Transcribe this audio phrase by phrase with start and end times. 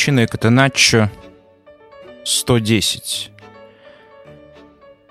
[0.00, 1.10] капучино и катеначчо
[2.24, 3.30] 110.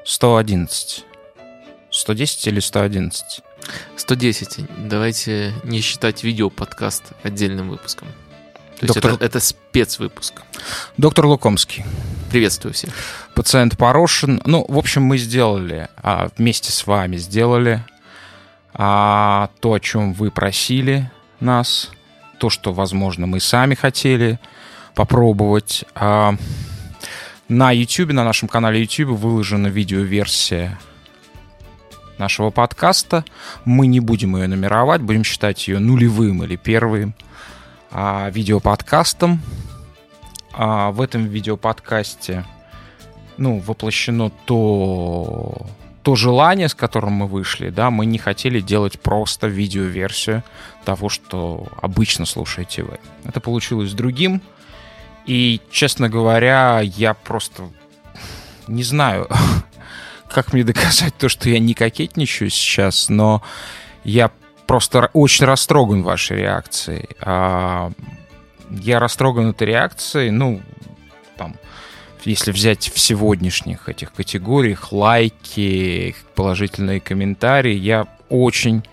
[0.04, 1.06] 111.
[1.92, 3.42] 110 или 111?
[3.96, 4.66] 110.
[4.90, 8.08] Давайте не считать видео-подкаст отдельным выпуском.
[8.80, 10.42] То Доктор- есть это, это спецвыпуск.
[10.98, 11.86] Доктор Лукомский.
[12.32, 12.92] Приветствую всех.
[13.36, 14.42] Пациент Порошин.
[14.46, 17.84] Ну, в общем, мы сделали, а, вместе с вами сделали
[18.74, 21.92] а, то, о чем вы просили нас,
[22.40, 24.40] то, что, возможно, мы сами хотели
[25.00, 25.86] попробовать.
[25.96, 26.36] А,
[27.48, 30.78] на YouTube, на нашем канале YouTube выложена видеоверсия
[32.18, 33.24] нашего подкаста.
[33.64, 37.14] Мы не будем ее нумеровать, будем считать ее нулевым или первым
[37.92, 39.40] а, видеоподкастом.
[40.52, 42.44] А, в этом видеоподкасте
[43.38, 45.66] ну, воплощено то,
[46.04, 50.44] то желание, с которым мы вышли, да, мы не хотели делать просто видеоверсию
[50.84, 53.00] того, что обычно слушаете вы.
[53.24, 54.42] Это получилось другим,
[55.30, 57.70] и, честно говоря, я просто
[58.68, 59.30] не знаю,
[60.28, 63.44] как мне доказать то, что я не кокетничаю сейчас, но
[64.04, 64.32] я
[64.66, 67.10] просто очень растроган вашей реакцией.
[67.22, 67.92] А,
[68.72, 70.64] Я растроган этой реакцией, ну,
[71.38, 71.56] там,
[72.26, 78.84] если взять в сегодняшних этих категориях, лайки, положительные комментарии, я очень...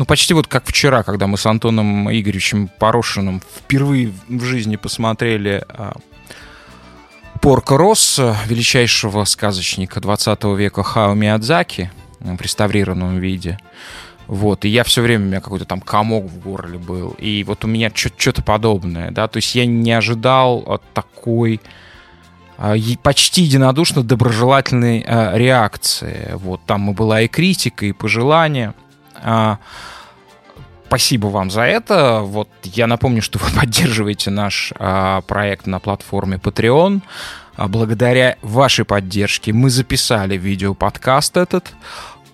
[0.00, 5.62] Ну, почти вот как вчера, когда мы с Антоном Игоревичем Порошиным впервые в жизни посмотрели
[5.68, 5.92] а,
[7.42, 13.58] Порко Росса, величайшего сказочника 20 века Хао Миядзаки, в реставрированном виде.
[14.26, 17.10] Вот, и я все время, у меня какой-то там комок в горле был.
[17.18, 21.60] И вот у меня что-то подобное, да, то есть я не ожидал такой
[22.56, 26.30] а, почти единодушно доброжелательной а, реакции.
[26.36, 28.74] Вот, там и была и критика, и пожелания.
[29.22, 29.58] А,
[30.90, 32.22] Спасибо вам за это.
[32.22, 37.00] Вот я напомню, что вы поддерживаете наш а, проект на платформе Patreon.
[37.54, 41.72] А, благодаря вашей поддержке мы записали видеоподкаст этот.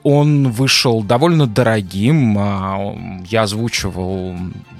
[0.05, 3.25] Он вышел довольно дорогим.
[3.25, 4.35] Я озвучивал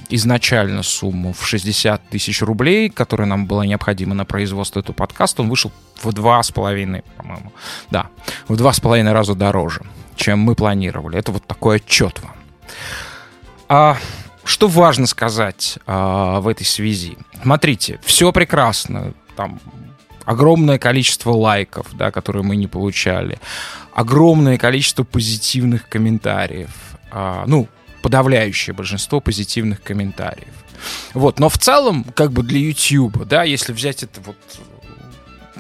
[0.09, 5.43] изначально сумму в 60 тысяч рублей, которая нам была необходима на производство этого подкаста.
[5.43, 7.53] Он вышел в два с половиной, по-моему,
[7.91, 8.07] да,
[8.49, 9.83] в два с половиной раза дороже,
[10.17, 11.19] чем мы планировали.
[11.19, 12.37] Это вот такой отчет вам.
[13.69, 13.99] А
[14.45, 17.17] что важно сказать а, в этой связи?
[17.43, 19.13] Смотрите, все прекрасно.
[19.37, 19.61] Там
[20.25, 23.39] огромное количество лайков, да, которые мы не получали.
[23.93, 26.71] Огромное количество позитивных комментариев.
[27.11, 27.69] А, ну,
[28.03, 30.53] подавляющее большинство позитивных комментариев.
[31.15, 34.37] Вот, но в целом, как бы для YouTube, да, если взять это вот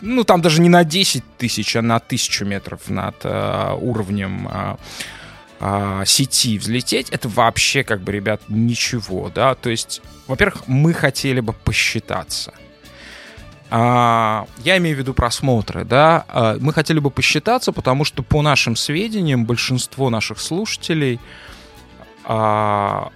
[0.02, 4.78] ну, там даже не на 10 тысяч, а на тысячу метров над а, уровнем а,
[5.60, 11.40] а, сети взлететь, это вообще, как бы, ребят, ничего, да, то есть, во-первых, мы хотели
[11.40, 12.52] бы посчитаться.
[13.68, 18.42] А, я имею в виду просмотры, да, А, мы хотели бы посчитаться, потому что, по
[18.42, 21.20] нашим сведениям, большинство наших слушателей
[22.24, 23.10] а,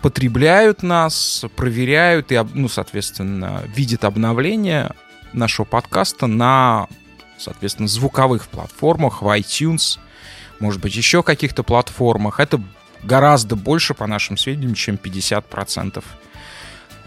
[0.00, 4.94] потребляют нас, проверяют и, ну, соответственно, видят обновления
[5.32, 6.88] нашего подкаста на,
[7.38, 9.98] соответственно, звуковых платформах, в iTunes,
[10.60, 12.40] может быть, еще каких-то платформах.
[12.40, 12.60] Это
[13.02, 16.02] гораздо больше, по нашим сведениям, чем 50%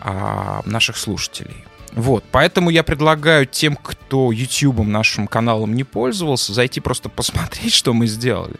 [0.02, 1.66] а, наших слушателей.
[1.94, 7.94] Вот, поэтому я предлагаю тем, кто YouTube нашим каналом не пользовался, зайти просто посмотреть, что
[7.94, 8.58] мы сделали.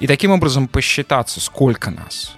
[0.00, 2.32] И таким образом посчитаться, сколько нас.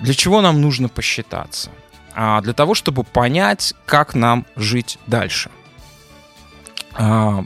[0.00, 1.70] Для чего нам нужно посчитаться?
[2.14, 5.50] А, для того, чтобы понять, как нам жить дальше.
[6.94, 7.44] А,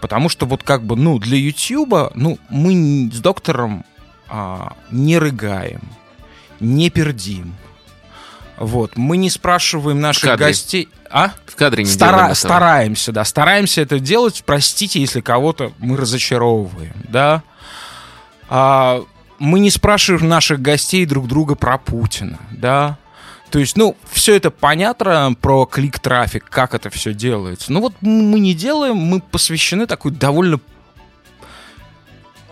[0.00, 3.84] потому что вот как бы, ну, для YouTube, ну, мы с доктором
[4.28, 5.82] а, не рыгаем,
[6.60, 7.54] не пердим.
[8.56, 10.46] Вот, мы не спрашиваем наших кадре.
[10.46, 10.88] гостей...
[11.10, 11.32] А?
[11.46, 14.42] В кадре не Стара- стараемся, да, стараемся это делать.
[14.46, 17.42] Простите, если кого-то мы разочаровываем, да.
[18.48, 19.02] А,
[19.38, 22.98] мы не спрашиваем наших гостей друг друга про Путина, да.
[23.52, 27.70] То есть, ну, все это понятно про клик-трафик, как это все делается.
[27.70, 30.58] Ну вот мы не делаем, мы посвящены такой довольно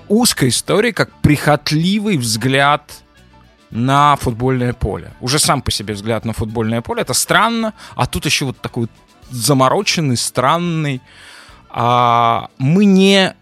[0.08, 3.02] узкой истории, как прихотливый взгляд
[3.70, 5.14] на футбольное поле.
[5.22, 7.00] Уже сам по себе взгляд на футбольное поле.
[7.00, 8.88] Это странно, а тут еще вот такой
[9.30, 11.00] замороченный, странный.
[11.70, 13.34] А, мы не...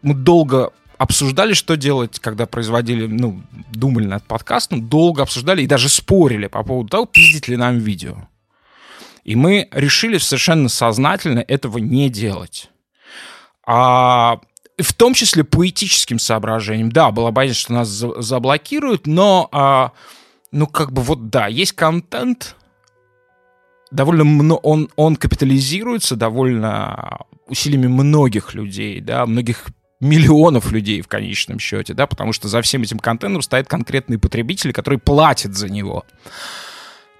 [0.00, 0.72] Мы долго
[1.04, 3.42] обсуждали, что делать, когда производили, ну,
[3.72, 8.28] думали над подкастом, долго обсуждали и даже спорили по поводу того, пиздить ли нам видео.
[9.22, 12.70] И мы решили совершенно сознательно этого не делать.
[13.66, 14.40] А,
[14.78, 16.90] в том числе по этическим соображениям.
[16.90, 19.92] Да, была боязнь, что нас за- заблокируют, но, а,
[20.52, 22.56] ну, как бы вот да, есть контент,
[23.90, 29.66] довольно мно, он, он капитализируется довольно усилиями многих людей, да, многих
[30.00, 34.72] миллионов людей в конечном счете, да, потому что за всем этим контентом стоят конкретные потребители,
[34.72, 36.04] которые платят за него.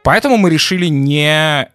[0.02, 1.68] Поэтому мы решили не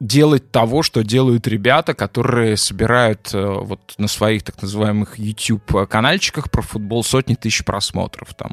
[0.00, 6.62] делать того, что делают ребята, которые собирают э, вот на своих так называемых YouTube-канальчиках про
[6.62, 8.52] футбол сотни тысяч просмотров там.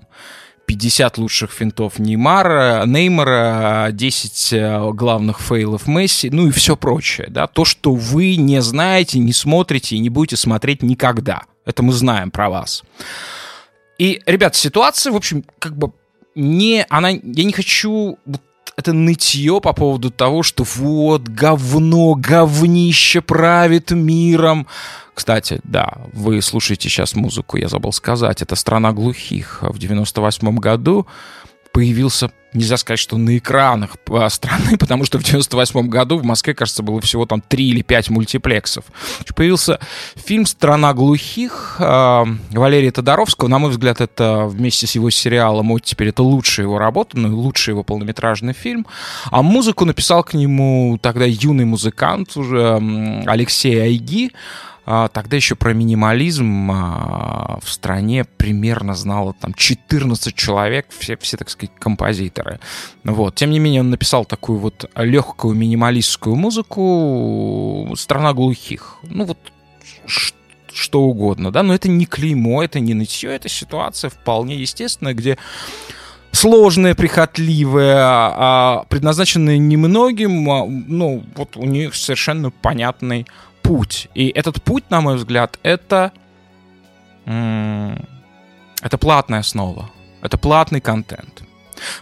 [0.65, 7.27] 50 лучших финтов Неймара, Неймара, 10 э, главных фейлов Месси, ну и все прочее.
[7.29, 7.47] Да?
[7.47, 11.43] То, что вы не знаете, не смотрите и не будете смотреть никогда.
[11.67, 12.83] Это мы знаем про вас.
[13.97, 15.91] И, ребят, ситуация, в общем, как бы
[16.35, 16.85] не...
[16.89, 18.17] Она, я не хочу
[18.77, 24.67] это нытье по поводу того, что вот говно, говнище правит миром.
[25.15, 29.63] Кстати, да, вы слушаете сейчас музыку, я забыл сказать, это «Страна глухих».
[29.63, 31.07] В 98 году
[31.77, 33.97] появился, нельзя сказать, что на экранах
[34.29, 38.09] страны, потому что в 98 году в Москве, кажется, было всего там 3 или 5
[38.09, 38.85] мультиплексов.
[39.35, 39.79] Появился
[40.15, 43.47] фильм «Страна глухих» э, Валерия Тодоровского.
[43.47, 47.27] На мой взгляд, это вместе с его сериалом вот теперь это лучшая его работа, ну
[47.27, 48.87] и лучший его полнометражный фильм.
[49.29, 52.81] А музыку написал к нему тогда юный музыкант уже
[53.27, 54.31] Алексей Айги.
[54.89, 61.35] А, тогда еще про минимализм а, в стране примерно знало там 14 человек, все, все,
[61.35, 62.61] так сказать, композиторы.
[63.03, 63.35] Вот.
[63.35, 68.95] Тем не менее, он написал такую вот легкую минималистскую музыку «Страна глухих».
[69.03, 69.37] Ну вот
[70.71, 75.37] что угодно, да, но это не клеймо, это не нытье, это ситуация вполне естественная, где
[76.31, 80.45] сложная, прихотливая, а, предназначенная немногим,
[80.87, 83.25] ну, вот у них совершенно понятный
[83.67, 84.07] путь.
[84.15, 86.13] И этот путь, на мой взгляд, это,
[87.25, 89.89] это платная основа.
[90.21, 91.43] Это платный контент.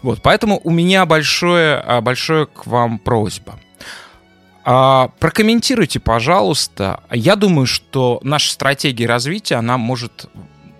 [0.03, 3.59] Вот, поэтому у меня большое, а, большое к вам просьба.
[4.63, 7.03] А, прокомментируйте, пожалуйста.
[7.11, 10.29] Я думаю, что наша стратегия развития, она может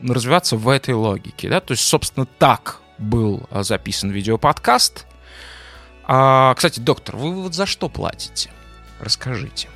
[0.08, 1.50] развиваться в этой логике.
[1.50, 1.62] Да?
[1.62, 5.08] То есть, собственно, так был а, записан видеоподкаст.
[6.04, 8.52] Кстати, доктор, вы вот за что платите?
[9.00, 9.68] Расскажите.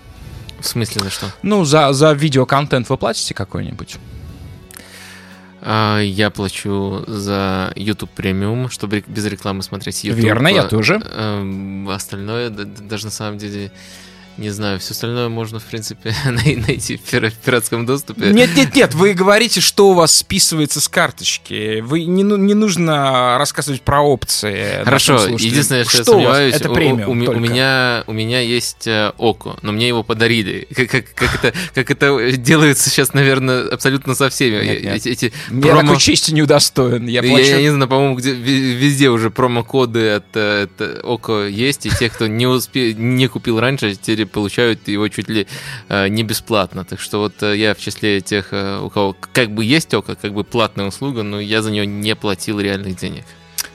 [0.59, 1.25] В смысле за что?
[1.41, 3.97] Ну, за, за видеоконтент вы платите какой-нибудь?
[5.61, 10.23] А, я плачу за YouTube премиум, чтобы без рекламы смотреть YouTube.
[10.23, 11.01] Верно, я тоже.
[11.03, 13.71] А, остальное даже на самом деле
[14.39, 18.31] не знаю, все остальное можно, в принципе, найти в пиратском доступе.
[18.31, 21.81] Нет, нет, нет, вы говорите, что у вас списывается с карточки.
[21.81, 24.83] Вы не, ну, не нужно рассказывать про опции.
[24.83, 28.87] Хорошо, единственное, что, что я сомневаюсь, это премиум у, у, у, меня, у меня есть
[28.87, 30.67] э, Око, но мне его подарили.
[30.73, 34.63] Как, как, как, это, как это делается сейчас, наверное, абсолютно со всеми.
[34.63, 34.95] Нет, нет.
[34.95, 35.81] Эти, эти я промо...
[35.81, 37.07] такой чести не удостоен.
[37.07, 37.45] Я, плачу...
[37.45, 41.89] я, я не знаю, по-моему, где, везде уже промокоды от, э, от Око есть, и
[41.89, 42.93] те, кто не, успе...
[42.93, 45.47] не купил раньше, теперь получают его чуть ли
[45.89, 46.85] э, не бесплатно.
[46.85, 50.15] Так что вот э, я в числе тех, э, у кого как бы есть око,
[50.15, 53.25] как бы платная услуга, но я за нее не платил реальных денег.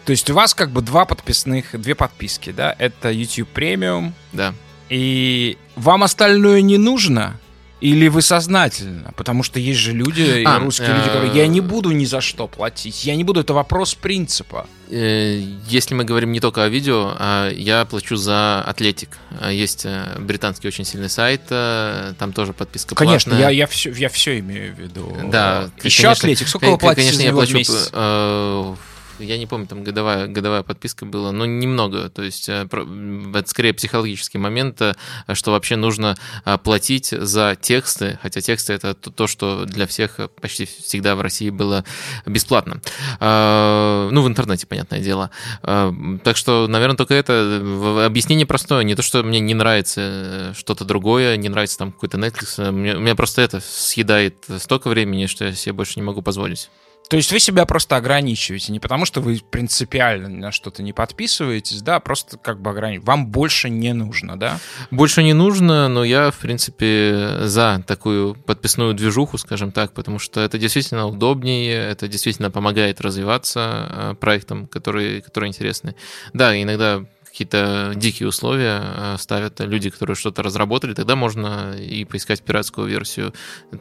[0.05, 2.75] То есть у вас как бы два подписных, две подписки, да?
[2.79, 4.13] Это YouTube Premium.
[4.33, 4.55] Да.
[4.91, 7.39] И вам остальное не нужно?
[7.85, 9.13] Или вы сознательно?
[9.15, 12.49] Потому что есть же люди, а, русские люди, которые я не буду ни за что
[12.49, 13.05] платить.
[13.05, 14.67] Я не буду, это вопрос принципа.
[14.89, 15.39] Э,
[15.69, 19.11] если мы говорим не только о видео, а я плачу за Атлетик.
[19.51, 23.51] Есть э, британский очень сильный сайт, э, там тоже подписка Конечно, платная.
[23.51, 25.15] я, я, все, я все имею в виду.
[25.31, 25.69] Да.
[25.83, 28.77] Еще конечно, Атлетик, сколько вы платите Конечно, я плачу
[29.19, 32.09] я не помню, там годовая, годовая подписка была, но немного.
[32.11, 34.95] То есть э, это скорее психологический момент, э,
[35.33, 40.67] что вообще нужно э, платить за тексты, хотя тексты это то, что для всех почти
[40.67, 41.85] всегда в России было
[42.27, 42.81] бесплатно.
[43.21, 45.31] Ну, в интернете, понятное дело.
[45.63, 48.85] Так что, наверное, только это объяснение простое.
[48.85, 52.71] Не то, что мне не нравится что-то другое, не нравится там какой-то Netflix.
[52.71, 56.71] Мне, мне просто это съедает столько времени, что я себе больше не могу позволить.
[57.11, 61.83] То есть вы себя просто ограничиваете, не потому что вы принципиально на что-то не подписываетесь,
[61.83, 63.07] да, просто как бы ограничиваете.
[63.07, 64.59] Вам больше не нужно, да?
[64.91, 70.41] Больше не нужно, но я, в принципе, за такую подписную движуху, скажем так, потому что
[70.41, 75.95] это действительно удобнее, это действительно помогает развиваться э, проектам, которые, которые интересны.
[76.33, 82.43] Да, иногда какие-то дикие условия э, ставят люди, которые что-то разработали, тогда можно и поискать
[82.43, 83.35] пиратскую версию.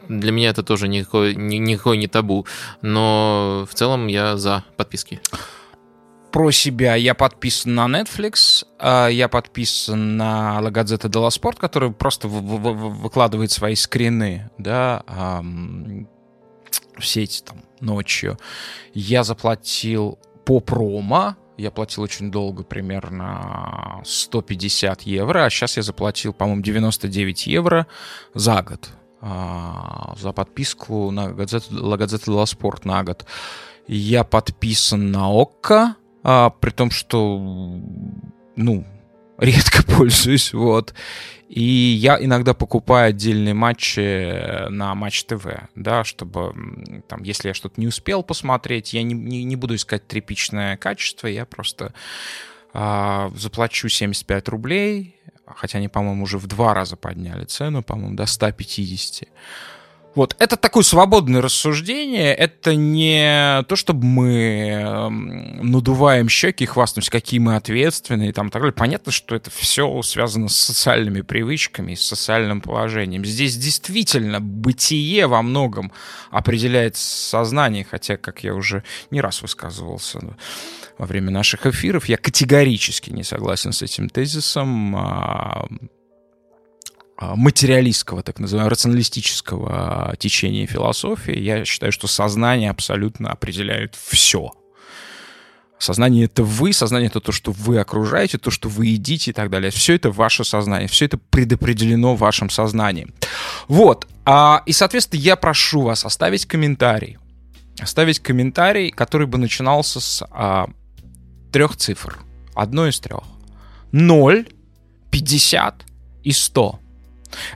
[0.08, 2.46] Для меня это тоже никакой, никакой не табу,
[2.82, 5.20] но в целом я за подписки
[6.32, 6.96] про себя.
[6.96, 13.52] Я подписан на Netflix, а я подписан на La Gazzetta dello Sport, который просто выкладывает
[13.52, 15.04] свои скрины, да,
[16.96, 18.36] в сеть там ночью.
[18.94, 26.32] Я заплатил по промо Я платил очень долго, примерно 150 евро, а сейчас я заплатил,
[26.32, 27.86] по-моему, 99 евро
[28.34, 33.24] за год а, за подписку на газету, La Gazzetta dello Sport на год.
[33.86, 37.38] Я подписан на ОККО, а, при том, что,
[38.56, 38.86] ну,
[39.38, 40.94] редко пользуюсь, вот.
[41.48, 46.52] И я иногда покупаю отдельные матчи на Матч ТВ, да, чтобы,
[47.06, 51.26] там, если я что-то не успел посмотреть, я не, не, не буду искать тряпичное качество,
[51.26, 51.92] я просто
[52.72, 58.26] а, заплачу 75 рублей, хотя они, по-моему, уже в два раза подняли цену, по-моему, до
[58.26, 59.28] 150.
[60.14, 67.10] Вот, это такое свободное рассуждение, это не то, чтобы мы эм, надуваем щеки и хвастаемся,
[67.10, 68.72] какие мы ответственные и там так далее.
[68.72, 73.24] Понятно, что это все связано с социальными привычками, с социальным положением.
[73.24, 75.90] Здесь действительно бытие во многом
[76.30, 80.20] определяет сознание, хотя, как я уже не раз высказывался
[80.96, 85.66] во время наших эфиров, я категорически не согласен с этим тезисом а,
[87.20, 94.52] материалистского, так называемого, рационалистического течения философии, я считаю, что сознание абсолютно определяет все.
[95.78, 99.50] Сознание— это вы, сознание— это то, что вы окружаете, то, что вы едите и так
[99.50, 99.70] далее.
[99.70, 103.12] Все это ваше сознание, все это предопределено вашим сознанием.
[103.68, 104.06] Вот.
[104.24, 107.18] А, и, соответственно, я прошу вас оставить комментарий.
[107.78, 110.68] Оставить комментарий, который бы начинался с а,
[111.52, 112.18] трех цифр.
[112.54, 113.24] Одной из трех.
[113.92, 114.46] 0,
[115.10, 115.84] 50
[116.22, 116.80] и 100.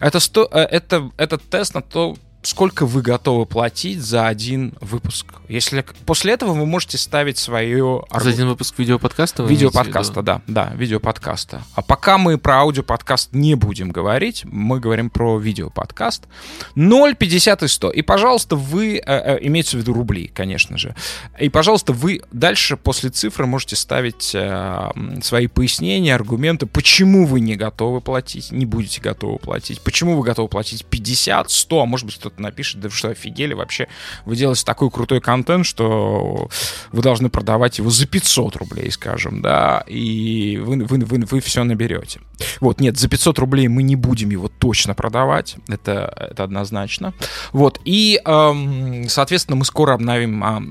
[0.00, 5.26] Это, 100, э, это, этот тест на то, сколько вы готовы платить за один выпуск.
[5.48, 8.04] Если после этого вы можете ставить свое...
[8.14, 9.42] За один выпуск видеоподкаста?
[9.42, 11.62] Видеоподкаста, да, да, видеоподкаста.
[11.74, 16.28] А пока мы про аудиоподкаст не будем говорить, мы говорим про видеоподкаст.
[16.74, 17.90] 0, 50 и 100.
[17.90, 20.94] И, пожалуйста, вы, э, э, имеется в виду рубли, конечно же,
[21.38, 24.90] и, пожалуйста, вы дальше после цифры можете ставить э,
[25.22, 30.48] свои пояснения, аргументы, почему вы не готовы платить, не будете готовы платить, почему вы готовы
[30.48, 33.88] платить 50, 100, а может быть кто-то напишет, да что, офигели вообще,
[34.24, 36.48] вы делаете такой крутой контент, что
[36.92, 41.64] вы должны продавать его за 500 рублей, скажем, да, и вы, вы, вы, вы все
[41.64, 42.20] наберете.
[42.60, 47.14] Вот, нет, за 500 рублей мы не будем его точно продавать, это, это однозначно.
[47.52, 50.62] Вот, и, эм, соответственно, мы скоро обновим а,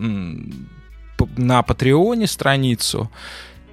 [1.38, 3.12] на Патреоне страницу,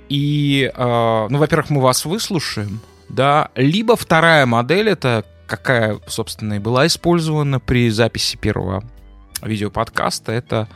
[0.09, 6.59] и, э, ну, во-первых, мы вас выслушаем, да, либо вторая модель это какая, собственно, и
[6.59, 8.83] была использована при записи первого
[9.43, 10.69] видеоподкаста, это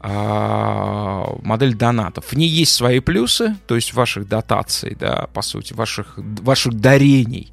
[0.00, 2.26] а, модель донатов.
[2.26, 7.52] В ней есть свои плюсы, то есть ваших дотаций, да, по сути, ваших, ваших дарений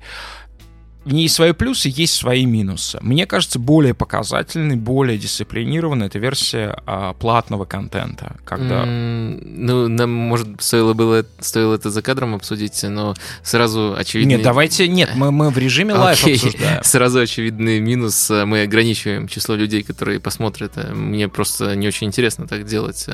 [1.06, 2.98] в ней свои плюсы, есть свои минусы.
[3.02, 8.38] Мне кажется, более показательной, более дисциплинированной эта версия а, платного контента.
[8.46, 8.84] Когда...
[8.84, 14.32] Mm, ну, нам, может, стоило было стоило это за кадром обсудить, но сразу очевидно...
[14.32, 16.36] Нет, давайте, нет, мы, мы в режиме live okay.
[16.36, 16.84] обсуждаем.
[16.84, 20.78] Сразу очевидный минус, мы ограничиваем число людей, которые посмотрят.
[20.94, 23.08] Мне просто не очень интересно так делать.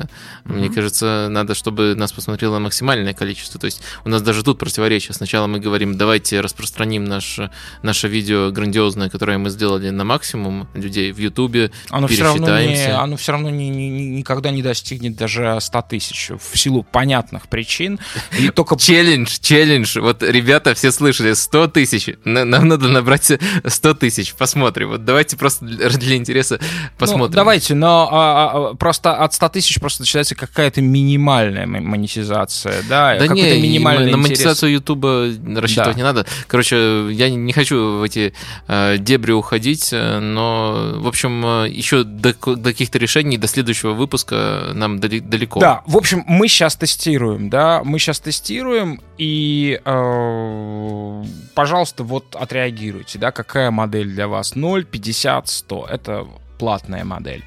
[0.44, 0.74] Мне mm-hmm.
[0.74, 3.60] кажется, надо, чтобы нас посмотрело максимальное количество.
[3.60, 5.14] То есть у нас даже тут противоречие.
[5.14, 7.40] Сначала мы говорим, давайте распространим наш
[7.82, 12.92] наше видео грандиозное, которое мы сделали на максимум людей в Ютубе, оно все равно, не,
[12.92, 17.98] оно все равно не, не, никогда не достигнет даже 100 тысяч в силу понятных причин.
[18.38, 18.76] И только...
[18.76, 19.98] Челлендж, челлендж.
[19.98, 22.08] Вот ребята все слышали, 100 тысяч.
[22.24, 23.32] Нам надо набрать
[23.66, 24.34] 100 тысяч.
[24.34, 24.90] Посмотрим.
[24.90, 26.66] Вот давайте просто для интереса ну,
[26.98, 27.30] посмотрим.
[27.30, 32.82] Ну, давайте, но а, а, просто от 100 тысяч просто начинается какая-то минимальная монетизация.
[32.88, 35.94] Да, да не, минимальный на монетизацию Ютуба рассчитывать да.
[35.94, 36.26] не надо.
[36.46, 38.32] Короче, я не хочу в эти
[38.68, 43.92] э, дебри уходить, э, но, в общем, э, еще до, до каких-то решений, до следующего
[43.92, 45.60] выпуска нам далеко.
[45.60, 51.24] Да, в общем, мы сейчас тестируем, да, мы сейчас тестируем, и, э,
[51.54, 56.26] пожалуйста, вот отреагируйте, да, какая модель для вас, 0, 50, 100, это
[56.58, 57.44] платная модель.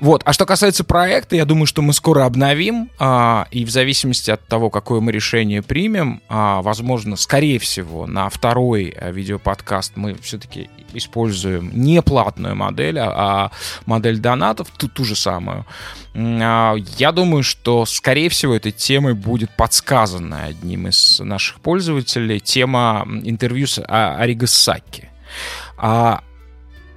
[0.00, 0.22] Вот.
[0.24, 4.46] А что касается проекта, я думаю, что мы скоро обновим, а, и в зависимости от
[4.46, 10.68] того, какое мы решение примем, а, возможно, скорее всего, на второй а, видеоподкаст мы все-таки
[10.92, 13.50] используем не платную модель, а, а
[13.86, 15.64] модель донатов, ту, ту же самую.
[16.14, 23.06] А, я думаю, что, скорее всего, этой темой будет подсказана одним из наших пользователей тема
[23.24, 25.08] интервью с а, Ариго Саки.
[25.78, 26.22] А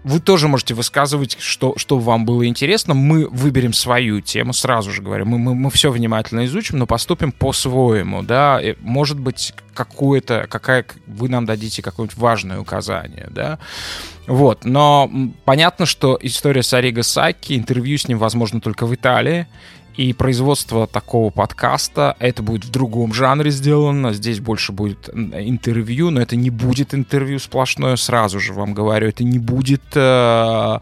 [0.04, 2.94] вы тоже можете высказывать, что, что вам было интересно.
[2.94, 5.26] Мы выберем свою тему, сразу же говорю.
[5.26, 8.62] Мы, мы, мы все внимательно изучим, но поступим по-своему, да.
[8.62, 13.60] И, может быть, какое-то, какая, вы нам дадите какое-нибудь важное указание, да.
[14.28, 15.12] Вот, но
[15.44, 19.48] понятно, что история с Ариго Саки, интервью с ним возможно только в Италии,
[20.00, 26.22] и производство такого подкаста, это будет в другом жанре сделано, здесь больше будет интервью, но
[26.22, 30.80] это не будет интервью сплошное, сразу же вам говорю, это не будет э,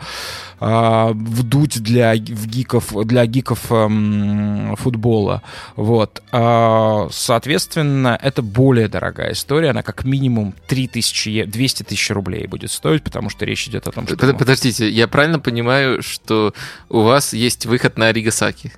[0.59, 5.41] э, вдуть для в гиков, для гиков э, футбола,
[5.75, 6.21] вот.
[6.31, 13.01] Э, соответственно, это более дорогая история, она как минимум 3000, 200 тысяч рублей будет стоить,
[13.01, 14.15] потому что речь идет о том, что...
[14.15, 16.53] Подождите, я правильно понимаю, что
[16.87, 18.73] у вас есть выход на Аригасаки?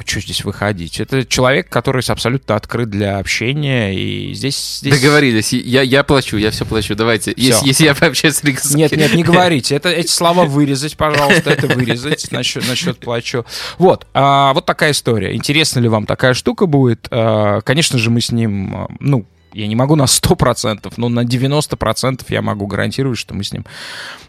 [0.00, 0.98] А что здесь выходить?
[0.98, 4.78] Это человек, который абсолютно открыт для общения, и здесь...
[4.78, 4.98] здесь...
[4.98, 7.48] Договорились, я, я плачу, я все плачу, давайте, все.
[7.48, 8.78] Если, если я пообщаюсь с Риксом.
[8.78, 13.44] Нет, нет, не говорите, это, эти слова вырезать, пожалуйста, это вырезать насчет, насчет плачу.
[13.76, 15.36] Вот, а, вот такая история.
[15.36, 17.06] Интересна ли вам такая штука будет?
[17.10, 21.24] А, конечно же, мы с ним, а, ну, я не могу на 100%, но на
[21.24, 23.64] 90% я могу гарантировать, что мы с ним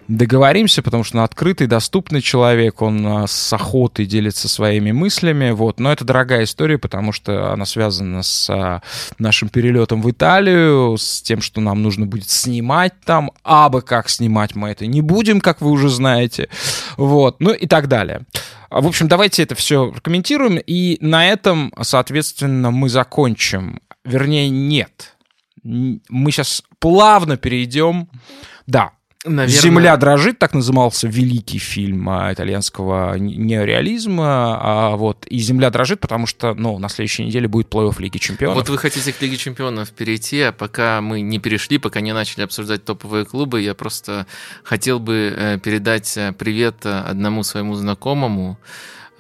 [0.08, 5.80] договоримся, потому что он открытый, доступный человек, он а, с охотой делится своими мыслями, вот.
[5.80, 8.82] Но это дорогая история, потому что она связана с а,
[9.20, 14.10] нашим перелетом в Италию, с тем, что нам нужно будет снимать там, а бы как
[14.10, 16.50] снимать мы это не будем, как вы уже знаете,
[16.98, 18.22] вот, ну и так далее.
[18.70, 25.16] В общем, давайте это все комментируем, и на этом, соответственно, мы закончим вернее, нет.
[25.64, 28.10] Мы сейчас плавно перейдем.
[28.68, 28.94] Да,
[29.24, 29.62] Наверное...
[29.62, 34.58] «Земля дрожит», так назывался великий фильм а, итальянского неореализма.
[34.60, 38.58] А, вот, и «Земля дрожит», потому что ну, на следующей неделе будет плей-офф Лиги Чемпионов.
[38.58, 42.44] Вот вы хотите к Лиге Чемпионов перейти, а пока мы не перешли, пока не начали
[42.44, 44.26] обсуждать топовые клубы, я просто
[44.64, 48.58] хотел бы э, передать э, привет э, одному своему знакомому,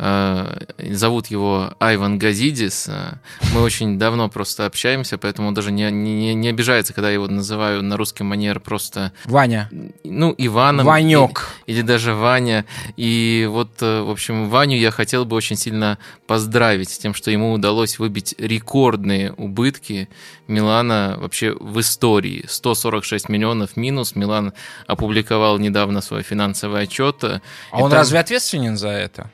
[0.01, 2.87] зовут его Айван Газидис.
[2.87, 3.17] Э,
[3.53, 7.83] мы очень давно просто общаемся, поэтому даже не, не, не обижается, когда я его называю
[7.83, 9.11] на русский манер просто...
[9.25, 9.69] Ваня.
[10.03, 10.87] Ну, Иваном.
[10.87, 11.49] Ванек.
[11.67, 12.65] Или, или даже Ваня.
[12.97, 17.29] И вот, э, в общем, Ваню я хотел бы очень сильно поздравить с тем, что
[17.29, 20.09] ему удалось выбить рекордные убытки
[20.47, 22.45] Милана вообще в истории.
[22.47, 24.15] 146 миллионов минус.
[24.15, 24.53] Милан
[24.87, 27.23] опубликовал недавно свой финансовый отчет.
[27.23, 27.39] А
[27.71, 27.99] он там...
[27.99, 29.29] разве ответственен за это?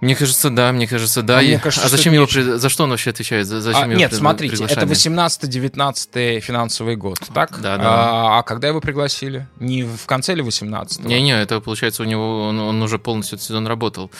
[0.00, 1.38] Мне кажется, да, мне кажется, да.
[1.38, 2.42] А, мне кажется, а зачем его при...
[2.42, 3.46] за что он вообще отвечает?
[3.46, 4.16] За, зачем а, его нет, при...
[4.16, 7.58] смотрите, это 18-19 финансовый год, так?
[7.60, 7.84] Да, да.
[7.86, 9.48] А, а когда его пригласили?
[9.58, 13.36] Не в конце или 18 Не, не, это получается у него он, он уже полностью
[13.36, 14.10] этот сезон работал.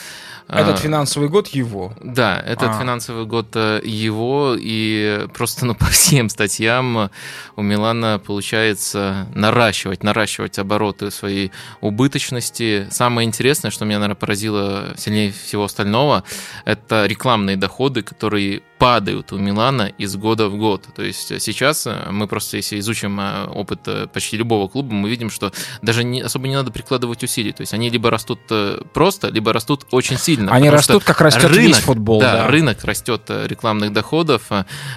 [0.49, 1.93] Этот а, финансовый год его.
[2.01, 2.79] Да, этот а.
[2.79, 7.11] финансовый год э, его, и просто ну, по всем статьям
[7.57, 12.87] у Милана получается наращивать, наращивать обороты своей убыточности.
[12.91, 16.24] Самое интересное, что меня, наверное, поразило сильнее всего остального,
[16.64, 20.87] это рекламные доходы, которые падают у Милана из года в год.
[20.94, 25.09] То есть сейчас э, мы просто, если изучим э, опыт э, почти любого клуба, мы
[25.09, 25.52] видим, что
[25.83, 27.52] даже не, особо не надо прикладывать усилий.
[27.52, 28.40] То есть они либо растут
[28.92, 30.52] просто, либо растут очень сильно.
[30.52, 32.20] Они растут, как растет рынок, весь футбол.
[32.20, 34.42] Да, да, рынок растет рекламных доходов.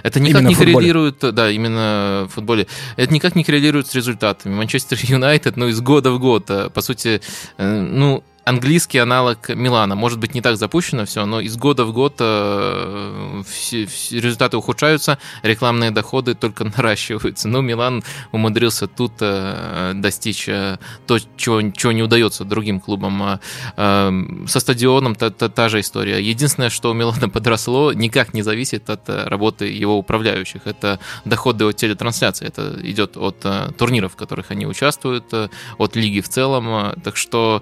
[0.04, 2.68] Это никак именно не коррелирует, да, именно в футболе.
[2.98, 4.54] Это никак не коррелирует с результатами.
[4.56, 7.22] Манчестер Юнайтед, ну, из года в год, по сути,
[7.58, 9.96] ну, английский аналог Милана.
[9.96, 14.58] Может быть, не так запущено все, но из года в год э, все, все результаты
[14.58, 17.48] ухудшаются, рекламные доходы только наращиваются.
[17.48, 23.22] Но Милан умудрился тут э, достичь э, то, чего, чего не удается другим клубам.
[23.22, 23.40] А,
[23.78, 26.20] э, со стадионом та, та, та же история.
[26.20, 30.62] Единственное, что у Милана подросло, никак не зависит от э, работы его управляющих.
[30.66, 32.48] Это доходы от телетрансляции.
[32.48, 36.94] Это идет от э, турниров, в которых они участвуют, э, от лиги в целом.
[37.04, 37.62] Так что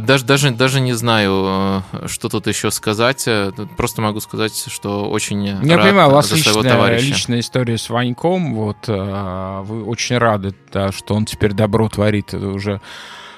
[0.00, 3.24] даже, даже, даже не знаю, э, что тут еще сказать.
[3.26, 7.06] Э, просто могу сказать, что очень Я рад понимаю, у вас за личная, товарища.
[7.06, 8.54] личная история с Ваньком.
[8.54, 12.34] Вот, вы очень рады, да, что он теперь добро творит.
[12.34, 12.80] Это уже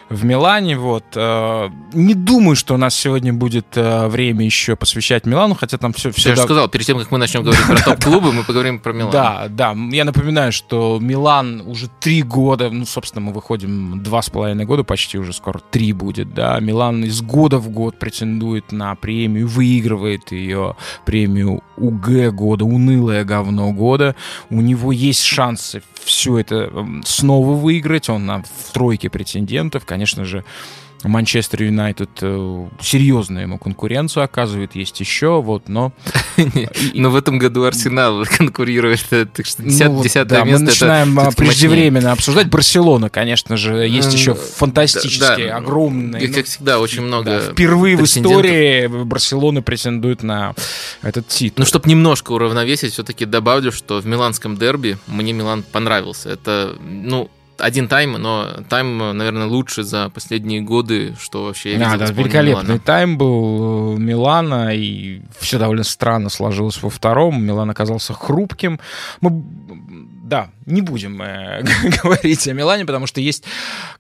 [0.09, 0.77] в Милане.
[0.77, 1.05] Вот.
[1.15, 5.93] Э, не думаю, что у нас сегодня будет э, время еще посвящать Милану, хотя там
[5.93, 6.11] все...
[6.11, 8.93] все Я же сказал, перед тем, как мы начнем говорить про топ-клубы, мы поговорим про
[8.93, 9.11] Милан.
[9.11, 9.77] Да, да.
[9.91, 14.85] Я напоминаю, что Милан уже три года, ну, собственно, мы выходим два с половиной года,
[14.85, 16.59] почти уже скоро три будет, да.
[16.61, 23.73] Милан из года в год претендует на премию, выигрывает ее премию УГ года, унылое говно
[23.73, 24.15] года.
[24.51, 26.71] У него есть шансы все это
[27.05, 28.09] снова выиграть.
[28.09, 29.85] Он на, в тройке претендентов.
[29.85, 30.45] Конечно же,
[31.09, 35.93] Манчестер Юнайтед э, серьезную ему конкуренцию оказывает, есть еще, вот, но...
[36.95, 40.45] Но в этом году Арсенал конкурирует, э, так что 10 ну, место...
[40.45, 42.49] Мы начинаем а, преждевременно обсуждать.
[42.49, 46.29] Барселона, конечно же, есть еще фантастические, огромные...
[46.29, 50.55] Как всегда, очень много Впервые в истории Барселона претендует на
[51.03, 51.63] этот титул.
[51.63, 56.31] Ну, чтобы немножко уравновесить, все-таки добавлю, что в миланском дерби мне Милан понравился.
[56.31, 61.99] Это, ну, один тайм, но тайм, наверное, лучше за последние годы, что вообще я видел.
[61.99, 62.81] Да, да, великолепный Милана.
[62.81, 67.43] тайм был Милана, и все довольно странно сложилось во втором.
[67.43, 68.81] Милан оказался хрупким.
[69.21, 69.43] Мы
[70.25, 71.63] да, не будем э,
[72.03, 73.45] говорить о Милане, потому что есть,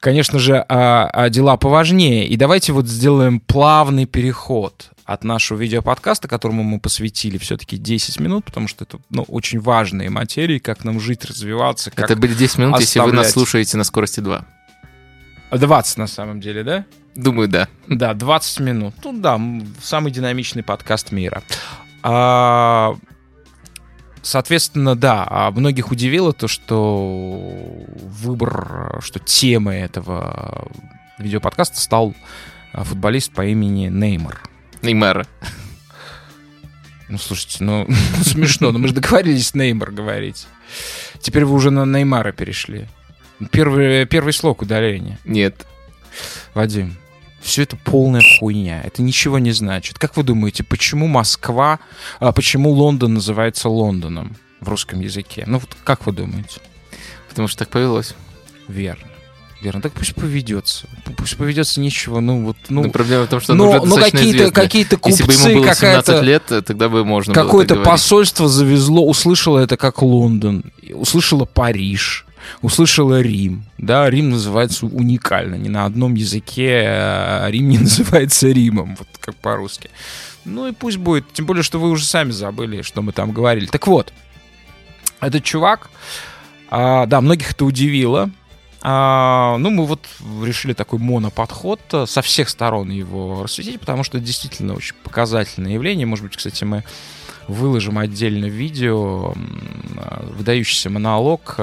[0.00, 2.26] конечно же, а, а дела поважнее.
[2.26, 8.46] И давайте вот сделаем плавный переход от нашего видеоподкаста, которому мы посвятили все-таки 10 минут,
[8.46, 11.90] потому что это ну, очень важные материи, как нам жить, развиваться.
[11.90, 12.86] Как это были 10 минут, оставлять...
[12.86, 14.46] если вы нас слушаете на скорости 2.
[15.50, 16.86] 20 на самом деле, да?
[17.14, 17.68] Думаю, да.
[17.86, 18.94] Да, 20 минут.
[19.04, 19.38] Ну да,
[19.82, 21.42] самый динамичный подкаст мира.
[22.02, 22.96] А,
[24.24, 30.66] Соответственно, да, а многих удивило то, что выбор, что темой этого
[31.18, 32.14] видеоподкаста стал
[32.72, 34.40] а, футболист по имени Неймар.
[34.80, 35.26] Неймар.
[37.10, 37.86] Ну, слушайте, ну,
[38.22, 40.46] смешно, но мы же договорились Неймар говорить.
[41.20, 42.86] Теперь вы уже на Неймара перешли.
[43.50, 45.18] Первый, первый слог удаления.
[45.26, 45.66] Нет.
[46.54, 46.96] Вадим,
[47.44, 48.82] все это полная хуйня.
[48.82, 49.98] Это ничего не значит.
[49.98, 51.78] Как вы думаете, почему Москва,
[52.18, 55.44] а почему Лондон называется Лондоном в русском языке?
[55.46, 56.60] Ну, вот как вы думаете?
[57.28, 58.14] Потому что так повелось.
[58.66, 59.04] Верно.
[59.60, 60.86] Верно, так пусть поведется.
[61.16, 62.20] Пусть поведется ничего.
[62.20, 65.50] Ну, вот, ну, но проблема в том, что но, но какие-то, какие-то купцы, Если бы
[65.52, 71.46] ему было 17 лет, тогда бы можно Какое-то посольство завезло, услышало это как Лондон, услышало
[71.46, 72.23] Париж,
[72.62, 73.64] услышала Рим.
[73.78, 75.56] Да, Рим называется уникально.
[75.56, 79.90] Не на одном языке а Рим не называется Римом, вот как по-русски.
[80.44, 81.32] Ну и пусть будет.
[81.32, 83.66] Тем более, что вы уже сами забыли, что мы там говорили.
[83.66, 84.12] Так вот,
[85.20, 85.90] этот чувак,
[86.70, 88.30] а, да, многих это удивило.
[88.82, 90.06] А, ну, мы вот
[90.42, 95.72] решили такой моноподход э, со всех сторон его рассветить, потому что это действительно очень показательное
[95.72, 96.06] явление.
[96.06, 96.84] Может быть, кстати, мы
[97.48, 101.58] выложим отдельно видео, э, выдающийся монолог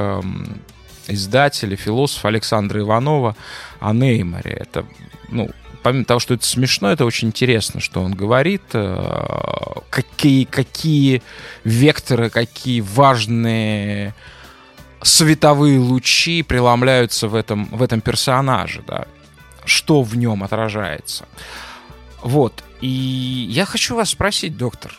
[1.07, 3.35] издателя, философа Александра Иванова
[3.79, 4.51] о Неймаре.
[4.51, 4.85] Это,
[5.29, 5.49] ну,
[5.83, 11.21] помимо того, что это смешно, это очень интересно, что он говорит, э, какие, какие
[11.63, 14.13] векторы, какие важные
[15.01, 19.07] световые лучи преломляются в этом, в этом персонаже, да,
[19.65, 21.25] что в нем отражается.
[22.21, 22.63] Вот.
[22.81, 24.97] И я хочу вас спросить, доктор,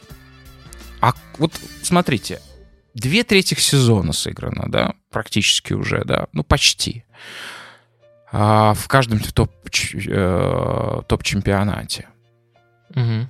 [1.02, 2.40] а вот смотрите,
[2.94, 7.04] две трети сезона сыграно, да, практически уже, да, ну почти.
[8.30, 9.50] А в каждом топ,
[9.94, 12.08] э, топ-чемпионате.
[12.90, 13.28] Угу.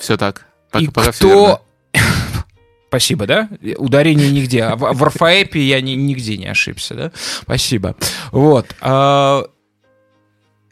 [0.00, 0.46] Все так.
[0.72, 1.64] Пока, И пока кто...
[2.88, 3.48] Спасибо, да?
[3.76, 4.64] Ударение нигде.
[4.64, 7.12] А в, в Рафаэпе я ни, нигде не ошибся, да?
[7.42, 7.94] Спасибо.
[8.32, 8.74] Вот.
[8.80, 9.44] А,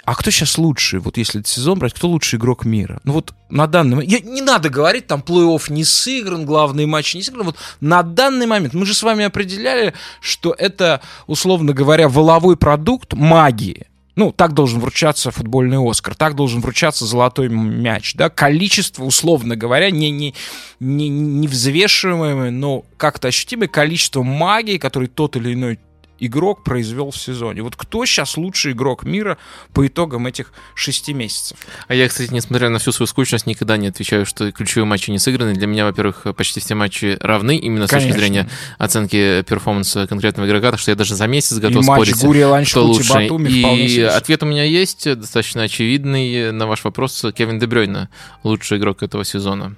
[0.09, 2.99] а кто сейчас лучший, вот если этот сезон брать, кто лучший игрок мира?
[3.05, 7.18] Ну вот на данный момент, я, не надо говорить, там плей-офф не сыгран, главные матчи
[7.18, 9.92] не сыграны, вот на данный момент мы же с вами определяли,
[10.23, 13.87] что это, условно говоря, воловой продукт магии.
[14.16, 19.90] Ну, так должен вручаться футбольный Оскар, так должен вручаться золотой мяч, да, количество, условно говоря,
[19.90, 20.35] не, не,
[20.81, 25.79] не, не взвешиваемое, но как-то ощутимое количество магии, который тот или иной
[26.18, 27.62] игрок произвел в сезоне.
[27.62, 29.38] Вот кто сейчас лучший игрок мира
[29.72, 31.59] по итогам этих шести месяцев?
[31.87, 35.18] А я, кстати, несмотря на всю свою скучность, никогда не отвечаю, что ключевые матчи не
[35.18, 35.54] сыграны.
[35.54, 38.11] Для меня, во-первых, почти все матчи равны, именно с Конечно.
[38.11, 42.16] точки зрения оценки перформанса конкретного игрока, так что я даже за месяц готов и спорить,
[42.16, 43.12] Гурия, кто лучше.
[43.12, 47.24] Батуми и ответ у меня есть, достаточно очевидный на ваш вопрос.
[47.35, 48.09] Кевин Дебрёйна
[48.42, 49.74] лучший игрок этого сезона.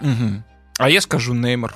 [0.00, 0.42] Угу.
[0.78, 1.74] А я скажу Неймар.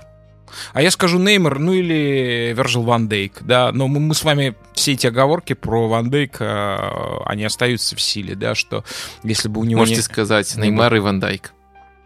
[0.73, 4.55] А я скажу Неймар, ну или Вержил Ван Дейк, да, но мы, мы с вами
[4.75, 8.85] все эти оговорки про Ван Дейка, э, они остаются в силе, да, что
[9.23, 9.81] если бы у него...
[9.81, 10.03] Можете не...
[10.03, 11.53] сказать Неймар и Ван Дейк.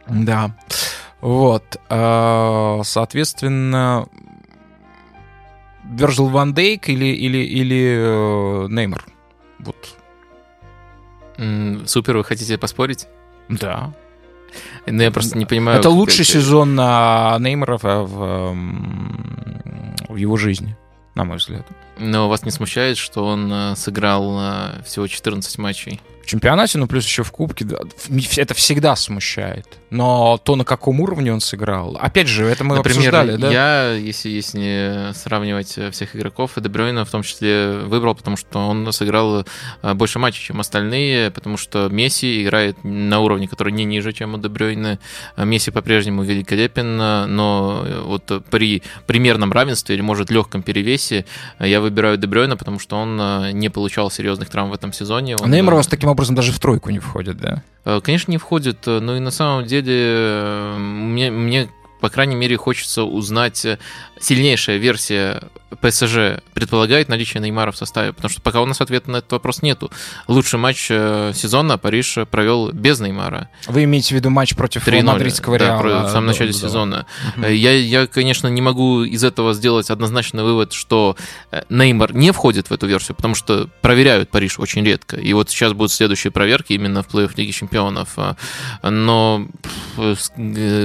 [0.09, 0.57] Да,
[1.21, 4.07] вот, э, соответственно,
[5.85, 9.05] Вержил Ван Дейк или, или, или э, Неймар,
[9.59, 9.97] вот.
[11.87, 13.07] Супер, вы хотите поспорить?
[13.49, 13.95] Да.
[14.87, 15.79] Ну, я просто не понимаю...
[15.79, 16.35] Это лучший как...
[16.35, 18.57] сезон на Неймара в, в,
[20.09, 20.77] в его жизни,
[21.15, 21.67] на мой взгляд.
[21.99, 26.01] Но вас не смущает, что он э, сыграл э, всего 14 матчей?
[26.31, 27.67] Чемпионате, ну плюс еще в Кубке,
[28.37, 29.67] это всегда смущает.
[29.91, 33.51] Но то, на каком уровне он сыграл, опять же, это мы Например, обсуждали, да?
[33.51, 38.91] я, если, если сравнивать всех игроков, и Дебройна в том числе выбрал, потому что он
[38.93, 39.45] сыграл
[39.83, 44.35] э, больше матчей, чем остальные, потому что Месси играет на уровне, который не ниже, чем
[44.35, 44.99] у Дебройна.
[45.37, 51.25] Месси по-прежнему великолепен, но вот при примерном равенстве или, может, легком перевесе
[51.59, 55.37] я выбираю Дебройна, потому что он э, не получал серьезных травм в этом сезоне.
[55.37, 57.63] Он, Неймар вас таким образом даже в тройку не входит, да?
[57.85, 61.69] Э, конечно, не входит, но и на самом деле мне, мне
[62.01, 63.67] по крайней мере, хочется узнать
[64.21, 65.43] сильнейшая версия
[65.81, 69.63] ПСЖ предполагает наличие Неймара в составе, потому что пока у нас ответа на этот вопрос
[69.63, 69.91] нету.
[70.27, 73.49] Лучший матч э, сезона Париж провел без Неймара.
[73.67, 76.09] Вы имеете в виду матч против мадридского да, Реала?
[76.09, 77.07] в самом начале да, сезона.
[77.37, 77.47] Угу.
[77.47, 81.17] Я, я, конечно, не могу из этого сделать однозначный вывод, что
[81.53, 85.17] э, Неймар не входит в эту версию, потому что проверяют Париж очень редко.
[85.17, 88.17] И вот сейчас будут следующие проверки именно в плей-офф Лиги Чемпионов.
[88.83, 89.47] Но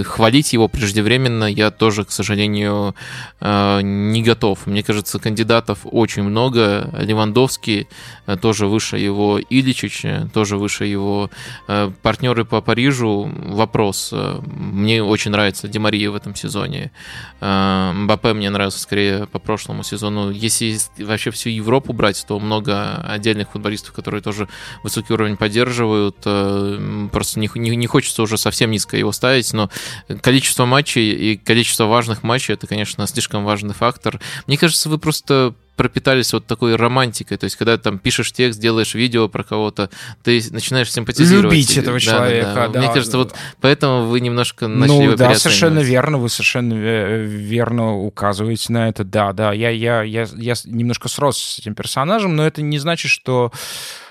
[0.06, 2.96] хвалить его преждевременно я тоже, к сожалению,
[3.42, 4.68] не готов.
[4.68, 6.90] Мне кажется, кандидатов очень много.
[6.98, 7.88] Левандовский
[8.26, 11.30] э, тоже выше его, Иличич тоже выше его.
[11.68, 14.10] Э, партнеры по Парижу вопрос.
[14.12, 16.92] Э, мне очень нравится Демария в этом сезоне.
[17.42, 20.32] Мбаппе мне нравится скорее по прошлому сезону.
[20.32, 24.48] Если вообще всю Европу брать, то много отдельных футболистов, которые тоже
[24.84, 26.18] высокий уровень поддерживают.
[27.12, 29.70] Просто не, не, не хочется уже совсем низко его ставить, но
[30.22, 34.20] количество матчей и количество важных матчей это, конечно, слишком важный фактор.
[34.46, 37.38] Мне кажется, вы просто пропитались вот такой романтикой.
[37.38, 39.90] То есть, когда там пишешь текст, делаешь видео про кого-то,
[40.24, 41.54] ты начинаешь симпатизировать.
[41.54, 42.80] Любить этого человека, да, да, да.
[42.80, 48.72] Мне кажется, вот поэтому вы немножко начали Ну, да, совершенно верно, вы совершенно верно указываете
[48.72, 49.04] на это.
[49.04, 53.12] Да, да, я, я, я, я немножко срос с этим персонажем, но это не значит,
[53.12, 53.52] что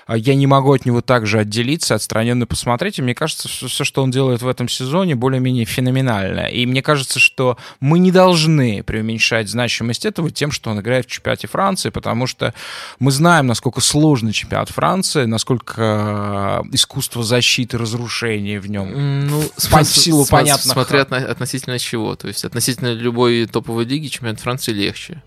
[0.07, 2.99] я не могу от него также отделиться, отстраненно посмотреть.
[2.99, 6.41] И мне кажется, все, что он делает в этом сезоне, более-менее феноменально.
[6.41, 11.09] И мне кажется, что мы не должны преуменьшать значимость этого тем, что он играет в
[11.09, 12.53] чемпионате Франции, потому что
[12.99, 19.27] мы знаем, насколько сложный чемпионат Франции, насколько э, искусство защиты, разрушения в нем.
[19.27, 20.71] Ну, по силу понятно.
[20.71, 22.15] Смотря относительно чего.
[22.15, 25.23] То есть относительно любой топовой лиги чемпионат Франции легче.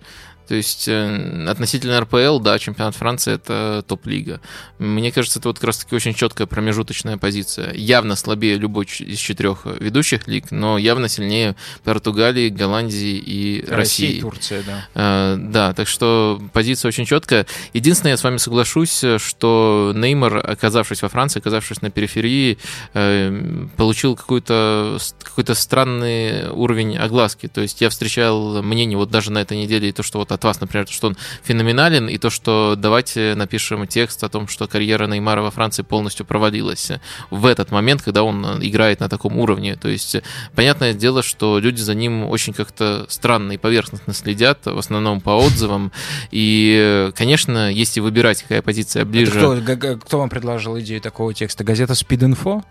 [0.48, 4.40] То есть э, относительно РПЛ, да, чемпионат Франции это топ-лига.
[4.78, 7.74] Мне кажется, это вот как раз-таки очень четкая промежуточная позиция.
[7.74, 13.74] Явно слабее любой из четырех ведущих лиг, но явно сильнее Португалии, Голландии и России.
[13.74, 14.88] Россия и Турция, да.
[14.94, 17.46] А, да, так что позиция очень четкая.
[17.74, 22.56] Единственное, я с вами соглашусь, что Неймар, оказавшись во Франции, оказавшись на периферии,
[22.94, 27.48] э, получил какой-то какой странный уровень огласки.
[27.48, 30.44] То есть я встречал мнение вот даже на этой неделе, и то, что вот от
[30.44, 35.06] вас, например, что он феноменален, и то, что давайте напишем текст о том, что карьера
[35.06, 36.92] Неймара во Франции полностью провалилась
[37.30, 39.76] в этот момент, когда он играет на таком уровне.
[39.76, 40.16] То есть,
[40.54, 45.30] понятное дело, что люди за ним очень как-то странно и поверхностно следят, в основном по
[45.30, 45.92] отзывам.
[46.30, 49.32] И, конечно, если выбирать, какая позиция ближе...
[49.32, 51.64] кто, кто вам предложил идею такого текста?
[51.64, 52.62] Газета Speed Info?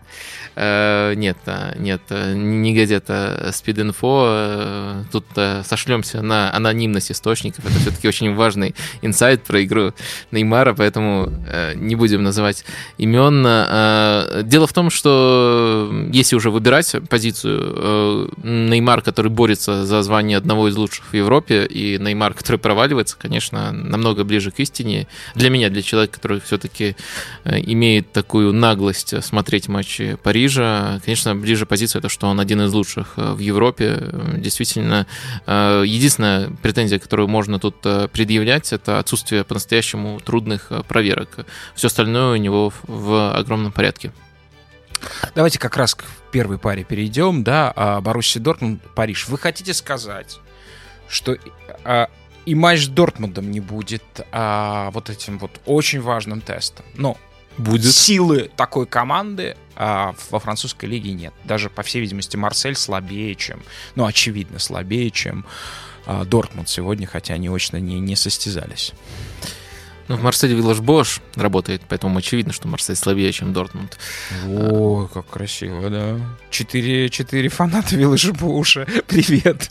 [0.56, 5.06] Э, нет, э, нет, э, не газета Speed Info.
[5.12, 5.26] Тут
[5.66, 7.66] сошлемся на анонимность источника соперников.
[7.66, 9.94] Это все-таки очень важный инсайт про игру
[10.32, 12.64] Неймара, поэтому э, не будем называть
[12.98, 13.44] имен.
[13.46, 20.38] Э, дело в том, что если уже выбирать позицию, э, Неймар, который борется за звание
[20.38, 25.08] одного из лучших в Европе, и Неймар, который проваливается, конечно, намного ближе к истине.
[25.36, 26.96] Для меня, для человека, который все-таки
[27.44, 32.74] э, имеет такую наглость смотреть матчи Парижа, конечно, ближе позиция, это что он один из
[32.74, 33.98] лучших э, в Европе.
[34.38, 35.08] Действительно,
[35.46, 41.46] э, единственная претензия, которую можно можно тут э, предъявлять, это отсутствие по-настоящему трудных э, проверок.
[41.76, 44.12] Все остальное у него в огромном порядке.
[45.34, 49.28] Давайте как раз к первой паре перейдем, да, а, Боруссия Дортмунд, Париж.
[49.30, 50.40] Вы хотите сказать,
[51.08, 51.38] что
[51.86, 52.10] а,
[52.46, 56.86] и матч с Дортмундом не будет а, вот этим вот очень важным тестом?
[56.96, 57.18] Но
[57.58, 57.94] будет.
[57.94, 61.34] Силы такой команды а, во французской лиге нет.
[61.44, 63.62] Даже, по всей видимости, Марсель слабее, чем...
[63.96, 65.46] Ну, очевидно, слабее, чем
[66.08, 68.94] а, Дортмунд сегодня, хотя они очно не, не состязались.
[70.08, 73.98] Ну, в Марселе Виллаж Бош работает, поэтому очевидно, что Марсель слабее, чем Дортмунд.
[74.48, 76.18] О, как красиво, да.
[76.50, 78.88] Четыре, четыре фаната Виллажа Боша.
[79.08, 79.70] Привет.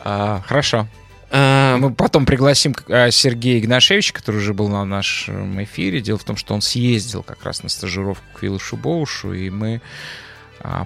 [0.00, 0.88] А, хорошо.
[1.30, 1.76] А...
[1.76, 6.00] Мы потом пригласим а, Сергея Игнашевича, который уже был на нашем эфире.
[6.00, 9.80] Дело в том, что он съездил как раз на стажировку к Виллашу Боушу, и мы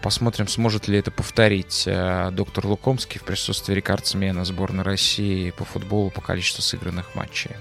[0.03, 6.11] посмотрим, сможет ли это повторить э, доктор Лукомский в присутствии рекордсмена сборной России по футболу
[6.11, 7.53] по количеству сыгранных матчей.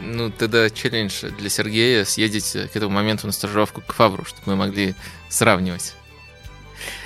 [0.00, 4.56] Ну, тогда челлендж для Сергея съездить к этому моменту на стажировку к Фавру, чтобы мы
[4.56, 4.94] могли
[5.28, 5.94] сравнивать.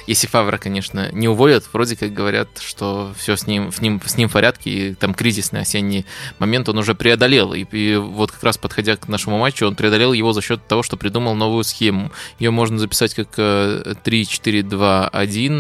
[0.07, 4.17] Если Фавра, конечно, не уволят, вроде как говорят, что все с ним, с ним, с
[4.17, 6.05] ним в порядке, и там кризисный осенний
[6.39, 7.55] момент он уже преодолел.
[7.55, 10.83] И, и вот как раз подходя к нашему матчу, он преодолел его за счет того,
[10.83, 12.13] что придумал новую схему.
[12.39, 15.11] Ее можно записать как 3-4-2-1,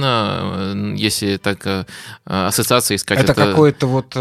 [0.05, 1.85] э, э, если так э,
[2.25, 3.21] ассоциация искать.
[3.21, 3.47] Это, это...
[3.47, 4.13] какой-то вот,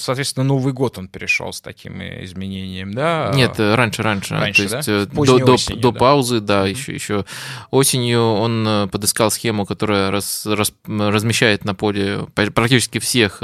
[0.00, 3.32] соответственно, Новый год он перешел с таким изменением, да?
[3.34, 4.34] Нет, раньше, раньше.
[4.34, 5.06] раньше То есть да?
[5.06, 5.98] до, до, осенью, до да?
[5.98, 6.70] паузы, да, mm-hmm.
[6.70, 7.24] еще, еще
[7.70, 13.42] осенью он подыскал схему схему, которая раз, раз, размещает на поле практически всех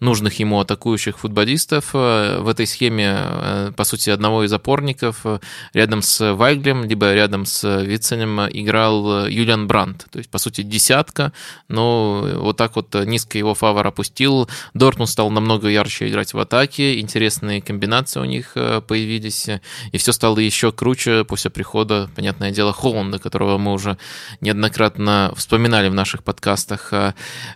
[0.00, 1.92] нужных ему атакующих футболистов.
[1.92, 5.24] В этой схеме, по сути, одного из опорников
[5.72, 10.06] рядом с Вайглем, либо рядом с Виценем играл Юлиан Брандт.
[10.10, 11.32] То есть, по сути, десятка,
[11.68, 14.48] но вот так вот низко его фавор опустил.
[14.74, 18.54] Дортмунд стал намного ярче играть в атаке, интересные комбинации у них
[18.88, 19.48] появились,
[19.92, 23.96] и все стало еще круче после прихода, понятное дело, Холланда, которого мы уже
[24.40, 26.92] неоднократно вспоминали в наших подкастах.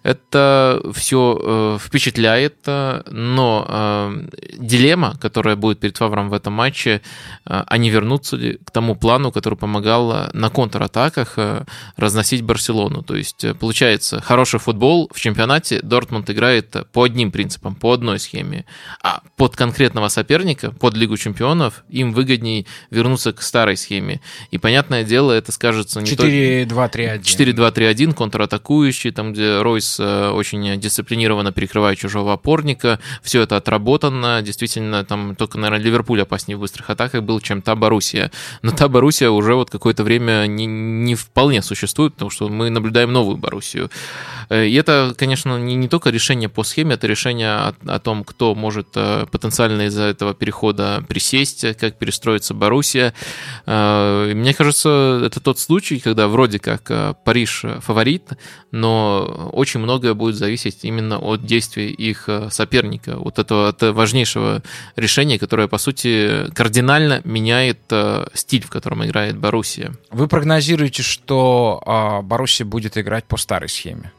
[0.03, 4.13] Это все впечатляет, но
[4.57, 7.01] дилемма, которая будет перед Фавром в этом матче,
[7.45, 11.39] они вернутся ли к тому плану, который помогал на контратаках
[11.97, 13.03] разносить Барселону.
[13.03, 18.65] То есть, получается, хороший футбол в чемпионате Дортмунд играет по одним принципам, по одной схеме,
[19.03, 24.21] а под конкретного соперника, под Лигу чемпионов, им выгоднее вернуться к старой схеме.
[24.51, 27.23] И, понятное дело, это скажется не 4-2-3-1.
[27.23, 27.70] 4-2-3-1,
[28.15, 32.99] контратакующий, там, где Ройс э, очень дисциплинированно перекрывает чужого опорника.
[33.23, 34.43] Все это отработано.
[34.43, 38.31] Действительно, там только, наверное, Ливерпуль опаснее в быстрых атаках был, чем та Боруссия.
[38.63, 43.13] Но та Боруссия уже вот какое-то время не, не вполне существует, потому что мы наблюдаем
[43.13, 43.91] новую Боруссию.
[44.49, 48.25] Э, и это, конечно, не, не только решение по схеме, это решение о, о том,
[48.25, 53.15] кто может э, потенциально из-за этого перехода присесть, как перестроится Боруссия.
[53.67, 58.31] Мне кажется, это тот случай, когда вроде как Париж фаворит,
[58.71, 64.63] но очень многое будет зависеть именно от действий их соперника, вот этого от важнейшего
[64.97, 67.81] решения, которое, по сути, кардинально меняет
[68.35, 69.93] стиль, в котором играет Боруссия.
[70.11, 74.13] Вы прогнозируете, что а, Боруссия будет играть по старой схеме?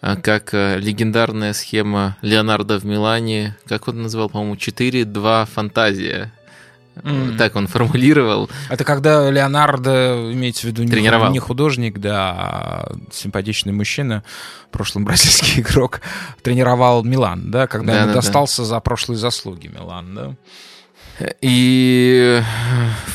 [0.00, 6.32] э, как э, легендарная схема Леонардо в Милане, как он назвал, по-моему, 4-2 фантазия.
[7.02, 7.36] Mm.
[7.36, 8.50] Так он формулировал.
[8.68, 14.22] Это когда Леонардо, имеется в виду не, не художник, да, а симпатичный мужчина,
[14.68, 16.00] в прошлом бразильский игрок,
[16.42, 18.66] тренировал Милан, да, когда да, ему да, достался да.
[18.66, 20.34] за прошлые заслуги Милан, да.
[21.40, 22.42] И,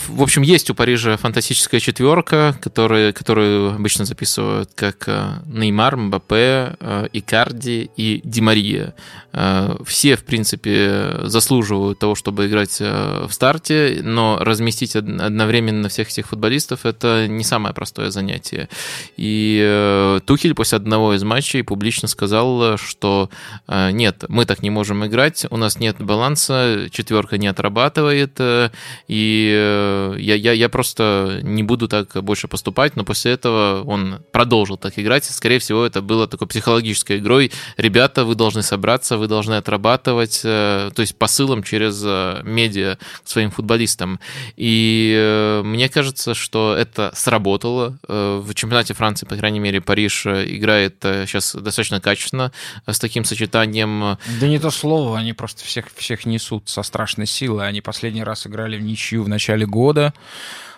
[0.07, 6.75] в общем, есть у Парижа фантастическая четверка, которая, которую обычно записывают как э, Неймар, Мбаппе,
[6.79, 8.93] э, Икарди и Ди Мария.
[9.33, 16.27] Э, все, в принципе, заслуживают того, чтобы играть в старте, но разместить одновременно всех этих
[16.27, 18.69] футболистов– это не самое простое занятие.
[19.17, 23.29] И Тухель после одного из матчей публично сказал, что
[23.67, 28.69] нет, мы так не можем играть, у нас нет баланса, четверка не отрабатывает, захватывает, э,
[29.07, 34.21] и э, я, я, я просто не буду так больше поступать, но после этого он
[34.31, 37.51] продолжил так играть, скорее всего, это было такой психологической игрой.
[37.77, 42.03] Ребята, вы должны собраться, вы должны отрабатывать, э, то есть посылом через
[42.43, 44.19] медиа к своим футболистам.
[44.57, 47.97] И мне кажется, что это сработало.
[48.07, 52.51] В чемпионате Франции, по крайней мере, Париж играет сейчас достаточно качественно
[52.85, 54.17] с таким сочетанием.
[54.39, 57.67] Да не то слово, они просто всех, всех несут со страшной силой.
[57.67, 60.13] Они последний раз играли в ничью в начале года.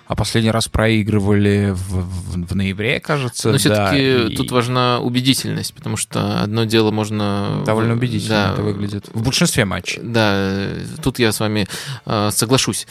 [0.07, 3.51] А последний раз проигрывали в, в, в ноябре, кажется.
[3.51, 4.53] Но все-таки да, тут и...
[4.53, 7.63] важна убедительность, потому что одно дело можно...
[7.65, 9.09] Довольно убедительно да, это выглядит.
[9.13, 9.99] В большинстве матчей.
[10.01, 10.69] Да,
[11.03, 11.67] тут я с вами
[12.05, 12.87] э, соглашусь.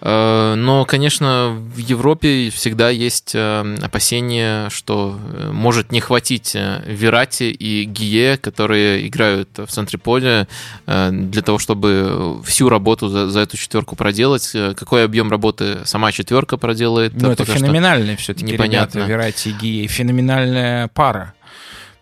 [0.00, 6.82] Э, но, конечно, в Европе всегда есть э, опасения, что э, может не хватить э,
[6.86, 10.48] Верати и Гие, которые играют в центре поля,
[10.86, 14.50] э, для того, чтобы всю работу за, за эту четверку проделать.
[14.76, 17.14] Какой объем работы сама четверка Мексика проделает.
[17.14, 18.98] Ну, это феноменальные все-таки непонятно.
[18.98, 19.86] ребята, Верати и.
[19.86, 21.34] Феноменальная пара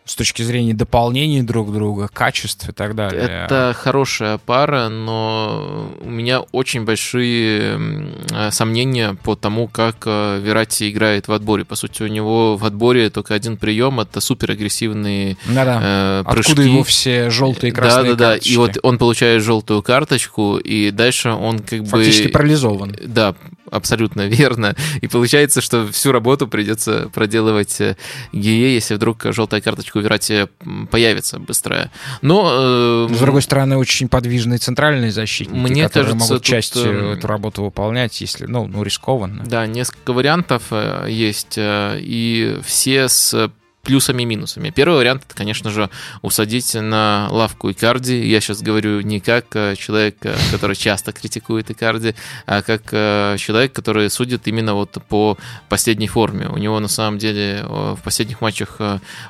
[0.05, 3.23] с точки зрения дополнений друг друга, качеств и так далее.
[3.23, 8.11] Это хорошая пара, но у меня очень большие
[8.51, 11.65] сомнения по тому, как э, Верати играет в отборе.
[11.65, 16.53] По сути, у него в отборе только один прием, это супер агрессивные э, прыжки.
[16.53, 18.37] Откуда его все желтые и красные Да, да, да.
[18.37, 21.87] И вот он получает желтую карточку, и дальше он как бы...
[21.87, 22.95] Фактически парализован.
[23.07, 23.35] Да,
[23.71, 24.75] абсолютно верно.
[25.01, 27.97] И получается, что всю работу придется проделывать э,
[28.33, 30.49] Гие, если вдруг желтая карточка у Верати
[30.91, 31.91] появится быстрая.
[32.23, 33.09] Но...
[33.11, 37.27] Э, С другой стороны, очень подвижные центральные защитники, мне которые кажется, могут частью э, эту
[37.27, 39.45] работу выполнять, если, ну, ну, рискованно.
[39.45, 43.51] Да, несколько вариантов э, есть, и все с
[43.85, 44.71] плюсами и минусами.
[44.71, 45.91] Первый вариант это, конечно же,
[46.23, 48.27] усадить на лавку Икарди.
[48.27, 52.15] Я сейчас говорю не как э, человек, э, который часто критикует Икарди,
[52.47, 55.37] а как э, человек, который судит именно вот по
[55.69, 56.49] последней форме.
[56.49, 58.79] У него на самом деле в последних матчах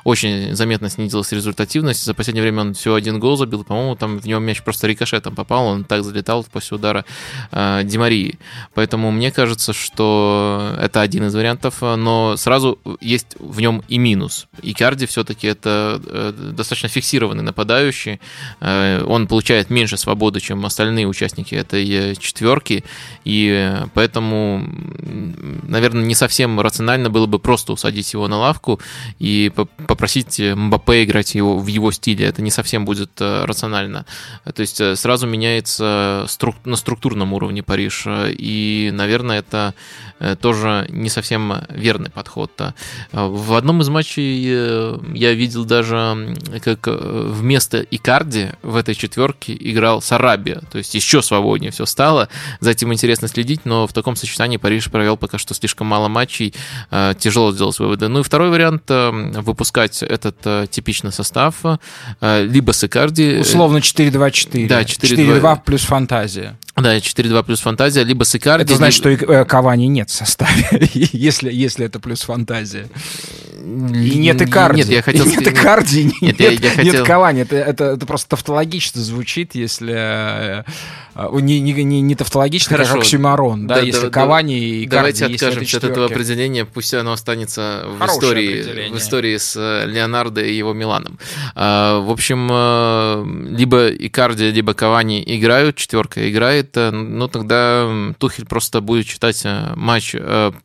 [0.03, 2.03] очень заметно снизилась результативность.
[2.03, 3.63] За последнее время он всего один гол забил.
[3.63, 5.67] По-моему, там в него мяч просто рикошетом попал.
[5.67, 7.05] Он так залетал после удара
[7.51, 8.39] Димарии.
[8.73, 14.44] Поэтому мне кажется, что это один из вариантов, но сразу есть в нем и минус.
[14.61, 18.19] Икарди все-таки это э, достаточно фиксированный нападающий.
[18.59, 22.83] Э, он получает меньше свободы, чем остальные участники этой четверки.
[23.23, 24.67] И поэтому,
[25.63, 28.79] наверное, не совсем рационально было бы просто усадить его на лавку
[29.19, 29.51] и
[29.87, 32.25] попросить Мбаппе играть его в его стиле.
[32.25, 34.05] Это не совсем будет э, рационально.
[34.53, 36.55] То есть сразу меняется струк...
[36.65, 38.05] на структурном уровне Париж.
[38.07, 39.73] И, наверное, это
[40.39, 42.51] тоже не совсем верный подход.
[43.11, 49.55] В одном из матчей Э, я видел даже, как э, вместо Икарди в этой четверке
[49.59, 50.61] играл Сарабия.
[50.71, 52.29] То есть еще свободнее все стало.
[52.59, 56.53] За этим интересно следить, но в таком сочетании Париж провел пока что слишком мало матчей.
[56.91, 58.07] Э, тяжело сделать выводы.
[58.07, 61.55] Ну и второй вариант выпускать этот типичный состав
[62.21, 63.39] либо с Икарди.
[63.39, 64.67] Условно 4-2-4.
[64.67, 66.57] Да, 4-2 плюс фантазия.
[66.75, 68.65] Да, 4-2 плюс фантазия, либо с Икарди.
[68.65, 69.23] Это значит, либо...
[69.23, 72.87] что Кавани нет в составе, если, если это плюс фантазия.
[73.65, 74.79] И нет Икарди.
[74.79, 75.25] Нет, я хотел...
[75.25, 76.93] Нет Икарди, нет, нет, я хотел...
[76.93, 77.41] нет Кавани.
[77.41, 79.93] Это, это, это просто тавтологично звучит, если...
[79.93, 80.63] Э,
[81.39, 82.93] не, не, не, не тавтологично, Хорошо.
[82.93, 86.93] как Оксюмарон, да, да если да, Кавани и Икарди, Давайте откажемся от этого определения, пусть
[86.93, 91.17] оно останется в истории, в истории с э, Леонардо и его Миланом.
[91.55, 98.81] А, в общем, э, либо Икарди, либо Кавани играют, четверка играет, ну тогда Тухель просто
[98.81, 99.41] будет читать
[99.75, 100.15] матч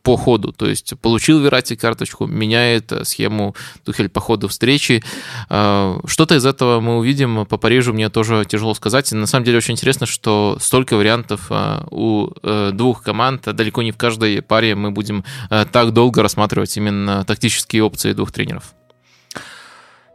[0.03, 5.03] по ходу, то есть получил Верати карточку, меняет схему Тухель по ходу встречи.
[5.49, 9.11] А, что-то из этого мы увидим по Парижу, мне тоже тяжело сказать.
[9.13, 13.93] На самом деле очень интересно, что столько вариантов а, у э, двух команд, далеко не
[13.93, 18.75] в каждой паре мы будем э, так долго рассматривать именно тактические опции двух тренеров.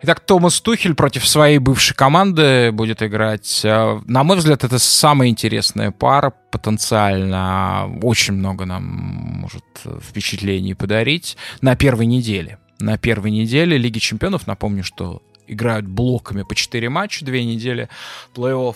[0.02, 3.62] Итак, Томас Тухель против своей бывшей команды будет играть.
[3.66, 7.90] А, на мой взгляд, это самая интересная пара потенциально.
[8.04, 9.64] Очень много нам может
[10.02, 14.48] впечатлений подарить на первой неделе на первой неделе Лиги Чемпионов.
[14.48, 17.90] Напомню, что играют блоками по 4 матча, 2 недели
[18.34, 18.76] плей-офф.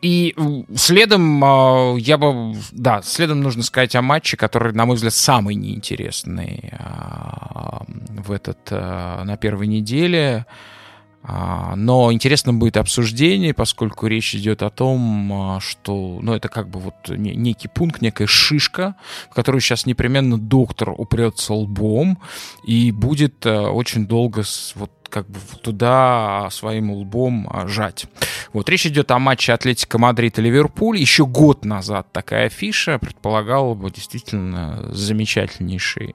[0.00, 0.34] И
[0.74, 5.54] следом а, я бы, да, следом нужно сказать о матче, который, на мой взгляд, самый
[5.54, 10.46] неинтересный а, в этот, а, на первой неделе.
[11.24, 16.68] А, но интересно будет обсуждение, поскольку речь идет о том, а, что ну, это как
[16.68, 18.96] бы вот некий пункт, некая шишка,
[19.30, 22.18] в которую сейчас непременно доктор упрется лбом
[22.66, 24.42] и будет а, очень долго
[24.74, 28.06] вот как бы туда своим лбом а, жать.
[28.52, 30.98] Вот речь идет о матче Атлетика Мадрид и Ливерпуль.
[30.98, 36.14] Еще год назад такая фиша предполагала бы действительно замечательнейший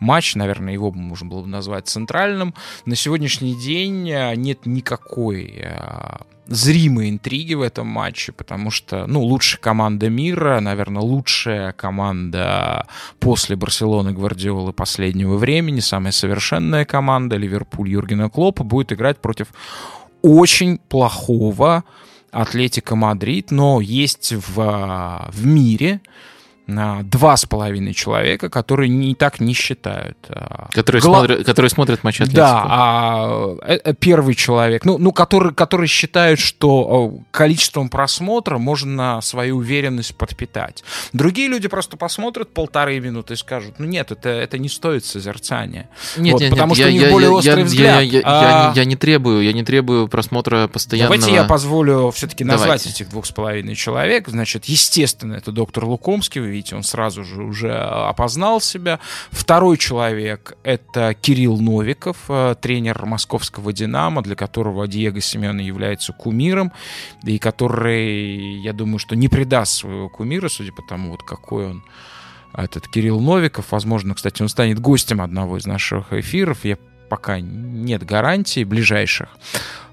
[0.00, 0.34] матч.
[0.34, 2.54] Наверное, его можно было бы назвать центральным.
[2.86, 9.22] На сегодняшний день а, нет никакой а, зримой интриги в этом матче, потому что, ну,
[9.22, 12.86] лучшая команда мира, наверное, лучшая команда
[13.18, 19.48] после Барселоны Гвардиолы последнего времени, самая совершенная команда, Ливерпуль Юргена Клопа, будет играть против
[20.24, 21.84] очень плохого
[22.30, 26.00] Атлетика Мадрид, но есть в, в мире
[26.66, 30.16] два с половиной человека, которые не так не считают.
[30.28, 31.18] А, которые, Гла...
[31.18, 32.36] смотрят, которые смотрят матч Атлетико.
[32.36, 39.20] Да, а э, э, первый человек, ну, ну который, который считает, что количеством просмотра можно
[39.20, 40.84] свою уверенность подпитать.
[41.12, 45.88] Другие люди просто посмотрят полторы минуты и скажут, ну нет, это, это не стоит созерцания.
[46.16, 48.02] Нет, вот, нет, потому нет, что я, у них я, более я, острый я, взгляд.
[48.02, 48.72] Я, я, а...
[48.74, 51.18] я, я не требую, я не требую просмотра постоянного.
[51.18, 52.90] Давайте я позволю все-таки назвать Давайте.
[52.90, 54.28] этих двух с половиной человек.
[54.28, 59.00] Значит, естественно, это доктор Лукомский, видите, он сразу же уже опознал себя.
[59.30, 66.72] Второй человек— это Кирилл Новиков, э, тренер московского «Динамо», для которого Диего Семен является кумиром,
[67.24, 71.84] и который, я думаю, что не предаст своего кумира, судя по тому, вот какой он
[72.56, 73.72] этот Кирилл Новиков.
[73.72, 76.64] Возможно, кстати, он станет гостем одного из наших эфиров.
[76.64, 76.78] Я
[77.08, 79.28] пока нет гарантий ближайших.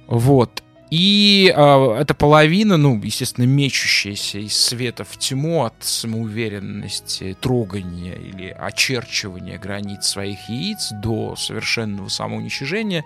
[0.07, 0.63] Вот.
[0.91, 8.49] И э, эта половина, ну, естественно, мечущаяся из света в тьму от самоуверенности, трогания или
[8.49, 13.05] очерчивания границ своих яиц до совершенного самоуничижения,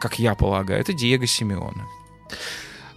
[0.00, 1.86] как я полагаю, это Диего Симеона.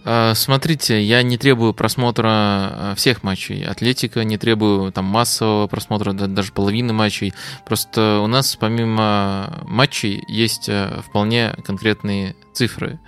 [0.06, 3.64] А, смотрите, я не требую просмотра а, всех матчей.
[3.64, 7.32] Атлетика не требую там массового просмотра, даже половины матчей.
[7.64, 13.00] Просто у нас помимо матчей есть а, вполне конкретные цифры.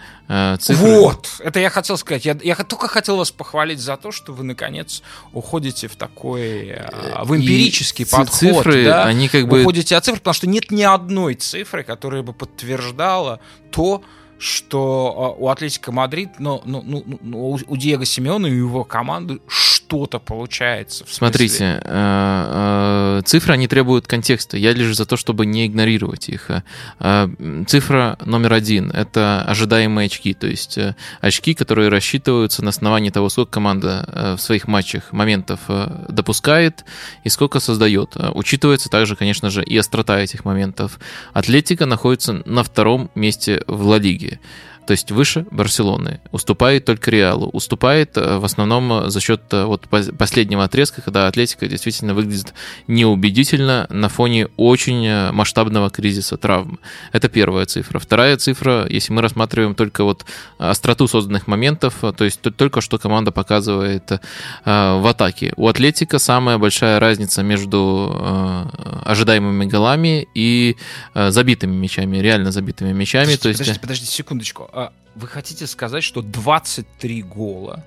[0.59, 1.01] цифры.
[1.01, 2.25] Вот, это я хотел сказать.
[2.25, 6.81] Я, я только хотел вас похвалить за то, что вы наконец уходите в такой,
[7.23, 8.35] в эмпирический И подход.
[8.35, 9.05] Цифры, да?
[9.05, 9.61] они как бы...
[9.61, 13.39] Уходите от цифр, потому что нет ни одной цифры, которая бы подтверждала
[13.71, 14.03] то,
[14.39, 19.41] что а, у Атлетика Мадрид, но, ну, ну, ну, у Диего Симеона и его команды
[19.87, 21.05] что-то получается.
[21.09, 24.57] Смотрите, э, э, цифры, они требуют контекста.
[24.57, 26.51] Я лишь за то, чтобы не игнорировать их.
[26.99, 27.29] Э,
[27.69, 30.79] цифра номер один— это ожидаемые очки, то есть
[31.21, 35.61] очки, которые рассчитываются на основании того, сколько команда в своих матчах моментов
[36.09, 36.85] допускает
[37.25, 38.17] и сколько создает.
[38.35, 40.99] Учитывается также, конечно же, и острота этих моментов.
[41.33, 44.41] Атлетика находится на втором месте в Ла Лиге
[44.87, 46.21] то есть выше Барселоны.
[46.31, 47.51] Уступает только Реалу.
[47.53, 52.55] Уступает э, в основном э, за счет э, вот последнего отрезка, когда Атлетика действительно выглядит
[52.87, 56.79] неубедительно на фоне очень масштабного кризиса травм.
[57.13, 57.99] Это первая цифра.
[57.99, 60.25] Вторая цифра, если мы рассматриваем только вот
[60.59, 64.21] остроту созданных моментов, то есть только что команда показывает
[64.65, 65.53] в атаке.
[65.57, 68.71] У Атлетика самая большая разница между
[69.05, 70.77] ожидаемыми голами и
[71.15, 73.25] забитыми мячами, реально забитыми мячами.
[73.25, 73.59] Подождите, то есть...
[73.59, 77.83] подождите, подождите секундочку а вы хотите сказать, что 23 гола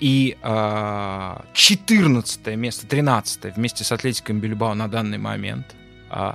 [0.00, 5.66] и э, 14 место, 13 вместе с Атлетиком Бильбао на данный момент
[6.10, 6.32] э,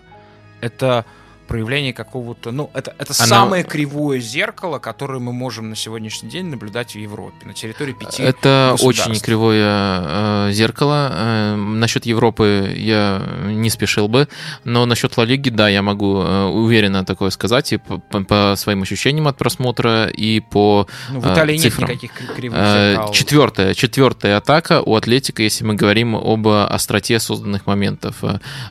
[0.61, 1.05] это
[1.47, 3.27] проявление какого-то, ну, это, это Она...
[3.27, 8.23] самое кривое зеркало, которое мы можем на сегодняшний день наблюдать в Европе, на территории пяти
[8.23, 11.11] Это очень кривое э, зеркало.
[11.13, 14.27] Э, насчет Европы я не спешил бы,
[14.63, 18.55] но насчет Ла Лиги, да, я могу э, уверенно такое сказать, и по, по, по
[18.57, 21.89] своим ощущениям от просмотра, и по ну, в Италии э, цифрам.
[21.89, 23.11] нет никаких кривых э, зеркал.
[23.11, 28.23] Четвертая, четвертая атака у Атлетика, если мы говорим об остроте созданных моментов.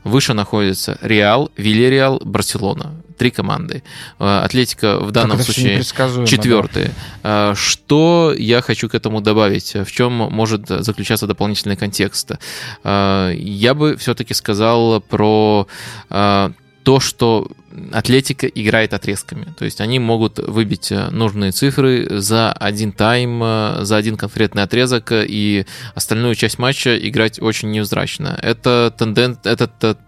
[0.02, 2.94] Выше находится Реал, Вильяреал, Барселона Барселона.
[3.18, 3.82] Три команды.
[4.18, 5.82] Э, Атлетика в данном так, случае
[6.26, 6.90] четвертые.
[7.22, 7.52] Да.
[7.52, 9.74] Э, что я хочу к этому добавить?
[9.74, 12.32] В чем может заключаться дополнительный контекст?
[12.82, 15.68] Э, я бы все-таки сказал про
[16.08, 17.50] то, что
[17.92, 19.46] Атлетика играет отрезками.
[19.58, 23.40] То есть они могут выбить нужные цифры за один тайм,
[23.84, 28.38] за один конкретный отрезок и остальную часть матча играть очень невзрачно.
[28.42, 29.38] Это тенден...
[29.44, 29.98] этот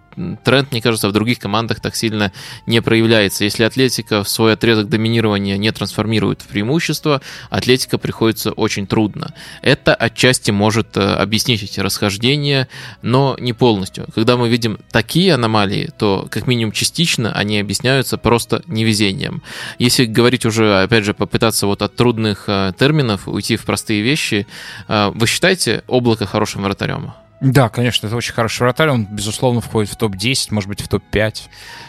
[0.44, 2.32] тренд, мне кажется, в других командах так сильно
[2.66, 3.44] не проявляется.
[3.44, 9.34] Если Атлетика в свой отрезок доминирования не трансформирует в преимущество, Атлетика приходится очень трудно.
[9.62, 12.68] Это отчасти может э, объяснить эти расхождения,
[13.02, 14.06] но не полностью.
[14.14, 19.42] Когда мы видим такие аномалии, то как минимум частично они объясняются просто невезением.
[19.78, 24.46] Если говорить уже, опять же, попытаться вот от трудных э, терминов уйти в простые вещи,
[24.88, 27.12] э, вы считаете облако хорошим вратарем?
[27.40, 28.88] Да, конечно, это очень хороший вратарь.
[28.88, 31.42] Он, безусловно, входит в топ-10, может быть, в топ-5.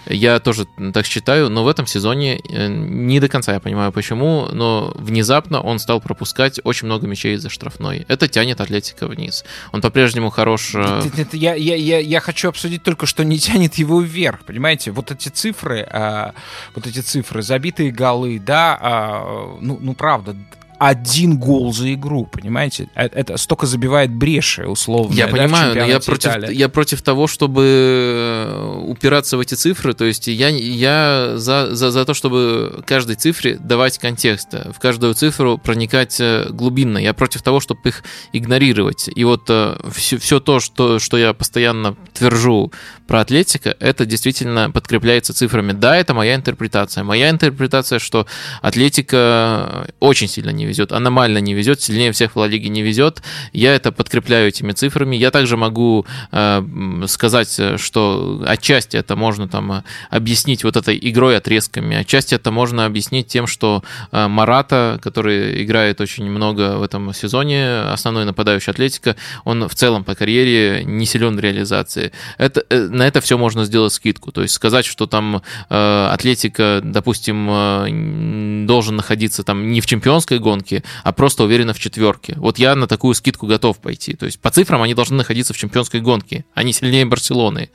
[0.08, 4.50] Я тоже так считаю, но в этом сезоне э, не до конца я понимаю почему,
[4.52, 8.06] но внезапно он стал пропускать очень много мячей из-за штрафной.
[8.10, 9.45] Это тянет Атлетика вниз.
[9.72, 10.74] Он по-прежнему хорош...
[10.76, 14.91] Э, я, я, я, я хочу обсудить только, что не тянет его вверх, понимаете?
[14.91, 16.34] Вот эти цифры, а,
[16.76, 20.36] вот эти цифры, забитые голы, да, а, ну, ну правда,
[20.80, 22.89] один гол за игру, понимаете?
[22.95, 25.13] Э, это столько забивает бреши, условно.
[25.13, 29.93] Я да, понимаю, но я против, я против того, чтобы э, упираться в эти цифры.
[29.93, 35.13] То есть я, я за, за, за то, чтобы каждой цифре давать контекст, в каждую
[35.13, 36.97] цифру проникать э, глубинно.
[36.97, 38.03] Я против того, чтобы их
[38.34, 39.09] игнорировать.
[39.13, 39.49] И вот
[39.91, 42.71] все, все то, что, что я постоянно твержу
[43.07, 45.71] про Атлетика, это действительно подкрепляется цифрами.
[45.71, 47.03] Да, это моя интерпретация.
[47.03, 48.28] Моя интерпретация, что
[48.61, 53.22] Атлетика очень сильно не везет, аномально не везет, сильнее всех в Ла Лиге не везет.
[53.53, 55.15] Я это подкрепляю этими цифрами.
[55.15, 56.63] Я также могу э,
[57.07, 63.28] сказать, что отчасти это можно там объяснить вот этой игрой отрезками, отчасти это можно объяснить
[63.28, 69.68] тем, что э, Марата, который играет очень много в этом сезоне, основной нападающий Атлетика, он
[69.68, 72.11] в целом по карьере не силен в реализации.
[72.38, 74.32] Это, э, на это все можно сделать скидку.
[74.32, 80.39] То есть сказать, что там э, Атлетика, допустим, э, должен находиться там не в чемпионской
[80.39, 82.34] гонке, гонки, а просто уверенно в четверке.
[82.38, 84.14] Вот я на такую скидку готов пойти.
[84.14, 86.45] То есть по цифрам они должны находиться в чемпионской гонке.
[86.53, 87.70] Они сильнее Барселоны.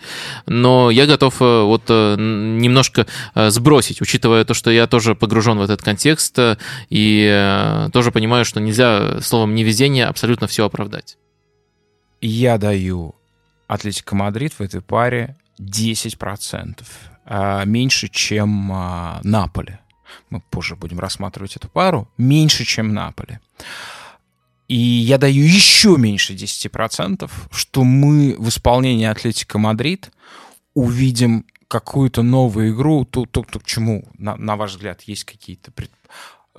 [0.47, 5.59] Но я готов э, вот э, немножко э, сбросить, учитывая то, что я тоже погружен
[5.59, 6.39] в этот контекст
[6.91, 11.17] и тоже понимаю, что нельзя словом невезение абсолютно все оправдать.
[12.21, 13.15] Я даю
[13.67, 16.83] Атлетико Мадрид в этой паре 10%.
[17.25, 19.82] А, меньше, чем а, Наполи
[20.31, 23.41] мы позже будем рассматривать эту пару, меньше, чем Наполи.
[24.69, 30.11] И я даю еще меньше 10%, что мы в исполнении Атлетика Мадрид
[30.75, 35.71] увидим какую-то новую игру, то, то, то к чему, на, на ваш взгляд, есть какие-то
[35.71, 35.91] пред,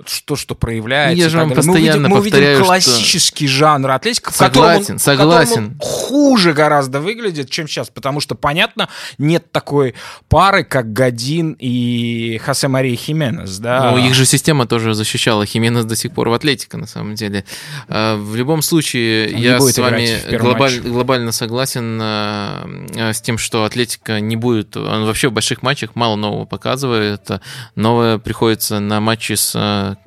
[0.06, 1.22] что, что проявляется.
[1.22, 3.58] Я же вам постоянно мы увидим, повторяю, мы увидим классический что...
[3.58, 5.76] жанр атлетика, согласен, в согласен.
[5.80, 8.88] В хуже гораздо выглядит, чем сейчас, потому что, понятно,
[9.18, 9.94] нет такой
[10.28, 13.92] пары, как Гадин и Хосе Мария Хименес, да.
[13.92, 17.44] Ну, их же система тоже защищала Хименес до сих пор в атлетика, на самом деле.
[17.88, 23.38] А, в любом случае, Он я с вами глобаль, глобально согласен а, а, с тем,
[23.38, 27.28] что атлетика не будет, он вообще в больших матчах мало нового показывает,
[27.76, 29.54] новое приходится на матчи с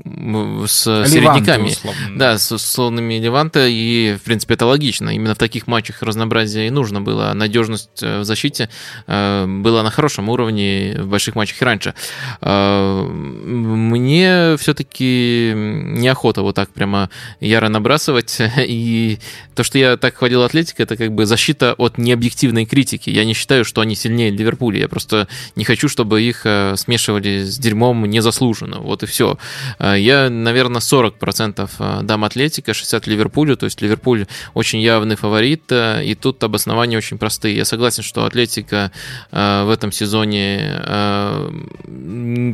[0.04, 1.70] с Леванты, середняками.
[1.70, 2.18] Условно.
[2.18, 5.10] Да, с условными Леванта, и, в принципе, это логично.
[5.10, 7.34] Именно в таких матчах разнообразие и нужно было.
[7.34, 8.70] Надежность э, в защите
[9.08, 11.94] э, была на хорошем уровне в больших матчах и раньше.
[12.42, 17.10] Э, мне все-таки неохота вот так прямо
[17.40, 19.20] яро набрасывать, и
[19.56, 23.10] то, что я так хвалил Атлетик, это как бы защита от необъективной критики.
[23.10, 24.80] Я не считаю, что они сильнее Ливерпуля.
[24.80, 26.42] Я просто не хочу, чтобы их
[26.76, 28.80] смешивали с дерьмом незаслуженно.
[28.80, 29.38] Вот и все.
[29.80, 33.58] Э, я, наверное, 40% э, дам Атлетика, 60% Ливерпулю.
[33.58, 37.56] То есть Ливерпуль очень явный фаворит, э, и тут обоснования очень простые.
[37.56, 38.92] Я согласен, что Атлетика
[39.32, 40.82] в этом сезоне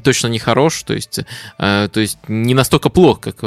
[0.03, 1.19] точно не хорош, то есть,
[1.57, 3.37] то есть не настолько плох, как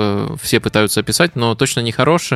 [0.41, 2.33] все пытаются описать, но точно не хорош.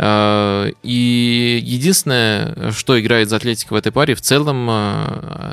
[0.00, 4.58] И единственное, что играет за Атлетика в этой паре, в целом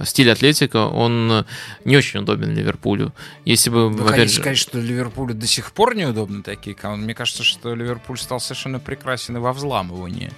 [0.05, 1.45] стиль Атлетика, он
[1.85, 3.13] не очень удобен Ливерпулю.
[3.45, 4.41] Если бы, ну, опять же...
[4.41, 4.79] сказать, что
[5.11, 7.05] Ливерпулю до сих пор неудобны такие команды.
[7.05, 10.31] Мне кажется, что Ливерпуль стал совершенно прекрасен и во взламывании.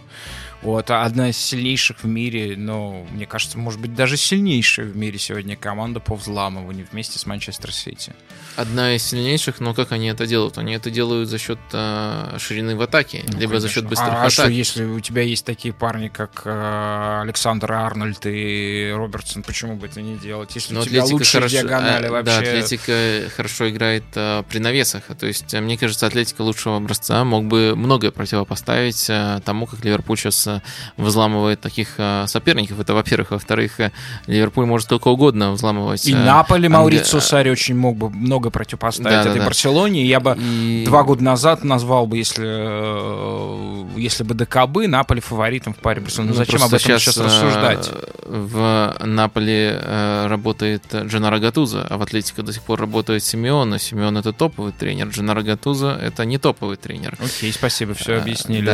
[0.63, 5.19] Вот, одна из сильнейших в мире, ну, мне кажется, может быть, даже сильнейшая в мире
[5.19, 8.13] сегодня команда по взламыванию вместе с Манчестер Сити.
[8.55, 10.57] Одна из сильнейших, но как они это делают?
[10.57, 13.59] Они это делают за счет э, ширины в атаке, ну, либо конечно.
[13.59, 14.25] за счет быстрых а, атак.
[14.25, 19.75] А что, если у тебя есть такие парни, как э, Александр Арнольд и Робертсон, почему
[19.75, 20.55] бы это не делать?
[20.55, 22.31] Если но у тебя лучшие хорошо, диагонали а, вообще...
[22.31, 25.03] Да, Атлетика хорошо играет а, при навесах.
[25.19, 30.17] То есть, мне кажется, Атлетика лучшего образца мог бы многое противопоставить а, тому, как Ливерпуль
[30.17, 30.52] сейчас
[30.97, 32.79] взламывает таких а, соперников.
[32.79, 33.31] Это, во-первых.
[33.31, 33.91] Во-вторых, э,
[34.27, 36.05] Ливерпуль может сколько угодно взламывать.
[36.07, 40.05] И э, Наполи Маурицио Сари очень мог бы много противопоставить да, этой да, Барселоне.
[40.05, 40.83] Я бы и...
[40.85, 46.31] два года назад назвал бы, если, э, если бы ДКБ, Наполи фаворитом в паре Барселоны.
[46.31, 47.89] Ну, зачем об этом сейчас, сейчас рассуждать?
[48.25, 49.79] В Наполе
[50.27, 53.77] работает Дженаро Гатуза, а в Атлетико до сих пор работает Симеон.
[53.79, 55.07] Симеон это топовый тренер.
[55.07, 57.17] Дженаро Гатуза это не топовый тренер.
[57.19, 58.65] Окей, спасибо, все объяснили.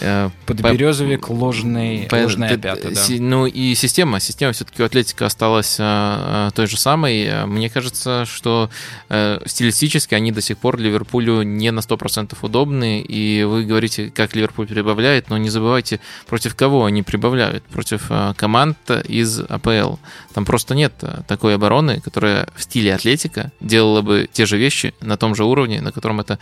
[0.00, 0.30] Да.
[0.46, 3.02] Подберезовик человек ложный, По, ложная пята, да.
[3.18, 7.46] Ну и система, система все-таки у Атлетика осталась а, той же самой.
[7.46, 8.70] Мне кажется, что
[9.08, 14.34] а, стилистически они до сих пор Ливерпулю не на 100% удобны, и вы говорите, как
[14.34, 17.64] Ливерпуль прибавляет, но не забывайте, против кого они прибавляют.
[17.64, 19.96] Против а, команд, из АПЛ.
[20.34, 20.92] Там просто нет
[21.26, 25.80] такой обороны, которая в стиле Атлетика делала бы те же вещи на том же уровне,
[25.80, 26.38] на котором это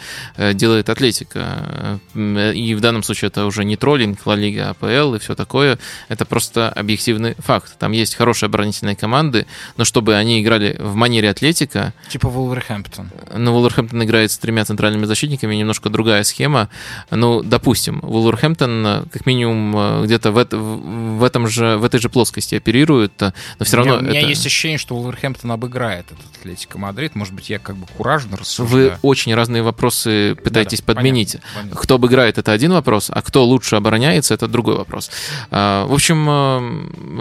[0.55, 1.99] делает Атлетико.
[2.15, 5.79] И в данном случае это уже не троллинг Ла Лига, АПЛ и все такое.
[6.09, 7.77] Это просто объективный факт.
[7.79, 9.47] Там есть хорошие оборонительные команды,
[9.77, 11.93] но чтобы они играли в манере Атлетико...
[12.09, 13.11] Типа Вулверхэмптон.
[13.37, 16.69] Ну, Вулверхэмптон играет с тремя центральными защитниками, немножко другая схема.
[17.11, 22.55] Ну, допустим, Вулверхэмптон как минимум где-то в, это, в, этом же, в этой же плоскости
[22.55, 23.33] оперирует, но
[23.65, 23.97] все равно...
[23.97, 24.19] У меня, это...
[24.19, 27.15] у меня есть ощущение, что Вулверхэмптон обыграет этот Атлетико Мадрид.
[27.15, 28.91] Может быть, я как бы куражно рассуждаю.
[28.91, 31.33] Вы очень разные вопросы пытаетесь Да-да, подменить.
[31.33, 31.81] понятно, понятно.
[31.81, 35.11] Кто обыграет, это один вопрос, а кто лучше обороняется, это другой вопрос.
[35.51, 36.61] А, В общем, э,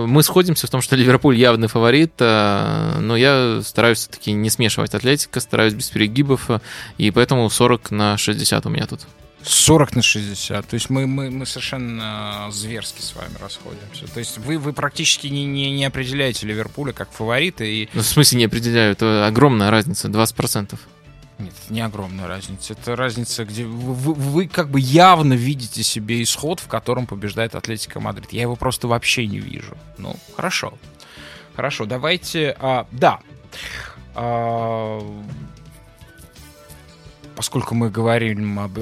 [0.07, 4.93] мы сходимся в том, что Ливерпуль явный фаворит, э, но я стараюсь все-таки не смешивать
[4.93, 6.59] Атлетика, стараюсь без перегибов, э,
[6.97, 9.01] и поэтому 40 на 60 у меня тут.
[9.47, 10.67] 40 на 60.
[10.67, 14.11] То есть мы, мы, мы совершенно зверски с вами расходимся.
[14.11, 17.63] То есть вы, вы практически не, не, не определяете Ливерпуля как фаворита.
[17.63, 17.87] И...
[17.93, 20.77] Ну, в смысле не определяю, это огромная разница, 20%.
[21.37, 22.73] Нет, это не огромная разница.
[22.73, 27.55] Это разница, где вы, вы- вы как бы явно видите себе исход, в котором побеждает
[27.55, 28.31] Атлетика Мадрид.
[28.31, 29.75] Я его просто вообще не вижу.
[29.97, 30.73] Ну, хорошо.
[31.55, 32.55] Хорошо, давайте...
[32.59, 33.19] а, да.
[34.13, 35.01] А,
[37.35, 38.77] поскольку мы говорим об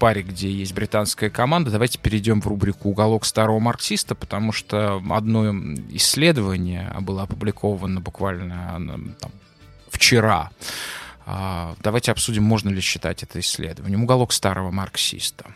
[0.00, 5.52] паре, где есть британская команда, давайте перейдем в рубрику «Уголок старого марксиста», потому что одно
[5.90, 9.30] исследование было опубликовано буквально м, там,
[9.88, 10.50] вчера.
[11.26, 14.02] А, Давайте обсудим, можно ли считать это исследованием.
[14.02, 15.54] «Уголок старого марксиста».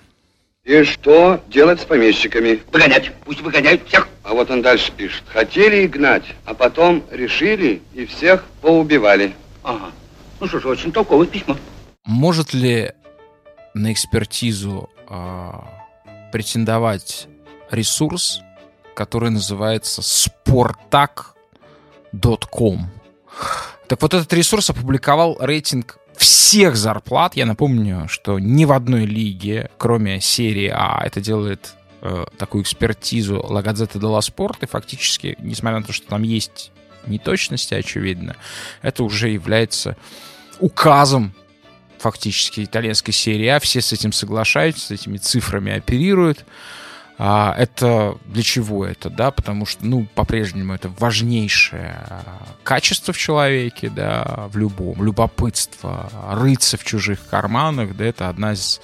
[0.66, 2.60] И что делать с помещиками?
[2.72, 3.12] Выгонять.
[3.24, 4.08] Пусть выгоняют всех.
[4.24, 5.22] А вот он дальше пишет.
[5.28, 9.32] Хотели гнать, а потом решили и всех поубивали.
[9.62, 9.92] Ага.
[10.40, 11.56] Ну что ж, очень толковое письмо.
[12.04, 12.90] Может ли
[13.74, 15.68] на экспертизу а,
[16.32, 17.28] претендовать
[17.70, 18.40] ресурс,
[18.96, 22.90] который называется sportak.com?
[23.88, 27.36] Так вот, этот ресурс опубликовал рейтинг всех зарплат.
[27.36, 33.36] Я напомню, что ни в одной лиге, кроме серии А, это делает э, такую экспертизу
[33.48, 36.72] La Gazzetta dello Sport, и фактически, несмотря на то, что там есть
[37.06, 38.36] неточности, очевидно,
[38.82, 39.96] это уже является
[40.58, 41.34] указом
[41.98, 43.60] фактически итальянской серии А.
[43.60, 46.44] Все с этим соглашаются, с этими цифрами оперируют.
[47.18, 49.30] А, это для чего это, да?
[49.30, 52.22] Потому что, ну, по-прежнему это важнейшее а,
[52.62, 55.02] качество в человеке, да, в любом.
[55.02, 58.80] Любопытство, рыться в чужих карманах, да, это одна из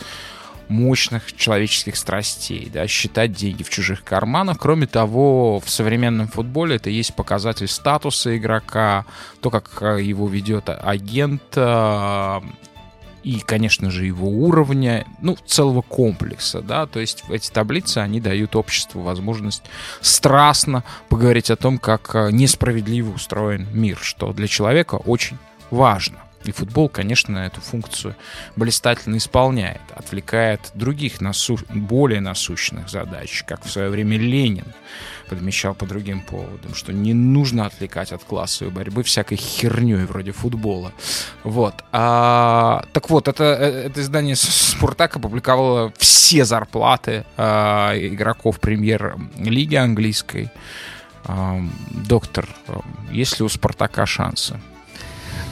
[0.68, 4.57] мощных человеческих страстей, да, считать деньги в чужих карманах.
[4.59, 9.05] Кроме того, в современном футболе это есть показатель статуса игрока,
[9.41, 12.43] то, как а, его ведет агент, а,
[13.23, 18.57] и, конечно же, его уровня, ну, целого комплекса, да, то есть эти таблицы, они дают
[18.57, 19.62] обществу возможность
[20.01, 25.39] страстно поговорить о том, как э, несправедливо устроен мир, что для человека очень
[25.70, 26.18] важно.
[26.45, 28.16] И футбол, конечно, эту функцию
[28.57, 31.59] блистательно исполняет, отвлекает других насу...
[31.68, 34.66] более насущных задач, как в свое время Ленин
[35.28, 40.93] подмечал по другим поводам, что не нужно отвлекать от классовой борьбы всякой херней вроде футбола.
[41.43, 41.74] Вот.
[41.93, 50.51] А, так вот, это, э, это издание Спартак опубликовало все зарплаты а, игроков премьер-лиги английской.
[51.24, 52.49] А, доктор,
[53.11, 54.61] есть ли у Спартака шансы?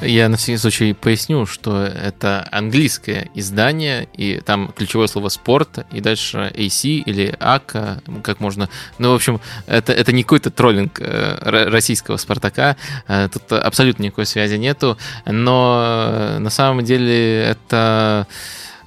[0.03, 6.01] Я на всякий случай поясню, что это английское издание, и там ключевое слово спорт, и
[6.01, 8.71] дальше AC или АК, как можно.
[8.99, 12.77] Ну, в общем, это, это не какой-то троллинг э, ро- российского Спартака,
[13.09, 14.97] э, тут абсолютно никакой связи нету,
[15.27, 18.27] но э, на самом деле это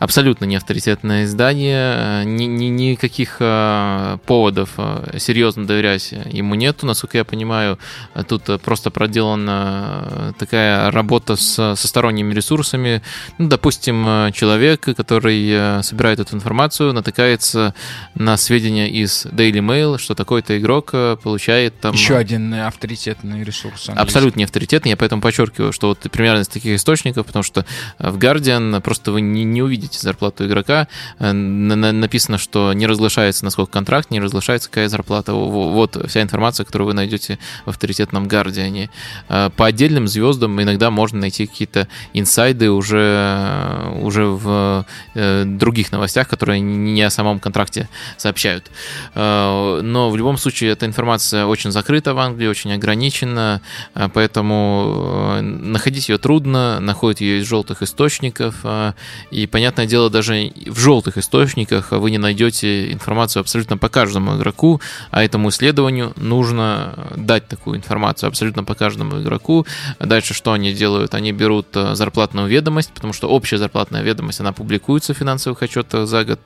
[0.03, 7.17] абсолютно не авторитетное издание, ни, ни- никаких э, поводов э, серьезно доверять ему нету, насколько
[7.17, 7.79] я понимаю.
[8.27, 13.01] Тут э, просто проделана э, такая работа с, со сторонними ресурсами.
[13.37, 17.73] Ну, допустим, э, человек, который э, собирает эту информацию, натыкается
[18.15, 21.93] на сведения из Daily Mail, что такой-то игрок э, получает там...
[21.93, 23.89] Еще один э, авторитетный ресурс.
[23.89, 24.01] английский.
[24.01, 27.65] Абсолютно не авторитетный, я поэтому подчеркиваю, что вот примерно из таких источников, потому что
[27.99, 29.61] э, в Guardian просто вы не, не
[29.93, 30.87] увидите зарплату игрока,
[31.19, 35.33] Э, на- на- написано, что не разглашается, насколько контракт, не разглашается, какая зарплата.
[35.33, 38.89] Во- Вот вся информация, которую вы найдете в авторитетном Guardian.
[39.29, 44.85] Э, По отдельным звездам иногда можно найти какие-то инсайды уже, уже в
[45.15, 47.87] э, других новостях, которые не о самом контракте
[48.17, 48.71] сообщают.
[49.15, 53.61] Э, Но в любом случае эта информация очень закрыта в Англии, очень ограничена,
[53.95, 58.93] э, поэтому э, находить ее трудно, находят ее из желтых источников, э,
[59.31, 64.37] и понятно, понятное дело, даже в желтых источниках вы не найдете информацию абсолютно по каждому
[64.37, 69.65] игроку, а этому исследованию нужно дать такую информацию абсолютно по каждому игроку.
[69.99, 71.15] Дальше что они делают?
[71.15, 76.07] Они берут э, зарплатную ведомость, потому что общая зарплатная ведомость, она публикуется в финансовых отчетах
[76.07, 76.39] за год.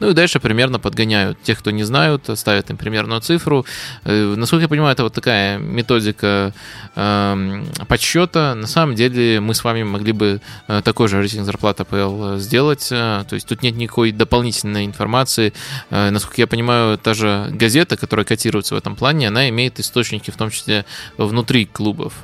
[0.00, 3.64] Ну и дальше примерно подгоняют тех, кто не знают, ставят им примерную цифру.
[4.04, 6.52] Э, насколько я понимаю, это вот такая методика
[6.96, 8.54] э, подсчета.
[8.54, 12.71] На самом деле мы с вами могли бы э, такой же рейтинг зарплат АПЛ сделать.
[12.78, 15.52] То есть тут нет никакой дополнительной информации.
[15.90, 20.36] Насколько я понимаю, та же газета, которая котируется в этом плане, она имеет источники, в
[20.36, 20.84] том числе
[21.16, 22.14] внутри клубов.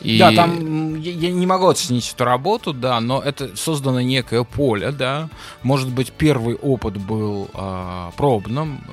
[0.00, 0.18] И...
[0.18, 5.28] Да, там я не могу оценить эту работу, да, но это создано некое поле, да.
[5.62, 8.84] Может быть, первый опыт был э, пробным.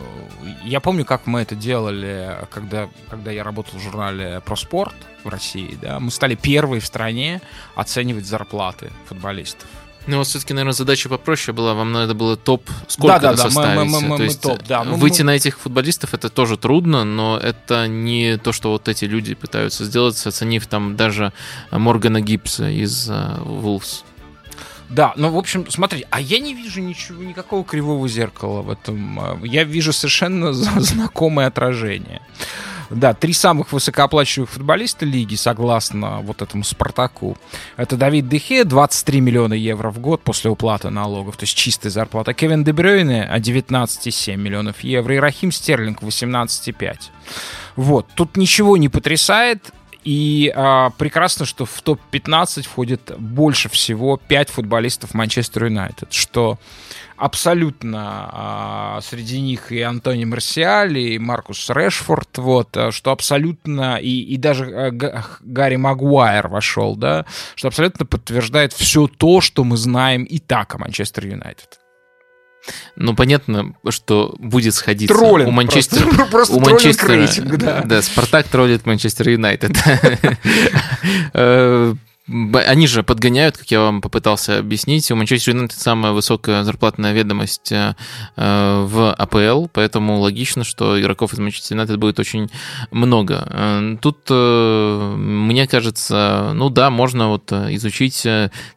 [0.64, 5.30] Я помню, как мы это делали, когда, когда я работал в журнале «Про спорт» в
[5.30, 6.00] России, да.
[6.00, 7.40] Мы стали первые в стране
[7.76, 9.68] оценивать зарплаты футболистов.
[10.08, 11.74] Ну, вот все-таки, наверное, задача попроще была.
[11.74, 13.76] Вам надо было топ сколько да, да, составить.
[13.76, 14.84] Да, мы, мы, мы, То есть топ, да.
[14.84, 15.28] Выйти мы...
[15.28, 19.86] на этих футболистов это тоже трудно, но это не то, что вот эти люди пытаются
[19.86, 21.34] сделать, оценив там даже
[21.72, 24.04] Моргана Гибса из Вулфс.
[24.04, 24.16] Uh,
[24.90, 29.20] да, ну, в общем, смотрите, а я не вижу ничего, никакого кривого зеркала в этом.
[29.20, 32.22] А, я вижу совершенно знакомое отражение.
[32.90, 37.38] Да, три самых высокооплачиваемых футболиста лиги, согласно вот этому Спартаку.
[37.78, 42.34] Это Давид Дехе, 23 миллиона евро в год после уплаты налогов, то есть чистая зарплата.
[42.34, 45.16] Кевин Дебрёйне, 19,7 миллионов евро.
[45.16, 46.98] И Рахим Стерлинг, 18,5.
[47.76, 49.72] Вот, тут ничего не потрясает.
[50.04, 56.60] И а, прекрасно, что в топ-15 входит больше всего 5 футболистов Манчестер Юнайтед, что
[57.18, 64.22] абсолютно а, среди них и Антони Марсиаль, и Маркус Решфорд, вот, а, что абсолютно, и,
[64.22, 64.92] и даже а,
[65.42, 70.78] Гарри Магуайр вошел, да, что абсолютно подтверждает все то, что мы знаем и так о
[70.78, 71.80] Манчестер Юнайтед.
[72.96, 74.74] Ну, понятно, что будет.
[75.08, 76.06] Троллинг у Манчестера.
[76.06, 77.82] Просто, просто у Манчестера, рейтинг, да.
[77.86, 79.72] Да, Спартак троллит Манчестер Юнайтед.
[82.28, 85.10] Э, они же подгоняют, как я вам попытался объяснить.
[85.12, 87.94] У Манчестер Юнайтед самая высокая зарплатная ведомость э,
[88.36, 92.50] в АПЛ, поэтому логично, что игроков из Манчестер Юнайтед будет очень
[92.92, 93.48] много.
[93.50, 98.26] Э, тут, э, мне кажется, ну да, можно вот изучить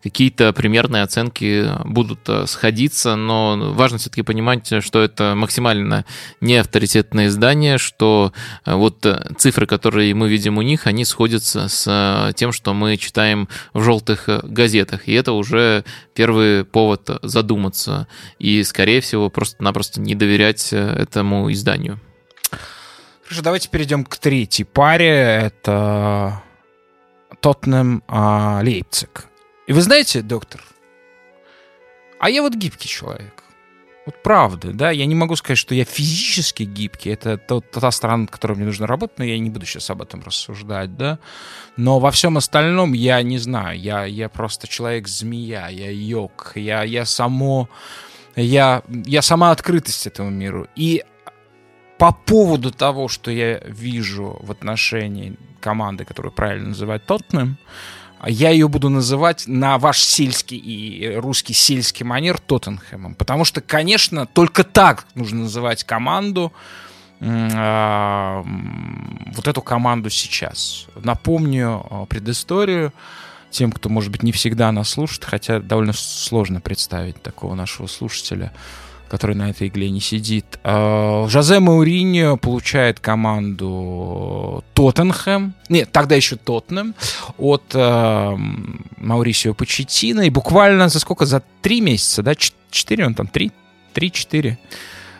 [0.02, 6.04] какие-то примерные оценки будут сходиться, но важно все-таки понимать, что это максимально
[6.40, 8.32] неавторитетное издание, что
[8.64, 9.06] вот
[9.38, 13.82] цифры, которые мы видим у них, они сходятся с тем, что мы читаем читаем в
[13.82, 15.08] желтых э, газетах.
[15.08, 15.84] И это уже
[16.14, 18.06] первый повод задуматься
[18.38, 22.00] и, скорее всего, просто-напросто не доверять э, этому изданию.
[23.24, 25.08] Хорошо, давайте перейдем к третьей паре.
[25.08, 26.42] Это
[27.40, 29.26] Тоттенхэм а, Лейпциг.
[29.66, 30.64] И вы знаете, доктор,
[32.18, 33.37] а я вот гибкий человек.
[34.08, 38.22] Вот правда, да, я не могу сказать, что я физически гибкий, это тот, та сторона,
[38.22, 41.18] над которой мне нужно работать, но я не буду сейчас об этом рассуждать, да,
[41.76, 47.04] но во всем остальном я не знаю, я, я просто человек-змея, я йог, я, я
[47.04, 47.68] само,
[48.34, 51.04] я, я сама открытость этому миру, и
[51.98, 57.58] по поводу того, что я вижу в отношении команды, которую правильно называть Тоттенхэм,
[58.26, 63.14] я ее буду называть на ваш сельский и русский сельский манер Тоттенхэмом.
[63.14, 66.52] Потому что, конечно, только так нужно называть команду,
[67.20, 68.42] э,
[69.34, 70.86] вот эту команду сейчас.
[70.96, 72.92] Напомню э, предысторию
[73.50, 78.52] тем, кто, может быть, не всегда нас слушает, хотя довольно сложно представить такого нашего слушателя
[79.08, 80.58] который на этой игле не сидит.
[80.62, 86.94] А, Жозе Мауриньо получает команду Тоттенхэм, нет, тогда еще Тоттенхэм,
[87.38, 88.36] от э,
[88.98, 91.26] Маурисио Почетина, и буквально за сколько?
[91.26, 92.34] За три месяца, да?
[92.70, 93.26] Четыре он там?
[93.26, 93.52] Три?
[93.94, 94.58] Три-четыре.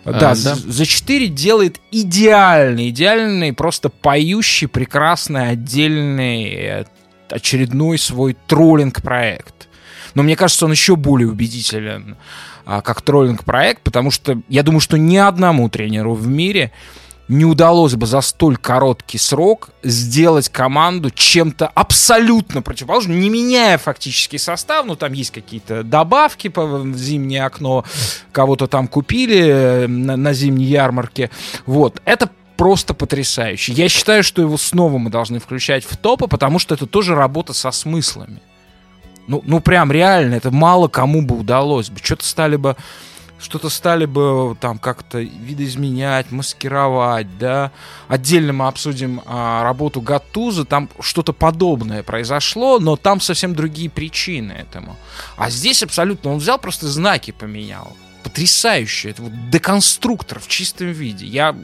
[0.04, 6.84] А, да, да, за четыре делает идеальный, идеальный, просто поющий, прекрасный, отдельный, э,
[7.30, 9.68] очередной свой троллинг-проект.
[10.14, 12.47] Но мне кажется, он еще более убедителен а,
[12.82, 16.70] как троллинг-проект, потому что я думаю, что ни одному тренеру в мире
[17.28, 24.38] не удалось бы за столь короткий срок сделать команду чем-то абсолютно противоположным, не меняя фактически
[24.38, 27.84] состав, ну там есть какие-то добавки по зимнее окно,
[28.32, 31.30] кого-то там купили э, на, на зимней ярмарке,
[31.66, 33.72] вот, это просто потрясающе.
[33.72, 37.52] Я считаю, что его снова мы должны включать в топы, потому что это тоже работа
[37.52, 38.40] со смыслами.
[39.28, 42.00] Ну, ну прям реально, это мало кому бы удалось бы.
[42.02, 42.76] Что-то стали бы
[43.40, 47.70] что-то стали бы там как-то видоизменять, маскировать, да.
[48.08, 54.52] Отдельно мы обсудим а, работу Гатуза, там что-то подобное произошло, но там совсем другие причины
[54.52, 54.96] этому.
[55.36, 57.96] А здесь абсолютно, он взял просто знаки поменял.
[58.24, 61.24] Потрясающе, это вот деконструктор в чистом виде.
[61.24, 61.54] Я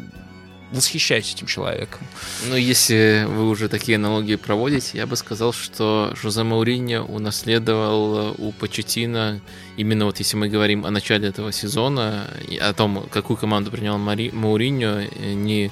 [0.74, 2.06] восхищаюсь этим человеком.
[2.48, 8.52] Ну, если вы уже такие аналогии проводите, я бы сказал, что Жозе Мауриньо унаследовал у
[8.52, 9.40] Почетина,
[9.76, 12.28] именно вот если мы говорим о начале этого сезона,
[12.60, 14.30] о том, какую команду принял Мари...
[14.30, 15.70] Мауриньо, э, не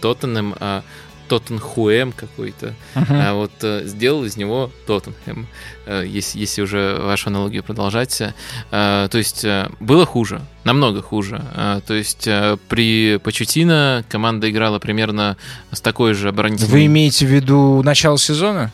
[0.00, 0.82] Тоттенхэм, а
[1.28, 3.06] Тоттенхуэм какой-то, uh-huh.
[3.10, 5.46] а вот э, сделал из него Тоттенхэм,
[5.86, 8.20] э, если, если уже вашу аналогию продолжать.
[8.20, 11.42] Э, то есть э, было хуже, намного хуже.
[11.54, 15.36] Э, то есть э, при Почетино команда играла примерно
[15.70, 16.72] с такой же оборонительной...
[16.72, 18.72] Вы имеете в виду начало сезона?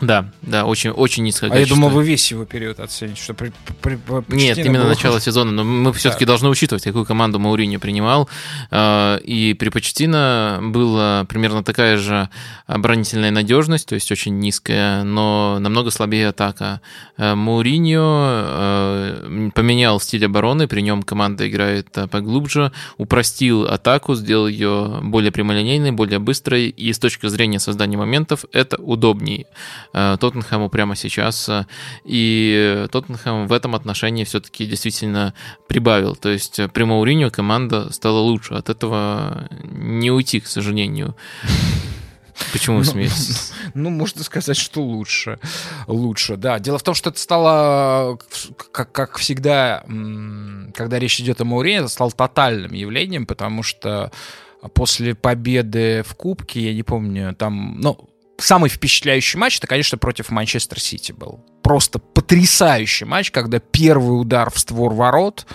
[0.00, 3.52] Да, да, очень, очень низкое А я думал, вы весь его период оцените, что при,
[3.80, 6.30] при, при Нет, именно начало сезона, но мы все-таки да.
[6.30, 8.28] должны учитывать, какую команду Мауриньо принимал.
[8.70, 12.28] А, и при Почтино была примерно такая же
[12.66, 16.80] оборонительная надежность, то есть очень низкая, но намного слабее атака.
[17.16, 25.00] А, Мауриньо а, поменял стиль обороны, при нем команда играет поглубже, упростил атаку, сделал ее
[25.02, 29.46] более прямолинейной, более быстрой, и с точки зрения создания моментов это удобнее.
[29.94, 31.48] Э, Тоттенхэму прямо сейчас.
[31.48, 31.66] Э,
[32.04, 35.34] и Тоттенхэм в этом отношении все-таки действительно
[35.68, 36.16] прибавил.
[36.16, 38.54] То есть э, при Мауриньо команда стала лучше.
[38.54, 41.16] От этого не уйти, к сожалению.
[42.52, 43.52] Почему вы ну, смеетесь?
[43.74, 45.38] Ну, можно сказать, что лучше.
[45.86, 46.58] Лучше, да.
[46.58, 48.18] Дело в том, что это стало,
[48.72, 49.84] как, как всегда,
[50.74, 54.12] когда речь идет о Маурине, это стало тотальным явлением, потому что
[54.74, 60.30] после победы в Кубке, я не помню, там, ну, самый впечатляющий матч, это, конечно, против
[60.30, 61.44] Манчестер Сити был.
[61.62, 65.46] Просто потрясающий матч, когда первый удар в створ ворот,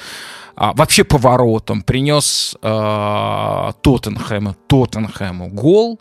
[0.55, 5.99] а, вообще по воротам, принес а, Тоттенхэму, Тоттенхэму гол.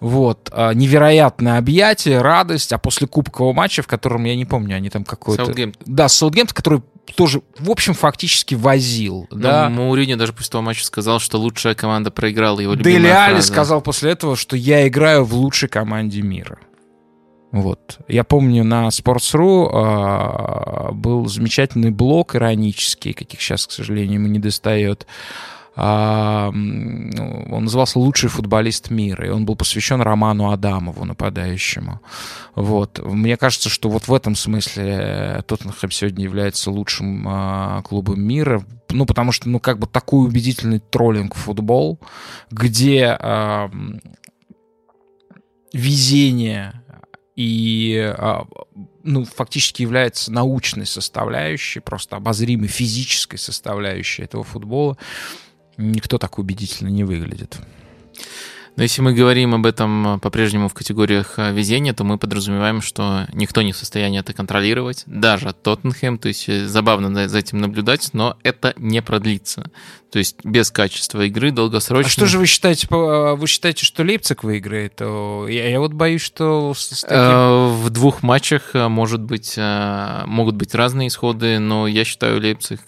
[0.00, 4.88] Вот, а, невероятное объятие, радость, а после кубкового матча, в котором, я не помню, они
[4.88, 5.44] там какой-то...
[5.44, 5.82] Саутгемптон.
[5.86, 6.82] Да, Саутгемптон, который
[7.16, 9.26] тоже, в общем, фактически возил.
[9.30, 9.68] Но да.
[9.68, 13.80] Мауриньо даже после того матча сказал, что лучшая команда проиграла его любимая Дели Али сказал
[13.82, 16.58] после этого, что я играю в лучшей команде мира.
[17.52, 17.98] Вот.
[18.06, 24.38] Я помню, на Sports.ru э, был замечательный блог иронический, каких сейчас, к сожалению, ему не
[24.38, 25.06] достает, а, ну,
[25.82, 32.00] он назывался «Лучший футболист мира», и он был посвящен Роману Адамову, нападающему.
[32.54, 32.98] Вот.
[33.02, 39.06] Мне кажется, что вот в этом смысле Тоттенхэм сегодня является лучшим а, клубом мира, ну,
[39.06, 41.98] потому что, ну, как бы такой убедительный троллинг футбол,
[42.50, 43.70] где а,
[45.72, 46.82] везение
[47.36, 48.12] и
[49.02, 54.98] ну, фактически является научной составляющей, просто обозримой физической составляющей этого футбола
[55.80, 57.58] никто так убедительно не выглядит.
[58.76, 63.26] Но если мы говорим об этом по-прежнему в категориях э, везения, то мы подразумеваем, что
[63.32, 68.10] никто не в состоянии это контролировать, даже Тоттенхэм, то есть э, забавно за этим наблюдать,
[68.12, 69.70] но это не продлится.
[70.10, 72.08] То есть без качества игры долгосрочно.
[72.08, 72.86] А что же вы считаете?
[72.90, 75.00] А, вы считаете, что Лейпциг выиграет?
[75.00, 77.16] Я, я вот боюсь, что таким...
[77.16, 82.80] Э, в двух матчах может быть могут быть разные исходы, но я считаю Лейпциг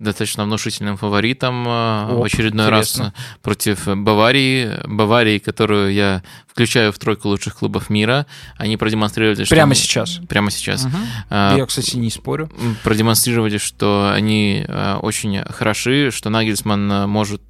[0.00, 3.04] достаточно внушительным фаворитом Оп, в очередной интересно.
[3.04, 4.72] раз против Баварии.
[4.86, 8.26] Баварии, которую я включаю в тройку лучших клубов мира.
[8.56, 9.54] Они продемонстрировали, что...
[9.54, 10.20] Прямо сейчас?
[10.28, 10.84] Прямо сейчас.
[10.84, 10.96] Угу.
[11.30, 12.50] Я, кстати, не спорю.
[12.82, 14.66] Продемонстрировали, что они
[15.00, 17.42] очень хороши, что Нагельсман может...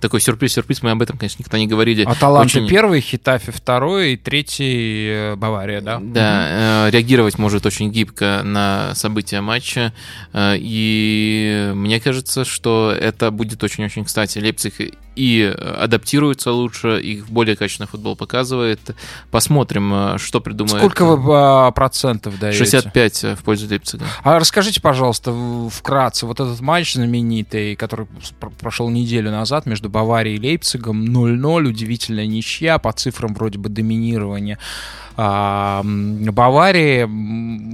[0.00, 2.04] Такой сюрприз-сюрприз, мы об этом, конечно, никогда не говорили.
[2.04, 2.68] А Таланты очень...
[2.68, 5.98] первый, Хитафи второй и третий э, Бавария, да?
[6.00, 6.92] Да, угу.
[6.92, 9.92] реагировать может очень гибко на события матча.
[10.36, 14.38] И мне кажется, что это будет очень-очень кстати.
[14.38, 14.74] Лейпциг
[15.18, 18.78] и адаптируется лучше, и более качественный футбол показывает.
[19.32, 20.78] Посмотрим, э, что придумает.
[20.78, 22.58] Сколько вы а, процентов даете?
[22.58, 24.04] 65 в пользу Лейпцига.
[24.22, 25.34] А расскажите, пожалуйста,
[25.70, 28.06] вкратце, вот этот матч знаменитый, который
[28.60, 34.58] прошел неделю назад между Баварией и Лейпцигом, 0-0, удивительная ничья, по цифрам вроде бы доминирования.
[35.18, 37.08] Баварии.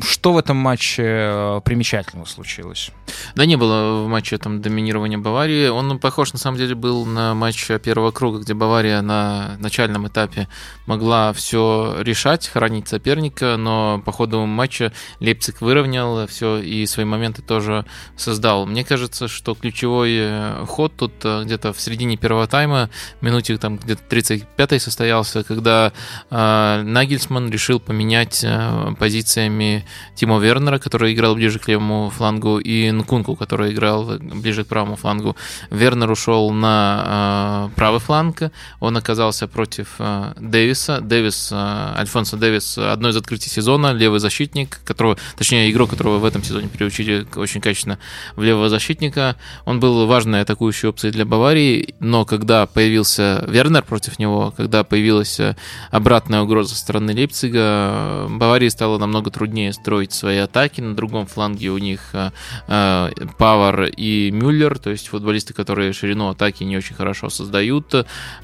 [0.02, 2.90] Что в этом матче э, примечательного случилось?
[3.34, 5.68] Да не было в матче там доминирования Баварии.
[5.68, 10.48] Он похож, на самом деле, был на матч первого круга, где Бавария на начальном этапе
[10.86, 17.42] могла все решать, хранить соперника, но по ходу матча Лейпциг выровнял все и свои моменты
[17.42, 17.84] тоже
[18.16, 18.64] создал.
[18.64, 22.88] Мне кажется, что ключевой э, ход тут э, где-то в середине первого тайма,
[23.20, 25.92] минуте там где-то 35-й состоялся, когда
[26.30, 32.58] э, Нагельсман Нагельсман решил поменять э, позициями Тимо Вернера, который играл ближе к левому флангу,
[32.58, 35.36] и Нкунку, который играл ближе к правому флангу.
[35.70, 38.42] Вернер ушел на э, правый фланг,
[38.80, 39.96] он оказался против
[40.36, 41.00] Дэвиса.
[41.00, 46.42] Дэвис, Альфонсо Дэвис, одно из открытий сезона, левый защитник, которого, точнее, игрок, которого в этом
[46.42, 47.98] сезоне приучили очень качественно
[48.36, 49.36] в левого защитника.
[49.64, 55.40] Он был важной атакующей опцией для Баварии, но когда появился Вернер против него, когда появилась
[55.40, 55.56] э,
[55.90, 60.82] обратная угроза со стороны Лейпцига, Баварии стало намного труднее строить свои атаки.
[60.82, 62.30] На другом фланге у них э,
[62.68, 67.94] э, Павар и Мюллер, то есть футболисты, которые ширину атаки не очень хорошо создают.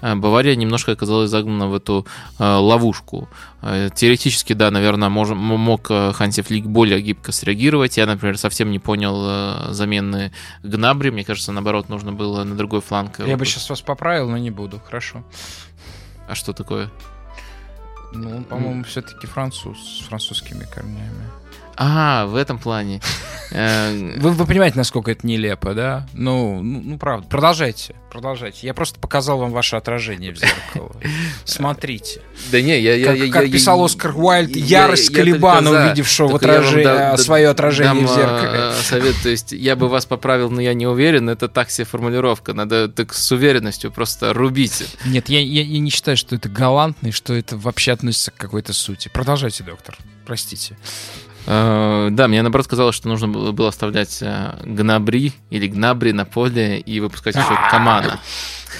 [0.00, 2.06] Бавария немножко оказалась загнана в эту
[2.38, 3.28] ловушку.
[3.60, 7.98] Теоретически, да, наверное, мож, мог Ханси Флик более гибко среагировать.
[7.98, 11.10] Я, например, совсем не понял замены Гнабри.
[11.10, 13.18] Мне кажется, наоборот, нужно было на другой фланг.
[13.18, 14.80] Я бы сейчас вас поправил, но не буду.
[14.80, 15.22] Хорошо.
[16.28, 16.90] А что такое?
[18.12, 21.28] Ну, по-моему, все-таки француз с французскими корнями.
[21.82, 23.00] А, в этом плане.
[23.50, 26.06] Вы, вы понимаете, насколько это нелепо, да?
[26.12, 27.26] Ну, ну, ну, правда.
[27.26, 28.64] Продолжайте, продолжайте.
[28.64, 30.94] Я просто показал вам ваше отражение в зеркало.
[31.44, 32.22] Смотрите.
[32.52, 33.04] Да не, я...
[33.04, 38.14] Как, я, как я, писал Оскар Уайльд, ярость Калибана, увидевшего в отражение, свое отражение в
[38.14, 38.58] зеркале.
[38.70, 41.28] Э, совет, то есть я бы вас поправил, но я не уверен.
[41.28, 42.54] Это так себе формулировка.
[42.54, 44.96] Надо так с уверенностью просто рубить.
[45.06, 48.36] Нет, я, я, я не считаю, что это галантно и что это вообще относится к
[48.36, 49.10] какой-то сути.
[49.12, 49.98] Продолжайте, доктор.
[50.24, 50.76] Простите.
[51.46, 56.78] Э, да, мне наоборот казалось, что нужно было оставлять э, Гнабри или Гнабри на поле
[56.78, 58.20] и выпускать еще Камана.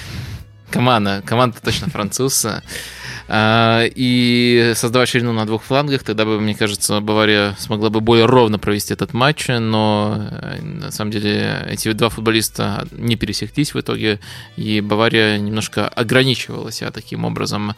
[0.70, 2.46] Камана, команда точно француз.
[3.32, 8.26] А, и создавать ширину на двух флангах, тогда бы, мне кажется, Бавария смогла бы более
[8.26, 13.78] ровно провести этот матч, но э, на самом деле эти два футболиста не пересеклись в
[13.78, 14.18] итоге,
[14.56, 17.76] и Бавария немножко ограничивала себя таким образом.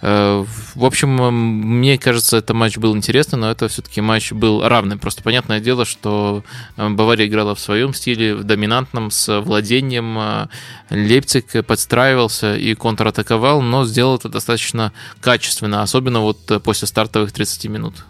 [0.00, 0.42] Э,
[0.74, 4.96] в общем, мне кажется, этот матч был интересный, но это все-таки матч был равный.
[4.96, 6.44] Просто понятное дело, что
[6.78, 10.48] э, Бавария играла в своем стиле, в доминантном, с владением.
[10.88, 17.66] Лейпциг подстраивался и контратаковал, но сделал это достаточно качественно, особенно вот э, после стартовых 30
[17.66, 18.04] минут.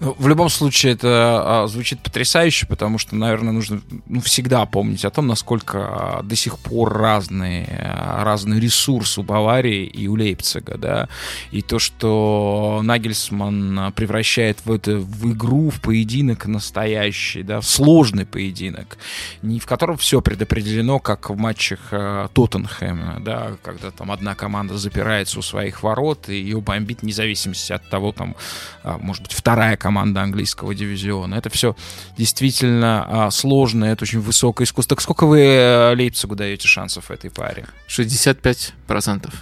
[0.00, 5.04] Ну, в любом случае, это а, звучит потрясающе, потому что, наверное, нужно ну, всегда помнить
[5.04, 10.16] о том, насколько а, до сих пор разные, а, разные ресурсы у Баварии и у
[10.16, 11.08] Лейпцига, да,
[11.50, 18.26] и то, что Нагельсман превращает в это в игру, в поединок настоящий, да, в сложный
[18.26, 18.98] поединок,
[19.42, 24.78] не в котором все предопределено, как в матчах а, Тоттенхэма, да, когда там одна команда
[24.78, 28.36] запирается у своих ворот и ее бомбит вне зависимости от того, там,
[28.82, 31.36] а, может быть, вторая вторая команда английского дивизиона.
[31.36, 31.76] Это все
[32.16, 34.96] действительно а, сложно, это очень высокое искусство.
[34.96, 37.66] Так сколько вы э, Лейпцигу даете шансов в этой паре?
[37.88, 39.32] 65%.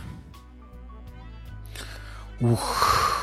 [2.40, 3.14] Ух.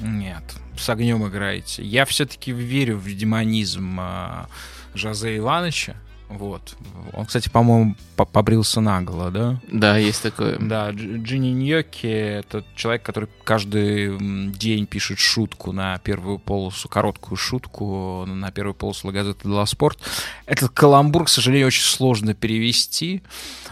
[0.00, 0.44] Нет,
[0.76, 1.82] с огнем играете.
[1.82, 4.46] Я все-таки верю в демонизм а,
[4.94, 5.96] Жозе Ивановича.
[6.28, 6.76] Вот.
[7.12, 9.60] Он, кстати, по-моему, побрился наголо, да?
[9.70, 10.58] Да, есть такое.
[10.58, 14.18] Да, Джинни Ньоки— это человек, который каждый
[14.50, 19.98] день пишет шутку на первую полосу, короткую шутку на первую полосу газеты «Дела спорт».
[20.46, 23.22] Этот каламбур, к сожалению, очень сложно перевести,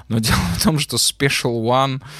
[0.09, 2.03] но дело в том, что Special One—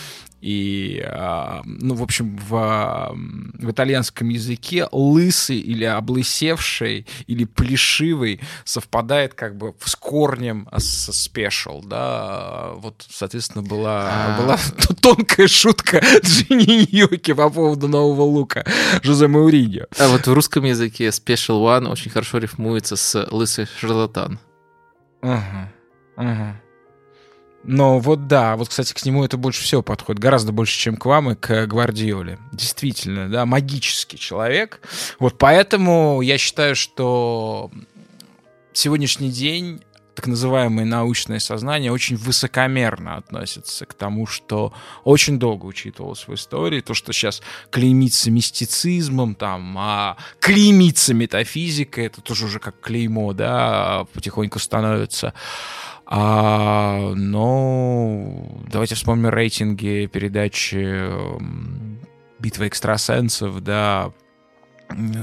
[0.43, 3.17] и, а, ну, в общем, в,
[3.55, 11.87] в итальянском языке лысый или облысевший или плешивый совпадает как бы с корнем со special,
[11.87, 12.73] да.
[12.75, 14.43] Вот, соответственно, была, а...
[14.43, 14.59] была
[15.01, 18.65] тонкая шутка Джинни Ньоки по поводу нового лука
[19.05, 19.87] Жозе Мауриньо.
[19.97, 24.41] А вот в русском языке special one очень хорошо рифмуется с лысый шарлатан.
[25.23, 25.73] Ага,
[26.17, 26.62] ага.
[27.65, 30.21] Но вот да, вот, кстати, к нему это больше всего подходит.
[30.21, 32.39] Гораздо больше, чем к вам и к Гвардиоле.
[32.53, 34.81] Действительно, да, магический человек.
[35.19, 37.71] Вот поэтому я считаю, что
[38.73, 39.83] сегодняшний день
[40.15, 44.73] так называемое научное сознание очень высокомерно относится к тому, что
[45.05, 52.21] очень долго учитывалось в истории, то, что сейчас клеймится мистицизмом, там, а клеймится метафизикой, это
[52.21, 55.33] тоже уже как клеймо, да, потихоньку становится.
[56.15, 61.09] А, но давайте вспомним рейтинги передачи
[62.39, 64.13] «Битва экстрасенсов», да,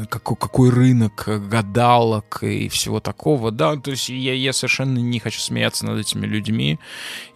[0.09, 5.39] какой, какой рынок гадалок и всего такого, да, то есть я, я совершенно не хочу
[5.39, 6.79] смеяться над этими людьми,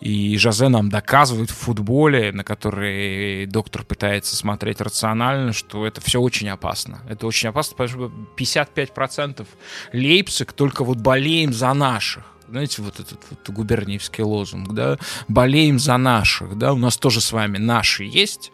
[0.01, 6.20] и Жозе нам доказывает в футболе, на который доктор пытается смотреть рационально, что это все
[6.20, 9.45] очень опасно, это очень опасно, потому что 55%
[9.93, 15.98] Лейпциг только вот болеем за наших, знаете, вот этот вот губерниевский лозунг, да, болеем за
[15.98, 18.52] наших, да, у нас тоже с вами наши есть,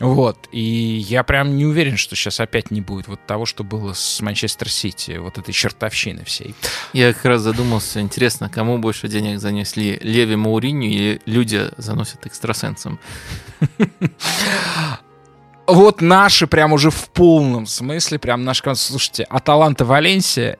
[0.00, 3.92] вот, и я прям не уверен, что сейчас опять не будет вот того, что было
[3.92, 6.54] с Манчестер Сити, вот этой чертовщины всей.
[6.92, 12.98] Я как раз задумался, интересно, кому больше денег занесли, Леви Мауриню или люди заносят экстрасенсам?
[15.66, 20.58] Вот наши прям уже в полном смысле, прям наш, слушайте, Аталанта Валенсия,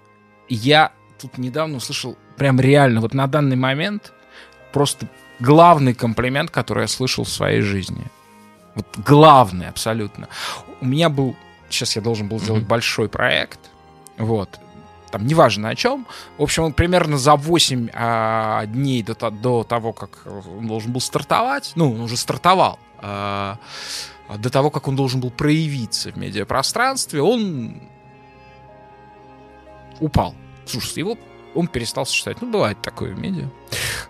[0.49, 4.13] я тут недавно услышал прям реально, вот на данный момент
[4.73, 5.09] просто
[5.41, 8.07] главный комплимент, который я слышал в своей жизни.
[8.75, 10.29] Вот главный абсолютно.
[10.81, 11.37] У меня был,
[11.69, 12.69] сейчас я должен был сделать mm-hmm.
[12.69, 13.61] большой проект,
[14.17, 14.49] вот,
[15.11, 16.07] там неважно о чем.
[16.39, 21.01] В общем, он примерно за 8 а, дней до, до того, как он должен был
[21.01, 23.59] стартовать, ну, он уже стартовал, а,
[24.39, 27.83] до того, как он должен был проявиться в медиапространстве, он
[30.01, 30.35] упал.
[30.65, 31.19] Слушайте, его
[31.55, 32.43] он перестал существовать.
[32.43, 33.49] Ну, бывает такое в медиа.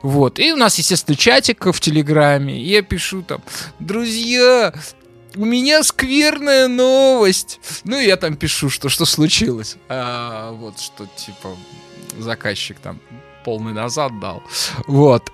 [0.02, 0.38] Вот.
[0.38, 2.60] И у нас, естественно, чатик в Телеграме.
[2.60, 3.42] Я пишу там,
[3.78, 4.74] друзья,
[5.36, 7.60] у меня скверная новость.
[7.84, 9.76] Ну, я там пишу, что что случилось.
[9.88, 11.56] А, вот, что, типа,
[12.18, 13.00] заказчик там
[13.44, 14.42] полный назад дал.
[14.86, 15.32] Вот.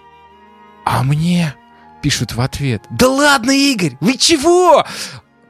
[0.85, 1.55] А мне
[2.02, 4.86] пишут в ответ, да ладно, Игорь, вы чего?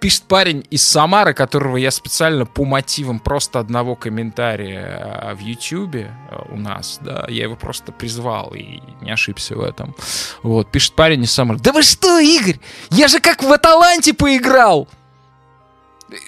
[0.00, 6.12] Пишет парень из Самары, которого я специально по мотивам просто одного комментария э, в Ютьюбе
[6.30, 9.94] э, у нас, да, я его просто призвал и не ошибся в этом.
[10.42, 11.58] Вот, пишет парень из Самары.
[11.60, 12.58] Да вы что, Игорь?
[12.90, 14.88] Я же как в Аталанте поиграл!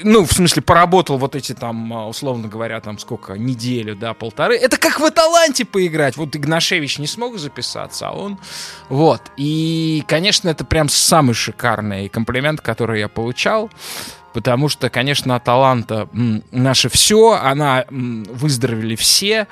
[0.02, 4.57] Ну, в смысле, поработал вот эти там, а, условно говоря, там сколько, неделю, да, полторы.
[4.57, 6.16] Это как в Аталанте поиграть.
[6.16, 8.39] Вот Игнашевич не смог записаться, а он...
[8.89, 9.23] Вот.
[9.36, 13.70] И, конечно, это прям самый шикарный комплимент, который я получал.
[14.35, 19.48] Потому что, конечно, Аталанта наше все, она выздоровели все,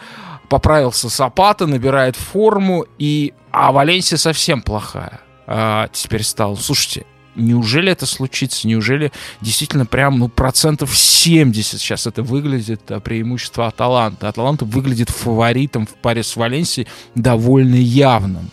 [0.49, 3.33] поправился Сапата, набирает форму, и...
[3.51, 6.57] а Валенсия совсем плохая а, теперь стал.
[6.57, 7.07] Слушайте,
[7.39, 8.67] неужели это случится?
[8.69, 14.29] Неужели действительно прям, ну, процентов 70 сейчас это выглядит а, преимущество Аталанта?
[14.29, 18.51] Аталанта выглядит фаворитом в паре с Валенсией довольно явным.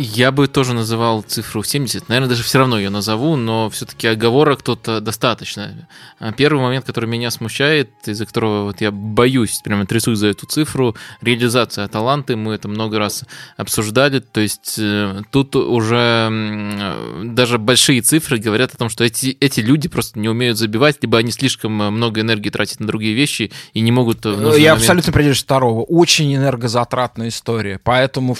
[0.00, 2.08] Я бы тоже называл цифру 70.
[2.08, 5.88] Наверное, даже все равно ее назову, но все-таки оговорок тут достаточно.
[6.20, 10.46] А первый момент, который меня смущает, из-за которого вот я боюсь, прямо трясусь за эту
[10.46, 12.36] цифру, реализация Аталанты.
[12.36, 13.24] Мы это много раз
[13.56, 14.20] обсуждали.
[14.20, 16.94] То есть э, тут уже
[17.24, 21.18] даже большие цифры говорят о том, что эти, эти люди просто не умеют забивать, либо
[21.18, 24.24] они слишком много энергии тратят на другие вещи и не могут...
[24.24, 24.68] Я момент...
[24.78, 25.82] абсолютно придерживаюсь второго.
[25.82, 27.80] Очень энергозатратная история.
[27.82, 28.36] Поэтому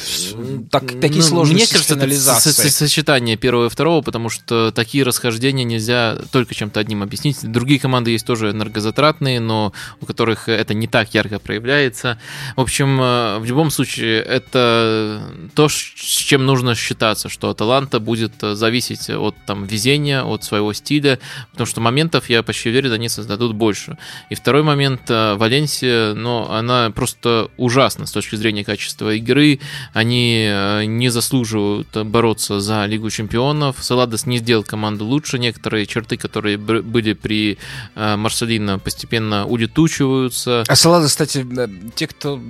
[0.71, 5.65] так, такие ну, сложные мне кажется, это сочетание первого и второго, потому что такие расхождения
[5.65, 7.39] нельзя только чем-то одним объяснить.
[7.43, 12.19] Другие команды есть тоже энергозатратные, но у которых это не так ярко проявляется.
[12.57, 15.23] В общем, э, в любом случае, это
[15.55, 21.19] то, с чем нужно считаться, что Аталанта будет зависеть от там, везения, от своего стиля,
[21.53, 23.97] потому что моментов, я почти уверен, они создадут больше.
[24.31, 29.61] И второй момент, э, Валенсия, ну, она просто ужасна с точки зрения качества игры,
[29.93, 33.77] они э, не заслуживают заслуживают бороться за Лигу чемпионов.
[33.81, 35.39] Саладос не сделал команду лучше.
[35.39, 37.59] Некоторые черты, которые были при
[37.95, 40.65] э, Марселино, постепенно улетучиваются.
[40.67, 41.47] А Саладос, кстати,
[41.95, 42.41] те, кто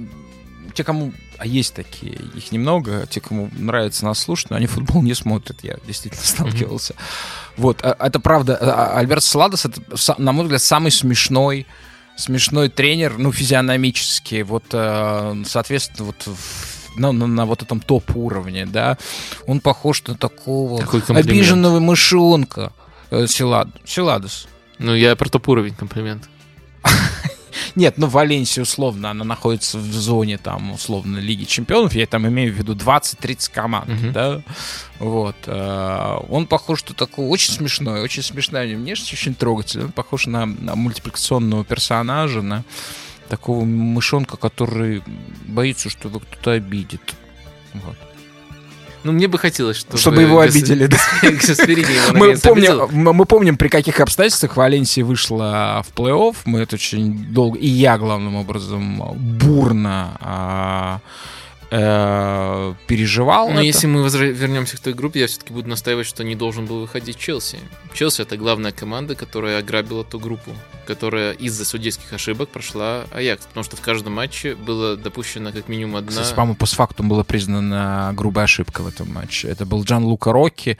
[0.74, 5.02] те, кому а есть такие, их немного, те, кому нравится нас слушать, но они футбол
[5.02, 6.94] не смотрят, я действительно сталкивался.
[6.94, 7.52] Mm-hmm.
[7.58, 8.56] Вот, а, это правда.
[8.60, 9.80] А, а, Альберт Саладос, это,
[10.18, 11.66] на мой взгляд, самый смешной
[12.16, 16.28] смешной тренер, ну, физиономически, вот, э, соответственно, вот
[16.98, 18.98] на, на, на вот этом топ-уровне, да,
[19.46, 22.72] он похож на такого обиженного мышонка
[23.10, 24.48] э, Силад, Силадос.
[24.78, 26.28] Ну, я про топ-уровень комплимент.
[27.74, 32.52] Нет, ну Валенсия условно, она находится в зоне там условно Лиги Чемпионов, я там имею
[32.52, 34.12] в виду 20-30 команд, uh-huh.
[34.12, 34.42] да,
[34.98, 35.36] вот.
[35.46, 40.46] Э, он похож, что такой очень смешной, очень смешная внешность, очень трогательный, он похож на,
[40.46, 42.64] на мультипликационного персонажа, на
[43.28, 45.02] такого мышонка, который
[45.46, 47.14] боится, что его кто-то обидит.
[47.74, 47.96] Вот.
[49.04, 49.98] Ну, мне бы хотелось, чтобы...
[49.98, 50.98] Чтобы его обидели, да.
[52.14, 56.36] мы, помним, мы помним, при каких обстоятельствах Валенсия вышла в плей-офф.
[56.44, 61.00] Мы это очень долго, и я главным образом, бурно а,
[61.70, 63.48] э, переживал.
[63.48, 63.62] Но это.
[63.62, 66.80] если мы возра- вернемся к той группе, я все-таки буду настаивать, что не должен был
[66.80, 67.58] выходить Челси.
[67.94, 70.52] Челси это главная команда, которая ограбила ту группу,
[70.86, 73.46] которая из-за судейских ошибок прошла Аякс.
[73.46, 76.10] Потому что в каждом матче было допущено как минимум одна...
[76.10, 79.48] Кстати, по-моему, постфактум была признана грубая ошибка в этом матче.
[79.48, 80.78] Это был Джан Лука Рокки,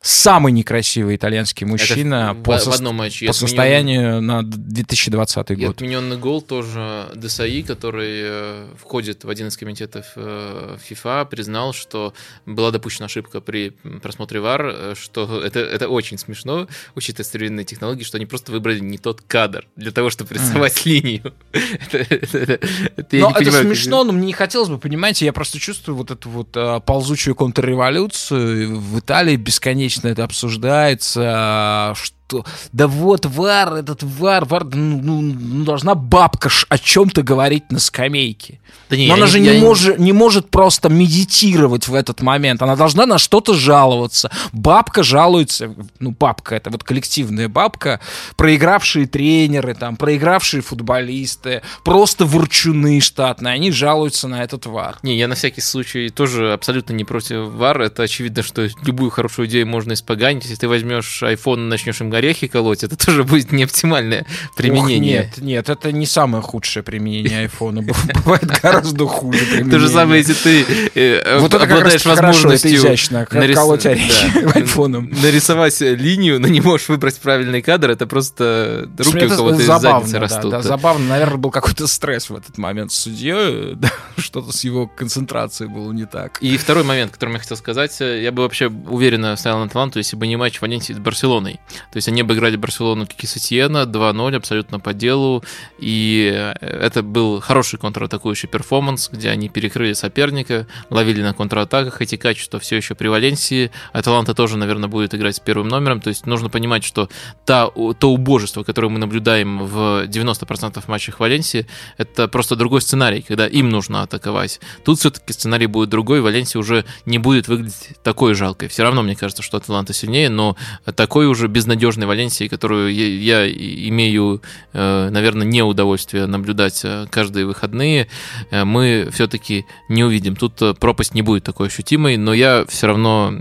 [0.00, 3.24] самый некрасивый итальянский мужчина Это в, по, в сос- одном матче.
[3.26, 5.76] И по отменен- состоянию на 2020 И год.
[5.76, 12.14] отмененный гол тоже ДСАИ, который э, входит в один из комитетов э, ФИФА, признал, что
[12.46, 13.70] была допущена ошибка при
[14.02, 18.80] просмотре ВАР, э, что это, это очень смешно, учитывая современные технологии, что они просто выбрали
[18.80, 21.34] не тот кадр для того, чтобы рисовать линию.
[21.52, 22.52] Это- это- это-
[22.96, 25.96] это Но это понимаю, как- смешно, но мне не хотелось бы, понимаете, я просто чувствую
[25.96, 28.78] вот эту вот а, ползучую контрреволюцию.
[28.80, 31.94] В Италии бесконечно это обсуждается, а,
[32.26, 37.22] что да вот вар, этот вар, вар, ну, ну, ну, должна бабка ж о чем-то
[37.22, 38.60] говорить на скамейке.
[38.90, 42.22] Да не, Но я она же я не, может, не может просто медитировать в этот
[42.22, 42.62] момент.
[42.62, 44.30] Она должна на что-то жаловаться.
[44.52, 48.00] Бабка жалуется, ну, бабка, это вот коллективная бабка,
[48.36, 54.98] проигравшие тренеры, там, проигравшие футболисты, просто ворчуны штатные, они жалуются на этот вар.
[55.02, 57.82] Не, я на всякий случай тоже абсолютно не против ВАР.
[57.82, 60.44] Это очевидно, что любую хорошую идею можно испоганить.
[60.44, 64.26] Если ты возьмешь iPhone и начнешь им орехи колоть, это тоже будет не оптимальное
[64.56, 65.20] применение.
[65.20, 67.82] Ох, нет, нет, это не самое худшее применение айфона.
[68.24, 69.70] Бывает гораздо хуже применение.
[69.72, 75.10] То же самое, если ты э, Вот это как обладаешь возможностью изящно, колоть орехи айфоном.
[75.22, 80.18] нарисовать линию, но не можешь выбрать правильный кадр, это просто руки у кого-то из задницы
[80.18, 80.62] растут.
[80.62, 81.06] забавно.
[81.08, 83.74] Наверное, был какой-то стресс в этот момент с судьей.
[83.74, 86.38] да, Что-то с его концентрацией было не так.
[86.40, 89.98] И второй момент, который я хотел сказать, э, я бы вообще уверенно ставил на Атланту,
[89.98, 91.54] если бы не матч Валенсии с Барселоной.
[91.92, 95.44] То есть они обыграли Барселону как и Сатьена 2-0, абсолютно по делу,
[95.78, 102.16] и э, это был хороший контратакующий перформанс, где они перекрыли соперника, ловили на контратаках, эти
[102.16, 103.70] качества все еще при Валенсии.
[103.92, 107.08] Атланта тоже, наверное, будет играть с первым номером, то есть нужно понимать, что
[107.44, 111.66] та, то убожество, которое мы наблюдаем в 90% матчах Валенсии,
[111.98, 114.60] это просто другой сценарий, когда им нужно атаковать.
[114.84, 118.68] Тут все-таки сценарий будет другой, Валенсия уже не будет выглядеть такой жалкой.
[118.68, 120.56] Все равно мне кажется, что Атланта сильнее, но
[120.94, 121.48] такой уже
[121.94, 124.42] безнадежной Валенсии, которую я, имею,
[124.72, 128.08] э, наверное, не удовольствие наблюдать э, каждые выходные,
[128.50, 130.36] э, мы все-таки не увидим.
[130.36, 133.32] Тут пропасть не будет такой ощутимой, но я все равно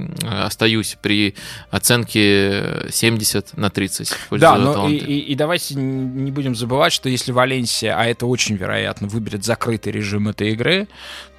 [0.45, 1.35] остаюсь при
[1.71, 4.09] оценке 70 на 30.
[4.09, 8.05] в пользу Да, но и, и- и давайте не будем забывать, что если Валенсия, а
[8.05, 10.88] это очень вероятно, выберет закрытый режим этой игры,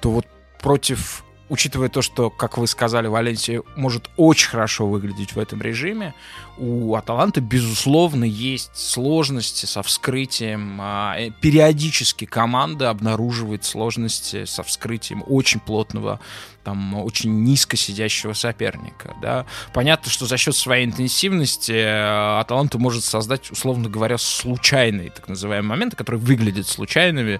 [0.01, 0.25] то вот
[0.61, 6.13] против, учитывая то, что, как вы сказали, Валенсия может очень хорошо выглядеть в этом режиме,
[6.57, 10.77] у Аталанты, безусловно, есть сложности со вскрытием.
[10.81, 16.19] а, э, Периодически команда обнаруживает сложности со вскрытием очень плотного
[16.65, 19.45] там очень низко сидящего соперника, да.
[19.71, 25.69] Понятно, что за счет своей интенсивности э, Аталанта может создать, условно говоря, случайные так называемые
[25.69, 27.39] моменты, которые выглядят случайными,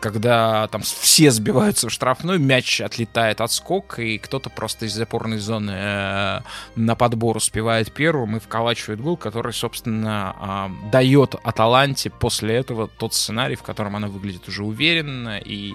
[0.00, 5.38] когда там все сбиваются в штрафной, мяч отлетает от скок, и кто-то просто из опорной
[5.38, 6.40] зоны э,
[6.74, 13.14] на подбор успевает первым и вколачивает гол, который, собственно, а, дает Аталанте после этого тот
[13.14, 15.72] сценарий, в котором она выглядит уже уверенно и,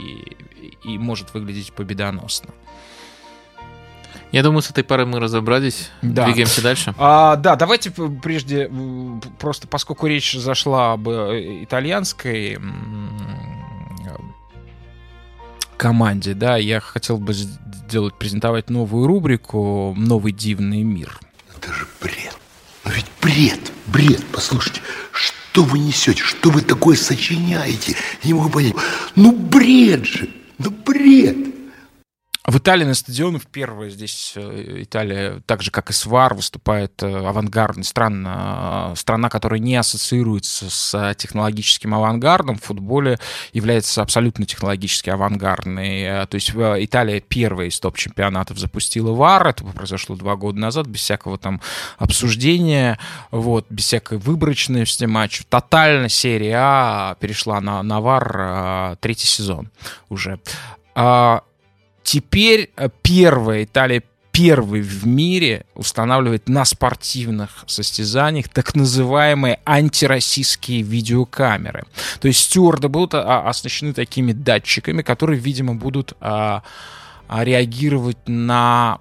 [0.84, 2.52] и может выглядеть победоносно.
[4.32, 5.90] Я думаю, с этой парой мы разобрались.
[6.04, 6.26] Да.
[6.26, 6.94] Двигаемся дальше.
[7.00, 8.70] А, да, давайте прежде,
[9.40, 12.60] просто поскольку речь зашла об э, итальянской
[15.78, 21.20] команде, да, я хотел бы сделать, презентовать новую рубрику «Новый дивный мир».
[21.56, 22.38] Это же бред.
[22.98, 24.26] Ведь бред, бред.
[24.32, 26.24] Послушайте, что вы несете?
[26.24, 27.96] Что вы такое сочиняете?
[28.24, 28.74] Я не могу понять.
[29.16, 31.38] Ну бред же, ну бред.
[32.48, 37.06] В Италии на стадионах первая здесь э, Италия, так же как и СВАР, выступает э,
[37.06, 43.20] авангардной страна, страна, которая не ассоциируется с э, технологическим авангардом в футболе,
[43.52, 46.02] является абсолютно технологически авангардной.
[46.04, 50.88] Э, То есть э, Италия первая из топ-чемпионатов запустила ВАР, это произошло два года назад,
[50.88, 51.60] без всякого там
[51.98, 52.98] обсуждения,
[53.30, 55.44] вот, без всякой выборочности матчев.
[55.50, 59.70] Тотально серия А перешла на, на ВАР э, третий сезон
[60.08, 60.40] уже.
[62.08, 64.02] Теперь э, первая Италия
[64.32, 71.84] первый в мире устанавливает на спортивных состязаниях так называемые антироссийские видеокамеры.
[72.22, 76.64] То есть стюарды будут а, оснащены такими датчиками, которые, видимо, будут а,
[77.30, 79.00] реагировать на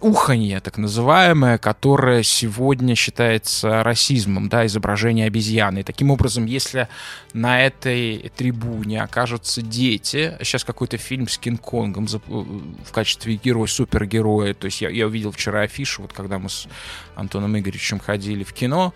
[0.00, 5.80] уханье, так называемое, которое сегодня считается расизмом, да, изображение обезьяны.
[5.80, 6.88] И таким образом, если
[7.32, 14.66] на этой трибуне окажутся дети, сейчас какой-то фильм с Кинг-Конгом в качестве героя, супергероя, то
[14.66, 16.66] есть я, я увидел вчера афишу, вот когда мы с
[17.14, 18.92] Антоном Игоревичем ходили в кино,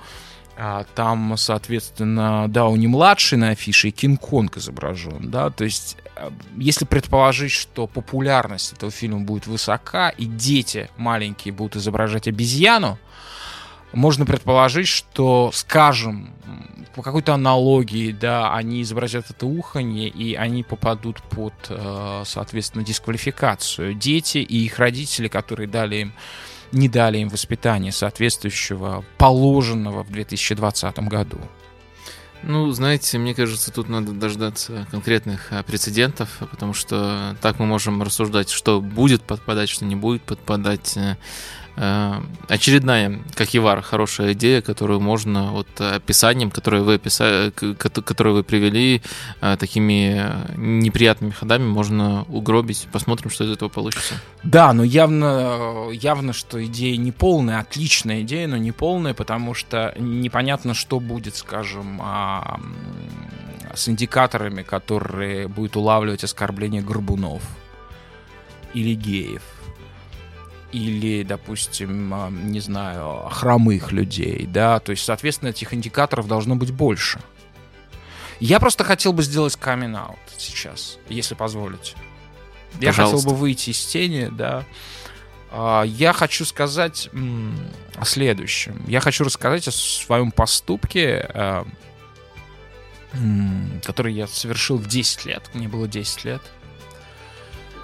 [0.57, 6.04] а, там, соответственно, Дауни младший на афише и Кинг-Конг изображен, да, то есть э,
[6.57, 12.99] если предположить, что популярность этого фильма будет высока, и дети маленькие будут изображать обезьяну,
[13.93, 16.35] можно предположить, что, скажем,
[16.95, 23.95] по какой-то аналогии, да, они изобразят это уханье, и они попадут под, э, соответственно, дисквалификацию.
[23.95, 26.13] Дети и их родители, которые дали им
[26.73, 31.39] не дали им воспитания соответствующего положенного в 2020 году.
[32.47, 38.03] Ну, знаете, мне кажется, тут надо дождаться конкретных а, прецедентов, потому что так мы можем
[38.03, 40.99] рассуждать, что будет подпадать, что не будет подпадать.
[41.77, 48.31] Э, Э, очередная, как Ивар, хорошая идея, которую можно вот описанием, которое вы описали, которое
[48.35, 49.03] вы привели,
[49.41, 50.25] э, такими
[50.57, 52.87] неприятными ходами можно угробить.
[52.93, 54.15] Посмотрим, что из этого получится.
[54.43, 59.95] Да, но явно, явно, что идея не полная, отличная идея, но не полная, потому что
[59.99, 62.61] непонятно, что будет, скажем, а,
[63.75, 67.43] с индикаторами, которые будут улавливать оскорбление горбунов
[68.75, 69.43] или геев
[70.75, 77.21] или, допустим, не знаю, хромых людей, да, то есть, соответственно, этих индикаторов должно быть больше.
[78.41, 81.95] Я просто хотел бы сделать камин аут сейчас, если позволите.
[82.81, 84.65] Я хотел бы выйти из тени, да.
[85.53, 87.09] А, я хочу сказать
[87.95, 88.83] о следующем.
[88.89, 91.65] Я хочу рассказать о своем поступке, а,
[93.85, 95.51] который я совершил в 10 лет.
[95.55, 96.43] Мне было 10 лет.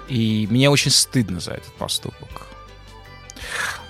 [0.09, 2.50] И мне очень стыдно за этот поступок.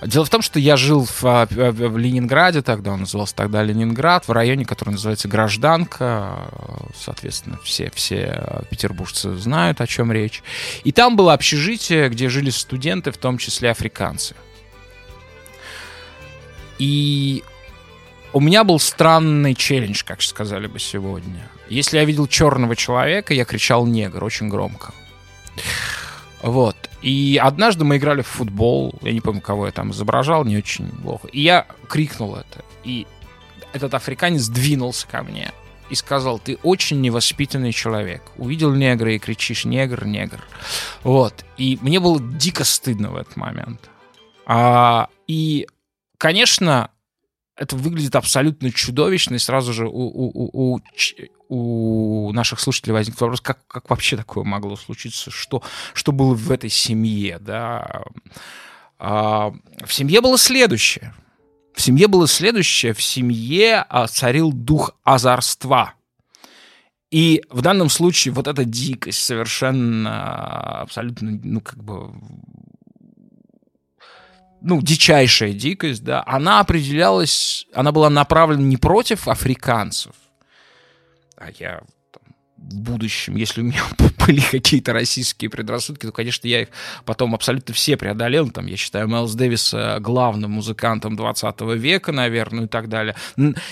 [0.02, 4.26] Дело в том, что я жил в, а, в Ленинграде, тогда он назывался тогда Ленинград,
[4.26, 6.48] в районе, который называется Гражданка.
[6.96, 10.42] Соответственно, все, все петербуржцы знают, о чем речь.
[10.84, 14.34] И там было общежитие, где жили студенты, в том числе африканцы.
[16.78, 17.44] И
[18.32, 21.48] у меня был странный челлендж, как сказали бы сегодня.
[21.68, 24.92] Если я видел черного человека, я кричал негр очень громко.
[26.42, 26.76] Вот.
[27.02, 30.88] И однажды мы играли в футбол, я не помню, кого я там изображал, не очень
[30.88, 31.28] плохо.
[31.28, 32.64] И я крикнул это.
[32.84, 33.06] И
[33.72, 35.52] этот африканец двинулся ко мне
[35.90, 38.22] и сказал, ты очень невоспитанный человек.
[38.36, 40.42] Увидел негра и кричишь, негр, негр.
[41.02, 41.44] Вот.
[41.58, 43.90] И мне было дико стыдно в этот момент.
[44.46, 45.66] А, и,
[46.18, 46.91] конечно,
[47.62, 50.80] это выглядит абсолютно чудовищно, и сразу же у, у,
[51.48, 55.62] у, у наших слушателей возник вопрос, как, как вообще такое могло случиться, что,
[55.94, 58.02] что было в этой семье, да.
[58.98, 59.52] А,
[59.84, 61.14] в семье было следующее.
[61.74, 62.94] В семье было следующее.
[62.94, 65.94] В семье а, царил дух озорства.
[67.12, 72.10] И в данном случае вот эта дикость совершенно абсолютно, ну, как бы
[74.62, 80.14] ну, дичайшая дикость, да, она определялась, она была направлена не против африканцев,
[81.36, 81.82] а я
[82.70, 83.82] в будущем, если у меня
[84.26, 86.68] были какие-то российские предрассудки, то, конечно, я их
[87.04, 88.50] потом абсолютно все преодолел.
[88.50, 93.14] Там, я считаю Майлз Дэвиса главным музыкантом 20 века, наверное, и так далее.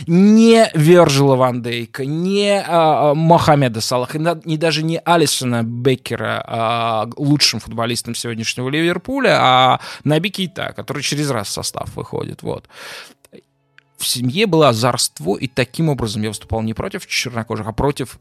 [0.07, 7.09] Не Вержила Ван Дейка, не а, а Мохаммеда Салаха, не даже не Алисона Беккера а,
[7.17, 12.43] лучшим футболистом сегодняшнего Ливерпуля, а Наби Кейта, который через раз в состав выходит.
[12.43, 12.69] Вот
[14.01, 18.19] в семье было озорство, и таким образом я выступал не против чернокожих, а против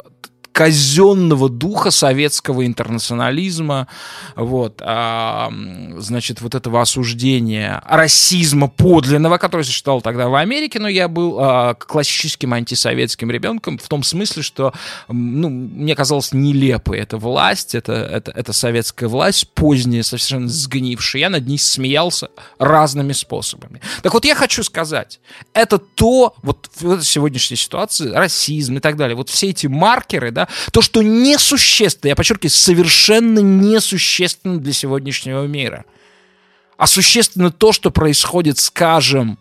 [0.59, 3.87] казенного духа советского интернационализма,
[4.35, 5.49] вот, а,
[5.99, 11.75] значит, вот этого осуждения расизма подлинного, который существовал тогда в Америке, но я был а,
[11.75, 14.73] классическим антисоветским ребенком в том смысле, что,
[15.07, 21.29] ну, мне казалось нелепой эта власть, это, это, это советская власть, поздняя, совершенно сгнившая, я
[21.29, 23.79] над ней смеялся разными способами.
[24.03, 25.21] Так вот, я хочу сказать,
[25.53, 30.48] это то, вот в сегодняшней ситуации, расизм и так далее, вот все эти маркеры, да,
[30.71, 35.85] то, что несущественно, я подчеркиваю, совершенно несущественно для сегодняшнего мира.
[36.77, 39.37] А существенно то, что происходит, скажем,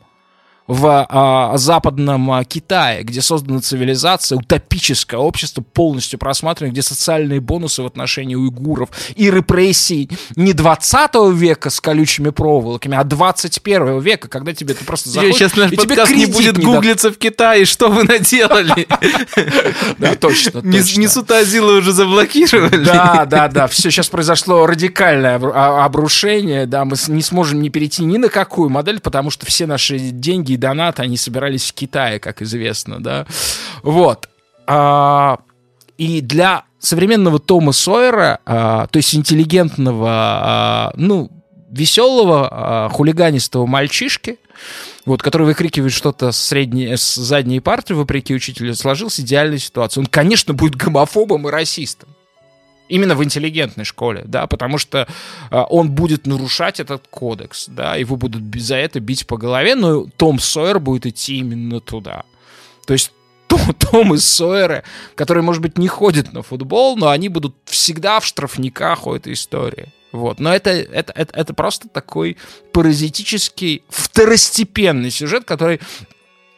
[0.68, 7.82] в а, западном а, Китае, где создана цивилизация, утопическое общество, полностью просматриваем, где социальные бонусы
[7.82, 14.52] в отношении уйгуров и репрессий не 20 века с колючими проволоками, а 21 века, когда
[14.52, 17.88] тебе это просто заходит, Сейчас наш и тебе не будет не гуглиться в Китае, что
[17.88, 18.86] вы наделали?
[19.98, 21.00] Да, точно, Не точно.
[21.00, 22.84] не Сутазила уже заблокировали.
[22.84, 23.66] Да, да, да.
[23.66, 26.66] Все, сейчас произошло радикальное а- обрушение.
[26.66, 30.57] Да, мы не сможем не перейти ни на какую модель, потому что все наши деньги
[30.58, 33.26] и донаты, они собирались в Китае, как известно, да.
[33.82, 34.28] Вот.
[34.66, 35.38] А,
[35.96, 41.30] и для современного Тома Сойера, а, то есть интеллигентного, а, ну,
[41.70, 44.38] веселого, а, хулиганистого мальчишки,
[45.06, 50.02] вот, который выкрикивает что-то с, средней, с задней парты, вопреки учителю, сложилась идеальная ситуация.
[50.02, 52.08] Он, конечно, будет гомофобом и расистом.
[52.88, 55.06] Именно в интеллигентной школе, да, потому что
[55.50, 60.06] а, он будет нарушать этот кодекс, да, его будут за это бить по голове, но
[60.16, 62.24] Том Сойер будет идти именно туда.
[62.86, 63.12] То есть
[63.90, 64.84] Том и Сойеры,
[65.14, 69.32] которые, может быть, не ходят на футбол, но они будут всегда в штрафниках у этой
[69.32, 69.92] истории.
[70.12, 70.40] Вот.
[70.40, 72.36] Но это, это, это, это просто такой
[72.72, 75.80] паразитический, второстепенный сюжет, который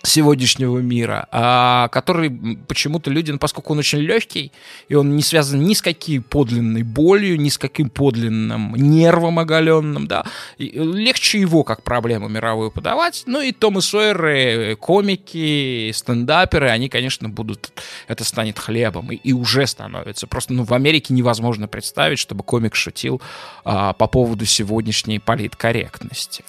[0.02, 2.31] сегодняшнего мира, а, который
[2.66, 4.52] почему-то люди, ну, поскольку он очень легкий,
[4.89, 10.06] и он не связан ни с какой подлинной болью, ни с каким подлинным нервом оголенным,
[10.06, 10.24] да,
[10.56, 16.89] и легче его как проблему мировую подавать, ну и Том и Сойеры, комики, стендаперы, они,
[16.89, 17.70] конечно, будут,
[18.09, 22.74] это станет хлебом, и, и уже становится, просто, ну, в Америке невозможно представить, чтобы комик
[22.74, 23.20] шутил
[23.64, 26.43] а, по поводу сегодняшней политкорректности.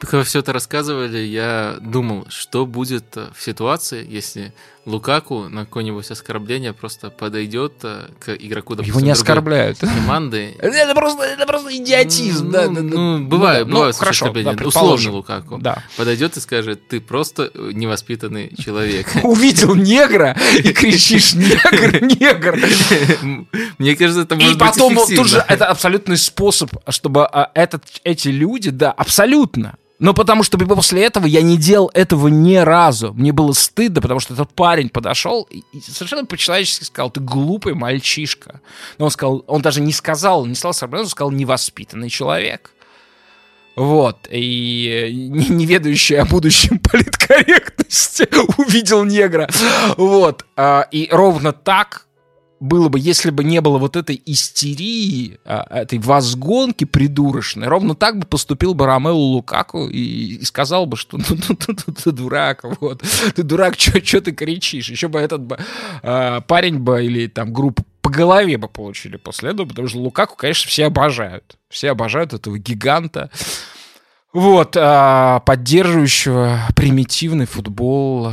[0.00, 4.54] Пока вы все это рассказывали, я думал, что будет э, в ситуации, если
[4.86, 9.78] Лукаку на какое-нибудь оскорбление просто подойдет э, к игроку, допустим, Его не оскорбляют.
[9.80, 10.54] команды.
[10.58, 12.82] Это просто, это просто идиотизм, Ну, да, ну, да.
[12.82, 14.54] ну, бывает, Ну, бывает хорошо, оскорбления.
[14.54, 15.10] да, Условно.
[15.12, 15.58] Лукаку.
[15.58, 15.84] Да.
[15.98, 19.06] Подойдет и скажет, ты просто э, невоспитанный человек.
[19.22, 22.58] Увидел негра и кричишь негр, негр.
[23.76, 27.84] Мне кажется, это И может быть потом тут же это абсолютный способ, чтобы а, этот,
[28.02, 29.76] эти люди, да, абсолютно.
[30.00, 33.12] Но потому что после этого я не делал этого ни разу.
[33.12, 38.62] Мне было стыдно, потому что этот парень подошел и совершенно по-человечески сказал, ты глупый мальчишка.
[38.96, 42.72] Но он сказал, он даже не сказал, не стал оскорблять, он сказал, невоспитанный человек.
[43.76, 48.26] Вот, и э, не, не ведающий о будущем политкорректности
[48.58, 49.48] увидел негра.
[49.96, 52.06] Вот, а, и ровно так
[52.60, 58.18] было бы, если бы не было вот этой истерии, а, этой возгонки придурочной, ровно так
[58.18, 62.12] бы поступил бы Ромео Лукаку и, и сказал бы, что ну, ну, ну, ну, ты
[62.12, 63.02] дурак, вот,
[63.34, 64.90] ты дурак, что ты кричишь?
[64.90, 65.58] Еще бы этот бы
[66.02, 70.36] а, парень бы или там группа по голове бы получили после этого, потому что Лукаку,
[70.36, 71.56] конечно, все обожают.
[71.68, 73.30] Все обожают этого гиганта.
[74.32, 78.32] Вот, а, поддерживающего примитивный футбол,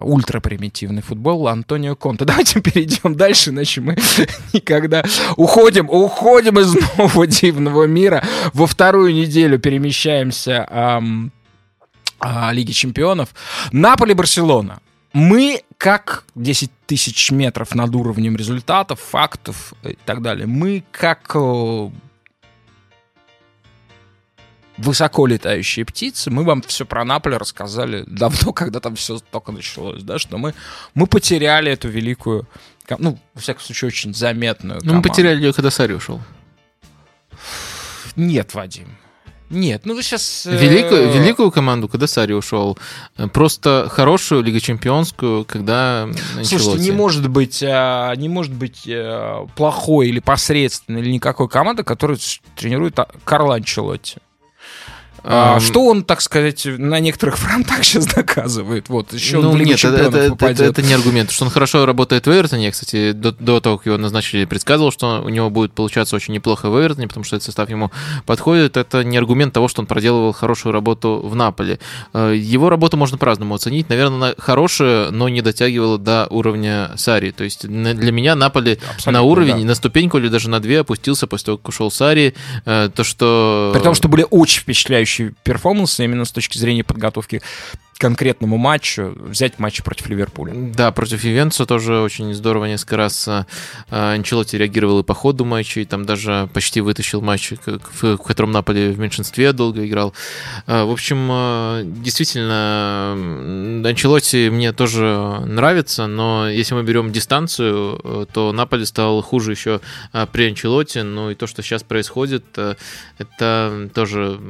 [0.00, 2.24] ультрапримитивный футбол Антонио Конте.
[2.26, 3.96] Давайте перейдем дальше, иначе мы
[4.52, 5.04] никогда
[5.36, 8.24] уходим, уходим из нового дивного мира.
[8.52, 11.32] Во вторую неделю перемещаемся ам,
[12.20, 13.30] а, Лиги Чемпионов.
[13.72, 14.80] Наполи-Барселона.
[15.12, 21.90] Мы, как 10 тысяч метров над уровнем результатов, фактов и так далее, мы как э,
[24.82, 30.02] высоко летающие птицы, мы вам все про Наполе рассказали давно, когда там все только началось,
[30.02, 30.54] да, что мы,
[30.94, 32.46] мы потеряли эту великую,
[32.98, 36.20] ну, во всяком случае, очень заметную Ну, мы потеряли ее, когда Сари ушел.
[38.16, 38.88] Нет, Вадим.
[39.48, 40.46] Нет, ну вы сейчас...
[40.46, 42.78] Великую, великую команду, когда Сари ушел.
[43.18, 46.82] Э, Просто хорошую Лигу Чемпионскую, когда Слушайте, Анчелотти.
[46.82, 52.18] не может быть, не может быть э, плохой или посредственной или никакой команды, которую
[52.56, 54.20] тренирует а, Карло Анчелотти.
[55.24, 58.88] А, что он, так сказать, на некоторых фронтах сейчас доказывает?
[58.88, 60.60] Вот, еще он ну, в Лигу нет, это, Чемпионов это- это- попадет.
[60.60, 61.30] это не аргумент.
[61.30, 64.90] Что он хорошо работает в Эвертоне, я, кстати, до, до того, как его назначили, предсказывал,
[64.90, 67.90] что у него будет получаться очень неплохо в Эвертоне, потому что этот состав ему
[68.26, 68.76] подходит.
[68.76, 71.78] Это не аргумент того, что он проделывал хорошую работу в Наполе.
[72.14, 73.88] Э, Его работу можно по-разному оценить.
[73.88, 77.30] Наверное, она хорошая, но не дотягивала до уровня Сари.
[77.30, 79.66] То есть для меня Наполе Абсолютно, на уровень, да.
[79.68, 82.34] на ступеньку или даже на две опустился после того, как ушел Сари.
[82.64, 83.70] Э, То, что...
[83.74, 85.11] При том, что были очень впечатляющие
[85.42, 87.42] перформансы именно с точки зрения подготовки
[88.02, 89.14] конкретному матчу.
[89.16, 90.52] Взять матч против Ливерпуля.
[90.74, 93.44] Да, против Ювентуса тоже очень здорово несколько раз э,
[93.90, 97.52] Анчелотти реагировал и по ходу матча, и там даже почти вытащил матч,
[98.00, 100.14] в, котором Наполе в меньшинстве долго играл.
[100.66, 108.26] Э, В общем, э, действительно, м, Анчелотти мне тоже нравится, но если мы берем дистанцию,
[108.32, 109.80] то Наполе стал хуже еще
[110.32, 112.44] при Анчелотти, ну и то, что сейчас происходит,
[113.18, 114.40] это тоже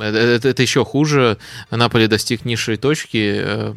[0.00, 1.38] это- это еще хуже.
[1.70, 3.74] Наполе достиг низшей точки, точки, э,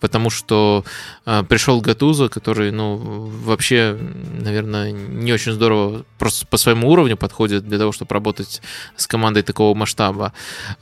[0.00, 0.84] потому что
[1.26, 3.96] э, пришел Гатузо, который, ну, вообще,
[4.40, 8.62] наверное, не очень здорово просто по своему уровню подходит для того, чтобы работать
[8.96, 10.32] с командой такого масштаба.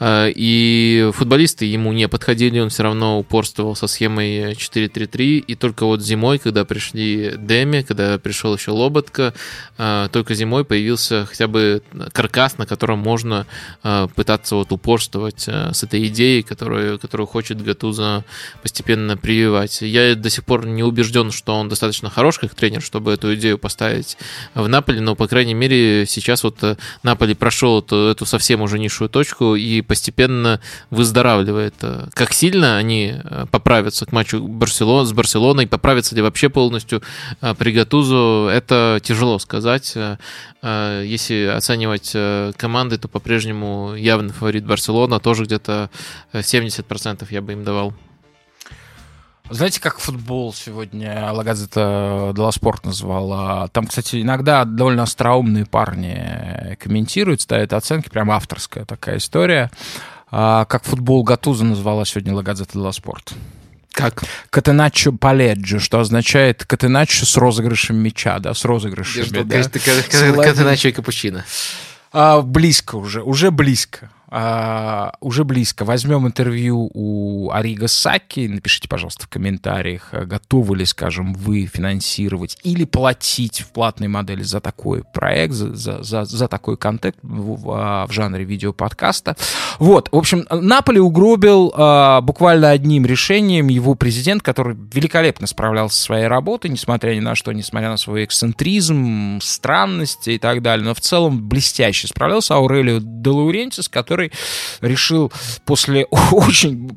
[0.00, 6.02] И футболисты ему не подходили, он все равно упорствовал со схемой 4-3-3, и только вот
[6.02, 9.34] зимой, когда пришли Деми, когда пришел еще Лоботка,
[9.76, 11.82] только зимой появился хотя бы
[12.12, 13.46] каркас, на котором можно
[14.14, 17.71] пытаться вот упорствовать с этой идеей, которую, которую хочет Гатуза
[18.62, 19.82] постепенно прививать.
[19.82, 23.58] Я до сих пор не убежден, что он достаточно хорош как тренер, чтобы эту идею
[23.58, 24.16] поставить
[24.54, 28.78] в Наполе, но, по крайней мере, сейчас вот э, Наполи прошел эту, эту совсем уже
[28.78, 31.74] низшую точку и постепенно выздоравливает.
[32.14, 37.02] Как сильно они э, поправятся к матчу Барселон, с Барселоной, поправятся ли вообще полностью
[37.40, 39.96] э, при Гатузу, это тяжело сказать.
[40.62, 42.16] Если оценивать
[42.56, 45.90] команды, то по-прежнему явный фаворит Барселона, тоже где-то
[46.32, 47.94] 70% я бы им давал.
[49.50, 53.68] Знаете, как футбол сегодня Лагазета Деласпорт назвала?
[53.68, 59.70] Там, кстати, иногда довольно остроумные парни комментируют, ставят оценки, прям авторская такая история.
[60.30, 63.34] А как футбол Гатуза назвала сегодня Лагазета Деласпорт?
[63.92, 64.22] Как?
[64.48, 69.42] Катеначо паледжо, что означает катеначо с розыгрышем мяча, да, с розыгрышами.
[69.42, 69.62] Да,
[70.42, 71.44] Катеначо и капучино.
[72.10, 75.84] А, близко уже, уже близко а, уже близко.
[75.84, 78.48] Возьмем интервью у Арига Саки.
[78.48, 84.42] Напишите, пожалуйста, в комментариях, а, готовы ли, скажем, вы финансировать или платить в платной модели
[84.42, 89.36] за такой проект, за, за, за такой контент в, в, в жанре видеоподкаста.
[89.78, 96.04] Вот, в общем, Наполи угробил а, буквально одним решением его президент, который великолепно справлялся со
[96.04, 100.94] своей работой, несмотря ни на что, несмотря на свой эксцентризм, странности и так далее, но
[100.94, 104.32] в целом блестяще справлялся Аурелио де Лаурентис, который который
[104.80, 105.32] решил
[105.64, 106.90] после очень,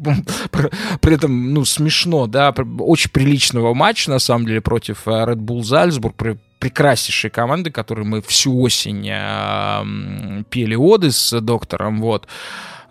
[1.01, 5.63] при этом, ну, смешно, да, очень приличного матча, на самом деле, против э, Red Bull
[5.63, 6.15] Зальцбург,
[6.59, 12.27] прекраснейшей команды, которой мы всю осень э, пели оды с доктором, вот,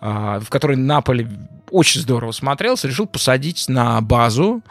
[0.01, 1.27] э, в которой Наполе
[1.75, 4.61] очень здорово смотрелся, решил посадить на базу.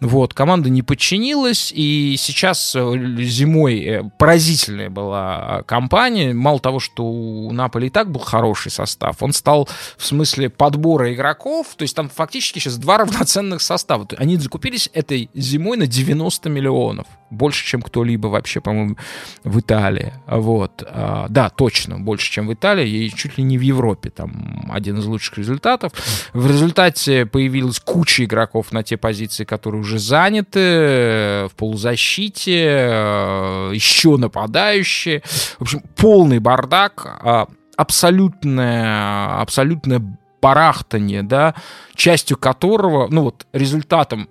[0.00, 2.80] Вот, команда не подчинилась, и сейчас э,
[3.20, 6.34] зимой э, поразительная была кампания.
[6.34, 11.12] Мало того, что у Наполи и так был хороший состав, он стал в смысле подбора
[11.14, 14.06] игроков, то есть там фактически сейчас два равноценных состава.
[14.18, 17.06] Они закупились этой зимой на 90 миллионов.
[17.30, 18.96] Больше, чем кто-либо вообще, по-моему,
[19.42, 20.12] в Италии.
[20.26, 20.84] Вот.
[20.86, 24.10] А, да, точно, больше, чем в Италии, и чуть ли не в Европе.
[24.10, 25.92] Там один из лучших результатов.
[26.32, 33.70] В результате появилась куча игроков на те позиции, которые уже заняты, э, в полузащите, э,
[33.74, 35.22] еще нападающие.
[35.58, 40.00] В общем, полный бардак, а, абсолютное, абсолютное
[40.40, 41.54] барахтание, да,
[41.94, 44.28] частью которого, ну вот, результатом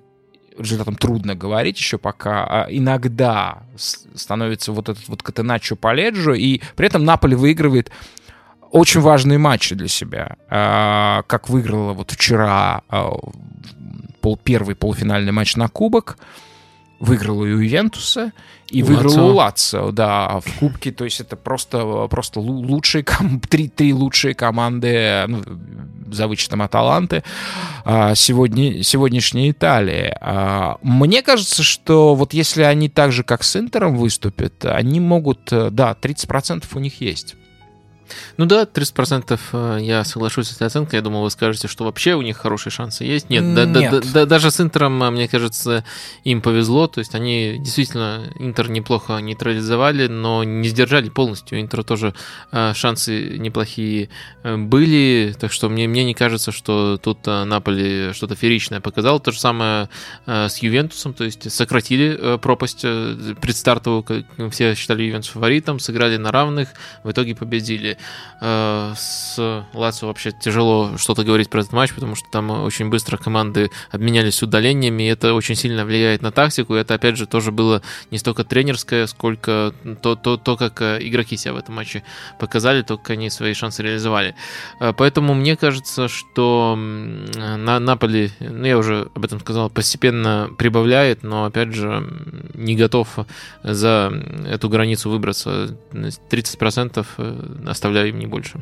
[0.57, 6.87] результатом трудно говорить еще пока, а иногда становится вот этот вот Катеначо Паледжо, и при
[6.87, 7.91] этом Наполи выигрывает
[8.73, 10.35] очень важные матчи для себя.
[10.49, 13.11] А, как выиграла вот вчера а,
[14.19, 16.17] пол, первый полуфинальный матч на Кубок,
[16.99, 18.31] выиграла и у Ювентуса,
[18.71, 23.05] и у выиграла у Лацио, да, в Кубке, то есть это просто, просто лучшие,
[23.49, 25.43] три, три лучшие команды, ну,
[26.11, 27.23] за вычетом Аталанты,
[27.85, 30.17] а, сегодня, сегодняшней Италии.
[30.81, 35.69] Мне кажется, что вот если они так же, как с Интером выступят, они могут, э,
[35.69, 37.35] да, 30% у них есть.
[38.37, 40.97] Ну да, 30% э, я соглашусь с этой оценкой.
[40.97, 43.29] Я думал, вы скажете, что вообще у них хорошие шансы есть.
[43.29, 43.71] Нет, Нет.
[43.71, 45.83] Да, да, да, даже с Интером, э, мне кажется,
[46.23, 46.87] им повезло.
[46.87, 51.57] То есть они действительно Интер неплохо нейтрализовали, но не сдержали полностью.
[51.57, 52.13] У Интера тоже
[52.51, 54.09] э, шансы неплохие
[54.43, 55.35] были.
[55.39, 59.19] Так что мне, мне не кажется, что тут Наполи что-то фееричное показал.
[59.19, 59.89] То же самое
[60.25, 61.13] с Ювентусом.
[61.13, 64.25] То есть сократили пропасть предстартовую.
[64.51, 66.69] Все считали Ювентус фаворитом, сыграли на равных,
[67.03, 67.97] в итоге победили.
[68.45, 73.15] Э, с Лацио вообще тяжело что-то говорить про этот матч, потому что там очень быстро
[73.15, 76.75] команды обменялись удалениями, и это очень сильно влияет на тактику.
[76.75, 77.81] И это, опять же, тоже было
[78.11, 82.03] не столько тренерское, сколько то, то, то как э, игроки себя в этом матче
[82.37, 84.35] показали, то, как они свои шансы реализовали.
[84.81, 91.23] Э, поэтому мне кажется, что на Наполи, ну, я уже об этом сказал, постепенно прибавляет,
[91.23, 92.05] но, опять же,
[92.55, 93.19] не готов
[93.63, 94.11] за
[94.49, 95.77] эту границу выбраться.
[95.93, 97.05] 30%
[97.93, 98.59] оставляю им не больше.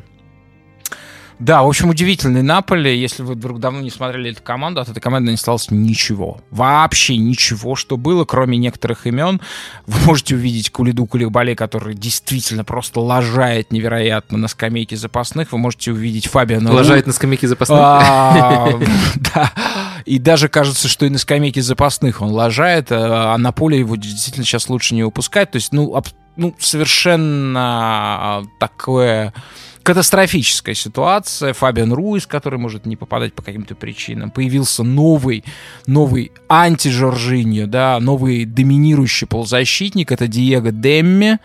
[1.38, 3.00] Да, в общем, удивительный Наполе.
[3.00, 6.40] Если вы вдруг давно не смотрели эту команду, от этой команды не осталось ничего.
[6.50, 9.40] Вообще ничего, что было, кроме некоторых имен.
[9.86, 15.52] Вы можете увидеть Кулиду Куликбале, который действительно просто лажает невероятно на скамейке запасных.
[15.52, 16.72] Вы можете увидеть Фабиана...
[16.72, 17.78] Лажает на скамейке запасных?
[17.80, 18.68] А,
[19.34, 19.52] да.
[20.04, 24.44] И даже кажется, что и на скамейке запасных он лажает, а на поле его действительно
[24.44, 25.50] сейчас лучше не выпускать.
[25.50, 26.02] То есть, ну,
[26.36, 29.32] ну совершенно такое
[29.82, 31.52] катастрофическая ситуация.
[31.52, 34.30] Фабиан Руис, который может не попадать по каким-то причинам.
[34.30, 35.44] Появился новый,
[35.86, 40.12] новый анти-Жоржиньо, да, новый доминирующий полузащитник.
[40.12, 41.38] Это Диего Демми,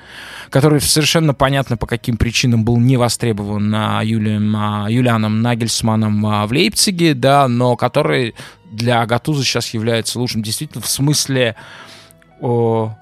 [0.50, 6.48] который совершенно понятно по каким причинам был не востребован на Юлием, а, Юлианом Нагельсманом а,
[6.48, 8.36] в Лейпциге, да, но который
[8.72, 10.44] для Гатуза сейчас является лучшим.
[10.44, 11.56] Действительно, в смысле
[12.40, 12.94] о,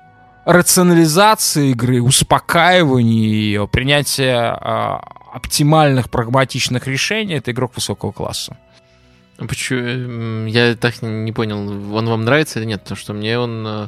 [0.45, 5.01] рационализации игры, успокаивания ее, принятия а,
[5.35, 8.57] оптимальных, прагматичных решений, это игрок высокого класса.
[9.37, 10.47] А почему?
[10.47, 11.57] Я так не понял,
[11.93, 12.83] он вам нравится или нет?
[12.83, 13.87] Потому что мне он э,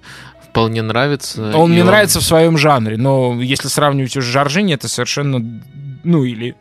[0.49, 1.55] вполне нравится.
[1.55, 1.87] Он мне он...
[1.87, 5.61] нравится в своем жанре, но если сравнивать уже Жоржини, это совершенно,
[6.03, 6.55] ну или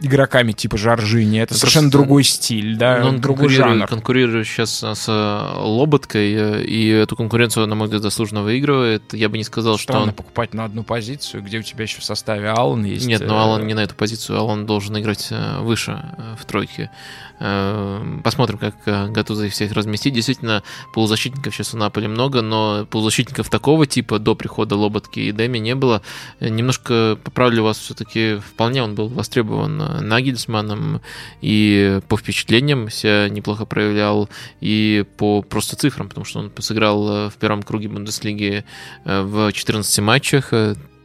[0.00, 1.40] игроками типа Жоржини.
[1.40, 3.86] Это совершенно другой стиль, да, он другой жанр.
[3.86, 9.12] конкурирует сейчас с э, Лоботкой, э, и эту конкуренцию, на мой взгляд, заслуженно выигрывает.
[9.12, 10.14] Я бы не сказал, Странно что он...
[10.14, 13.06] покупать на одну позицию, где у тебя еще в составе Аллан есть.
[13.06, 16.02] Нет, но Аллан не на эту позицию, Аллан должен играть выше
[16.38, 16.90] в тройке.
[17.38, 20.12] Посмотрим, как э, Гатуза их всех разместить.
[20.12, 25.58] Действительно, полузащитников сейчас у Наполи много, но полузащитников такого типа до прихода Лоботки и Деми
[25.58, 26.02] не было.
[26.40, 31.00] Э, немножко поправлю вас, все-таки вполне он был востребован э, Нагельсманом
[31.40, 34.28] и по впечатлениям себя неплохо проявлял,
[34.60, 38.64] и по просто цифрам, потому что он сыграл в первом круге Бундеслиги
[39.04, 40.52] в 14 матчах,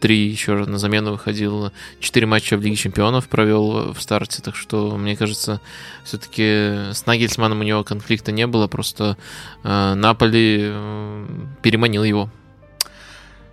[0.03, 4.97] три еще на замену выходил, четыре матча в Лиге Чемпионов провел в старте, так что,
[4.97, 5.61] мне кажется,
[6.03, 9.15] все-таки с Нагельсманом у него конфликта не было, просто
[9.63, 11.25] э, Наполи э,
[11.61, 12.29] переманил его.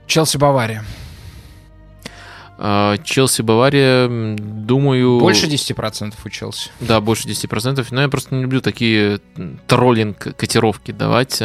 [0.08, 0.82] Челси-Бавария.
[2.62, 5.18] А, Челси, Бавария, думаю...
[5.18, 6.70] Больше 10% у Челси.
[6.80, 7.86] Да, больше 10%.
[7.90, 9.18] Но я просто не люблю такие
[9.66, 11.42] троллинг-котировки давать.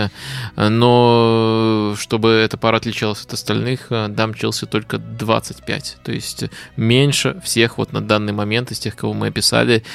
[0.58, 6.00] Но чтобы эта пара отличалась от остальных, дам Челси только 25.
[6.04, 6.44] То есть
[6.76, 9.86] меньше всех вот на данный момент из тех, кого мы описали.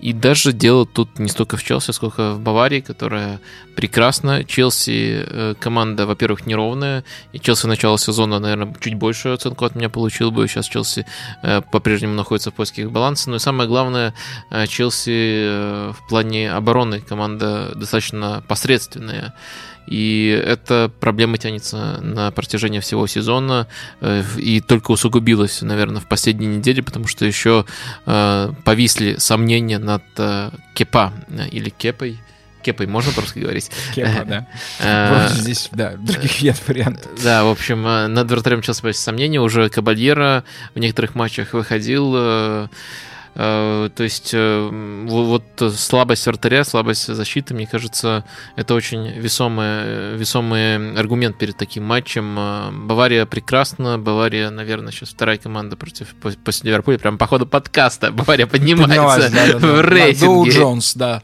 [0.00, 3.38] И даже дело тут не столько в Челси, сколько в Баварии, которая
[3.76, 4.44] прекрасна.
[4.44, 7.04] Челси э, команда, во-первых, неровная.
[7.32, 10.48] И Челси начало сезона, наверное, чуть большую оценку от меня получил бы.
[10.48, 11.06] Сейчас Челси
[11.42, 13.30] э, по-прежнему находится в поисках баланса.
[13.30, 14.14] Но и самое главное,
[14.50, 19.34] э, Челси э, в плане обороны команда достаточно посредственная.
[19.86, 23.66] И эта проблема тянется на протяжении всего сезона
[24.36, 27.64] и только усугубилась, наверное, в последние недели, потому что еще
[28.04, 30.04] повисли сомнения над
[30.74, 31.12] Кепа
[31.50, 32.20] или Кепой.
[32.62, 33.70] Кепой можно просто говорить?
[33.94, 34.46] Кепа, да.
[34.80, 37.10] Э, здесь, да, других нет вариантов.
[37.22, 39.40] Да, в общем, э, над вратарем Челси сомнения.
[39.40, 42.68] Уже Кабальера в некоторых матчах выходил э, Э,
[43.34, 45.44] то есть э, вот
[45.76, 48.24] слабость вратаря, слабость защиты, мне кажется,
[48.56, 52.36] это очень весомый, весомый аргумент перед таким матчем.
[52.38, 58.10] Э, Бавария прекрасна, Бавария, наверное, сейчас вторая команда против после Ливерпуля, прям по ходу подкаста
[58.10, 59.66] Бавария поднимается да, да, да.
[59.66, 60.50] в рейтинге.
[60.50, 61.22] Да, Джонс, да.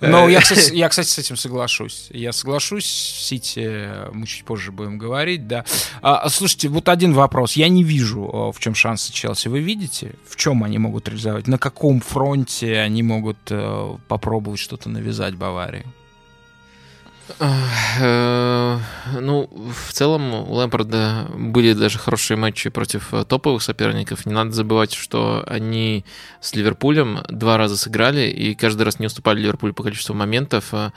[0.00, 2.08] Но я, кстати, я, кстати, с этим соглашусь.
[2.10, 5.64] Я соглашусь, Сити мы чуть позже будем говорить, да.
[6.00, 7.54] А, слушайте, вот один вопрос.
[7.54, 9.48] Я не вижу, в чем шансы Челси.
[9.48, 11.46] Вы видите, в чем они могут реализовать реализовать?
[11.46, 15.84] На каком фронте они могут э, попробовать что-то навязать Баварии?
[18.00, 18.78] Э,
[19.20, 24.26] ну, в целом у Лэмпорда были даже хорошие матчи против э, топовых соперников.
[24.26, 26.04] Не надо забывать, что они
[26.40, 30.72] с Ливерпулем два раза сыграли и каждый раз не уступали Ливерпулю по количеству моментов.
[30.72, 30.90] Э,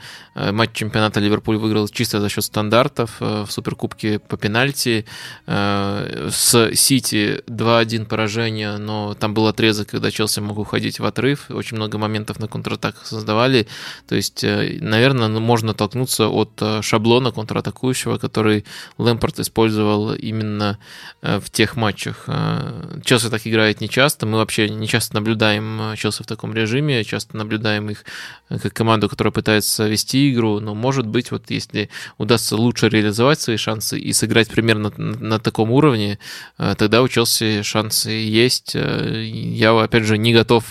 [0.52, 5.06] матч чемпионата Ливерпуль выиграл чисто за счет стандартов в Суперкубке по пенальти.
[5.46, 11.50] С Сити 2-1 поражение, но там был отрезок, когда Челси мог уходить в отрыв.
[11.50, 13.66] Очень много моментов на контратаках создавали.
[14.06, 18.64] То есть, наверное, ну, можно толкнуться оттолкнуться от э, шаблона контратакующего, который
[18.98, 20.78] Лэмпорт использовал именно
[21.22, 22.24] э, в тех матчах.
[22.26, 27.36] Э, Челси так играет нечасто, мы вообще не часто наблюдаем Челси в таком режиме, часто
[27.36, 28.04] наблюдаем их
[28.48, 31.88] как команду, которая пытается вести игру, но может быть, вот если
[32.18, 36.18] удастся лучше реализовать свои шансы и сыграть примерно на, на таком уровне,
[36.56, 38.74] тогда у Челси шансы есть.
[38.74, 40.64] Я, опять же, не готов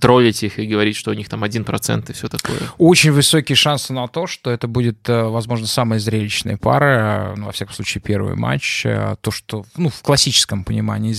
[0.00, 2.58] троллить их и говорить, что у них там 1% и все такое.
[2.78, 7.52] Очень высокие шансы на то, что это будет, э, возможно, самая зрелищная пара, ну, во
[7.52, 8.86] всяком случае, первый матч.
[8.86, 11.12] Э, то, что, ну, в классическом понимании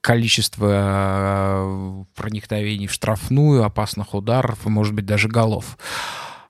[0.00, 5.76] количество э, проникновений в штрафную, опасных ударов и, может быть, даже голов.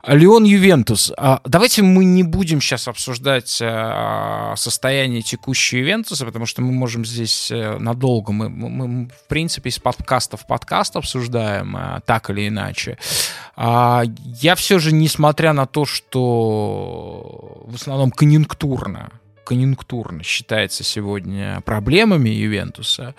[0.07, 1.13] Леон Ювентус.
[1.17, 7.05] А, Давайте мы не будем сейчас обсуждать а, состояние текущего Ювентуса, потому что мы можем
[7.05, 8.33] здесь э, надолго.
[8.33, 12.97] Мы, мы- мы, в принципе, из подкаста в подкаст обсуждаем, а, так или иначе.
[13.57, 14.03] А,
[14.41, 19.11] Я все же, несмотря на то, что в основном конъюнктурно,
[19.51, 23.17] конъюнктурно считается сегодня проблемами Ювентуса,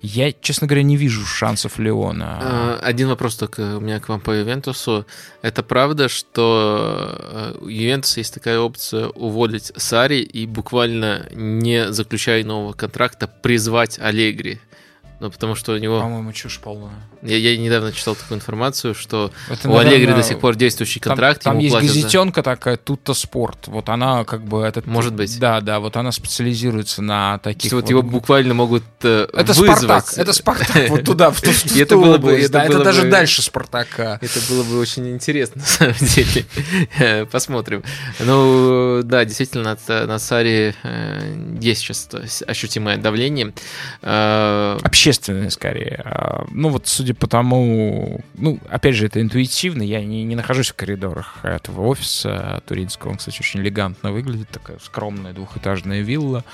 [0.00, 2.38] я, честно говоря, не вижу шансов Леона.
[2.40, 5.06] Э, Один вопрос только у меня к вам по Ювентусу.
[5.42, 12.44] Это правда, что э, у Ювентуса есть такая опция уволить Сари и буквально не заключая
[12.44, 14.60] нового контракта призвать Аллегри?
[15.18, 16.00] Ну, потому что у него...
[16.00, 16.94] По-моему, чушь полная.
[17.22, 21.00] Я, я недавно читал такую информацию, что Это, у Аллегри наверное, до сих пор действующий
[21.00, 23.68] Там, контракт, там ему есть платят за- газетенка такая, тут-то спорт.
[23.68, 24.86] Вот она как бы этот.
[24.86, 25.38] Может быть.
[25.38, 27.64] Да, да, вот она специализируется на таких.
[27.64, 29.78] есть вот его буквально могут э, Это вызвать.
[29.78, 33.08] Спартак, это Спартак, вот туда, в ту, в это было бы- это да, это даже
[33.08, 34.18] дальше Спартака.
[34.20, 36.44] Это было бы очень интересно, на самом деле.
[36.98, 37.82] Э, Посмотрим.
[38.20, 42.08] Ну, да, действительно, на, на Саре э, есть сейчас
[42.46, 43.52] ощутимое давление.
[44.02, 46.02] Э, Общественное, скорее.
[46.04, 48.20] А, Ну, вот судя по тому...
[48.34, 49.82] Ну, опять же, это интуитивно.
[49.82, 53.10] Я не, не нахожусь в коридорах этого офиса туринского.
[53.10, 54.48] Он, кстати, очень элегантно выглядит.
[54.50, 56.44] Такая скромная двухэтажная вилла.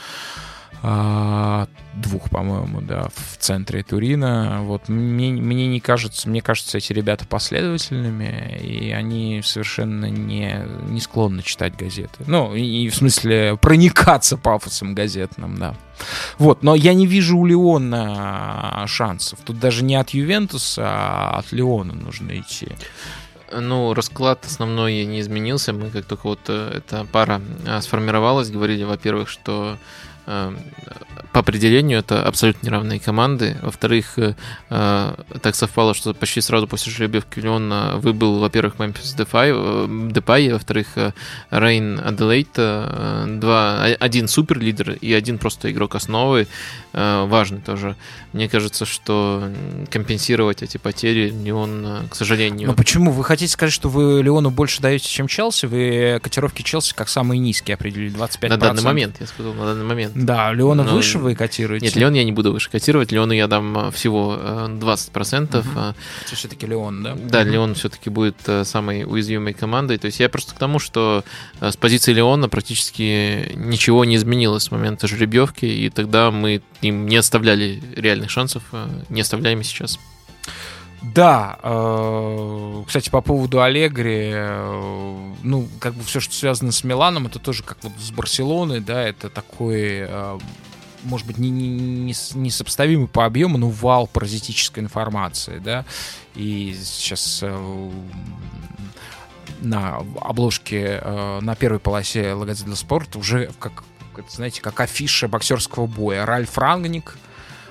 [0.83, 4.61] А, двух, по-моему, да, в центре Турина.
[4.63, 11.01] Вот мне, мне не кажется, мне кажется, эти ребята последовательными, и они совершенно не, не
[11.01, 12.25] склонны читать газеты.
[12.27, 15.75] Ну, и, и в смысле проникаться пафосом газетным, да.
[16.39, 19.41] Вот, но я не вижу у Леона шансов.
[19.45, 22.69] Тут даже не от Ювентуса, а от Леона нужно идти.
[23.51, 25.73] Ну, расклад основной не изменился.
[25.73, 29.79] Мы как только вот э, эта пара э, сформировалась, говорили, во-первых, что
[30.29, 30.53] э,
[31.39, 33.57] по определению это абсолютно неравные команды.
[33.63, 34.35] Во-вторых, э,
[34.71, 39.87] э, так совпало, что почти сразу после жеребьевки Леон э, выбыл, во-первых, Мемфис Депай, э,
[40.11, 40.89] Депай, во-вторых,
[41.51, 46.49] Рейн Аделейт, два, о- один суперлидер и один просто игрок основы,
[46.93, 47.95] э, важный тоже.
[48.33, 49.45] Мне кажется, что
[49.91, 53.13] компенсировать эти потери Леон, к сожалению, Но почему?
[53.13, 55.67] Вы хотите сказать, что вы Леону больше даете, чем Челси?
[55.67, 58.49] Вы котировки Челси как самые низкие определили, 25%.
[58.49, 60.13] На данный момент, я сказал, на данный момент.
[60.17, 61.87] Да, Леона Но- выше вы котируете?
[61.87, 63.13] Нет, Леон я не буду выше котировать.
[63.13, 65.59] Леону я дам э, всего э, 20%.
[65.59, 65.79] Мгм.
[65.79, 65.93] э,
[66.35, 67.15] Все-таки Леон, да?
[67.15, 69.99] Да, Леон все-таки будет э, самой уязвимой командой.
[69.99, 71.25] То есть я просто к тому, что
[71.61, 77.07] э, с позиции Леона практически ничего не изменилось с момента жеребьевки, и тогда мы им
[77.07, 78.63] не оставляли реальных шансов,
[79.09, 79.99] не оставляем и сейчас.
[81.03, 87.27] Да, э, кстати, по поводу Аллегри, э, ну, как бы все, что связано с Миланом,
[87.27, 90.39] это тоже как вот с Барселоной, да, это такой, э,
[91.05, 95.85] может быть, не, не, не с- несопоставимый по объему, но вал паразитической информации, да,
[96.35, 97.91] и сейчас э,
[99.61, 103.85] на обложке, э, на первой полосе Лагазет для спорта уже как,
[104.29, 106.25] знаете, как афиша боксерского боя.
[106.27, 107.17] Ральф Рангник,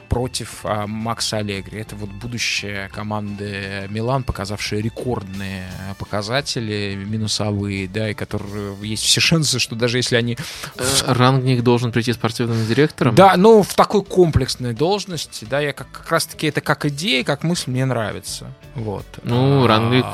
[0.09, 1.79] против а, Макса Аллегри.
[1.79, 5.65] Это вот будущее команды Милан, показавшие рекордные
[5.99, 10.37] показатели минусовые, да, и которые есть все шансы, что даже если они...
[10.77, 13.15] Э, Рангник должен прийти спортивным директором.
[13.15, 17.43] Да, ну, в такой комплексной должности, да, я как, как раз-таки это как идея, как
[17.43, 18.47] мысль мне нравится.
[18.75, 19.05] Вот.
[19.23, 20.05] Ну, Рангник,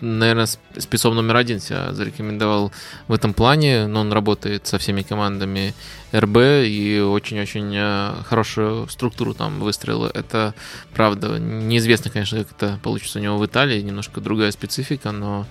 [0.00, 2.72] наверное, сп- спецом номер один себя зарекомендовал
[3.08, 5.74] в этом плане, но он работает со всеми командами
[6.14, 10.06] РБ и очень-очень э, хорошую структуру там выстроил.
[10.06, 10.54] Это
[10.94, 11.38] правда.
[11.38, 15.46] Неизвестно, конечно, как это получится у него в Италии, немножко другая специфика, но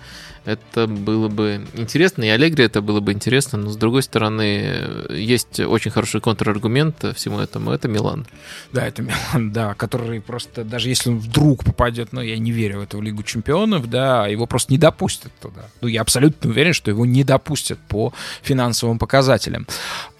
[0.46, 5.60] это было бы интересно, и Аллегри это было бы интересно, но с другой стороны, есть
[5.60, 8.28] очень хороший контраргумент всему этому, это Милан.
[8.72, 12.80] Да, это Милан, да, который просто, даже если он вдруг попадет, ну, я не верю
[12.80, 15.66] в эту Лигу Чемпионов, да, его просто не допустят туда.
[15.82, 19.68] Ну, я абсолютно уверен, что его не допустят по финансовым показателям.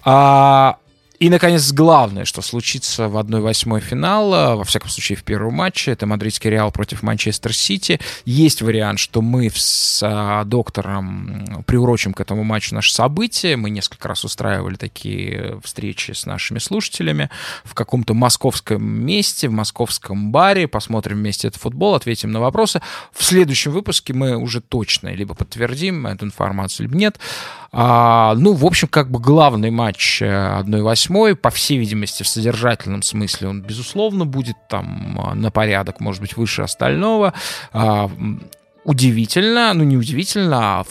[0.04, 0.78] А,
[1.18, 6.06] и, наконец, главное, что случится в 1-8 финала, во всяком случае в первом матче, это
[6.06, 8.00] мадридский Реал против Манчестер Сити.
[8.24, 13.56] Есть вариант, что мы с а, доктором приурочим к этому матчу наше событие.
[13.56, 17.30] Мы несколько раз устраивали такие встречи с нашими слушателями
[17.64, 20.68] в каком-то московском месте, в московском баре.
[20.68, 22.82] Посмотрим вместе этот футбол, ответим на вопросы.
[23.12, 27.18] В следующем выпуске мы уже точно либо подтвердим эту информацию, либо нет.
[27.72, 32.28] А, ну, в общем, как бы главный матч э, 1-8 восьмой, по всей видимости, в
[32.28, 37.32] содержательном смысле он, безусловно, будет там а, на порядок, может быть, выше остального.
[37.72, 38.10] А,
[38.84, 40.84] удивительно, ну не удивительно, а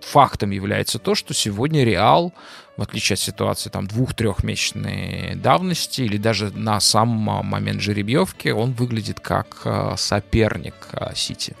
[0.00, 2.32] фактом является то, что сегодня Реал,
[2.76, 8.72] в отличие от ситуации там двух-трехмесячной давности или даже на сам а, момент жеребьевки, он
[8.72, 10.74] выглядит как соперник
[11.14, 11.54] Сити.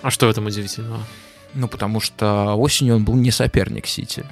[0.00, 1.00] А что в этом удивительного?
[1.54, 4.24] Ну, потому что осенью он был не соперник Сити.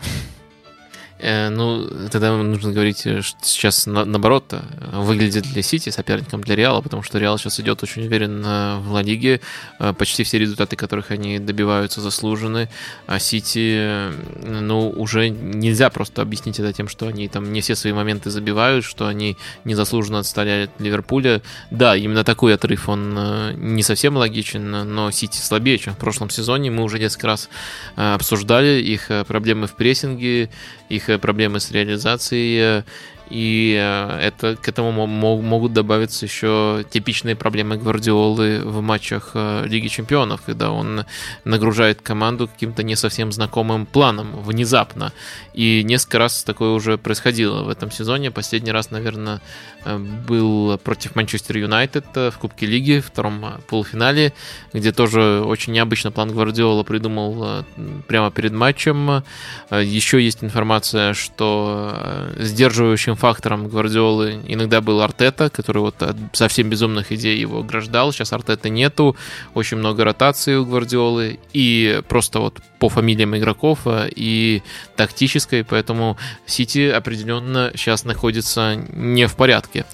[1.18, 4.54] Э, ну, тогда нужно говорить, что сейчас на, наоборот
[4.92, 9.02] выглядит для Сити соперником для Реала, потому что Реал сейчас идет очень уверенно в Ла
[9.02, 9.40] Лиге.
[9.78, 12.68] Э, почти все результаты, которых они добиваются, заслужены.
[13.06, 14.10] А Сити,
[14.42, 18.84] ну, уже нельзя просто объяснить это тем, что они там не все свои моменты забивают,
[18.84, 21.40] что они незаслуженно отстали от Ливерпуля.
[21.70, 23.18] Да, именно такой отрыв, он
[23.56, 26.70] не совсем логичен, но Сити слабее, чем в прошлом сезоне.
[26.70, 27.48] Мы уже несколько раз
[27.94, 30.50] обсуждали их проблемы в прессинге,
[30.88, 32.84] их э, проблемы с реализацией,
[33.28, 39.88] и э, это, к этому могут добавиться еще типичные проблемы Гвардиолы в матчах э, Лиги
[39.88, 41.04] Чемпионов, когда он
[41.44, 45.12] нагружает команду каким-то не совсем знакомым планом внезапно.
[45.54, 48.30] И несколько раз такое уже происходило в этом сезоне.
[48.30, 49.40] Последний раз, наверное,
[49.84, 54.34] э, был против Манчестер Юнайтед в Кубке Лиги, в втором полуфинале,
[54.72, 57.64] где тоже очень необычно план Гвардиола придумал
[58.06, 59.24] прямо перед матчем.
[59.70, 67.12] Еще есть информация, что сдерживающим фактором Гвардиолы иногда был Артета, который вот от совсем безумных
[67.12, 68.12] идей его ограждал.
[68.12, 69.16] Сейчас Артета нету,
[69.54, 74.62] очень много ротации у Гвардиолы и просто вот по фамилиям игроков э, и
[74.96, 76.16] тактической, поэтому
[76.46, 79.84] Сити определенно сейчас находится не в порядке.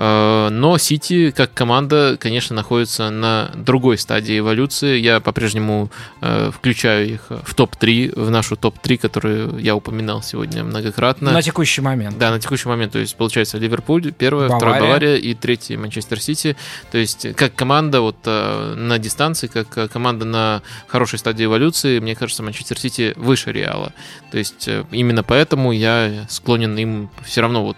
[0.00, 4.98] Э, но Сити как команда, конечно, находится на другой стадии эволюции.
[4.98, 5.90] Я по-прежнему
[6.22, 11.32] э, включаю их в топ-3, в нашу топ-3, которую я упоминал сегодня многократно.
[11.32, 12.16] На текущий момент.
[12.16, 12.92] Да, на текущий момент.
[12.92, 14.58] То есть, получается, Ливерпуль, первая, Бавария.
[14.58, 16.56] вторая Бавария и третий Манчестер Сити.
[16.90, 22.16] То есть, как команда вот э, на дистанции, как команда на хорошей стадии эволюции, мне
[22.16, 23.92] кажется, Манчестер Сити выше Реала.
[24.32, 27.76] То есть, именно поэтому я склонен им все равно вот,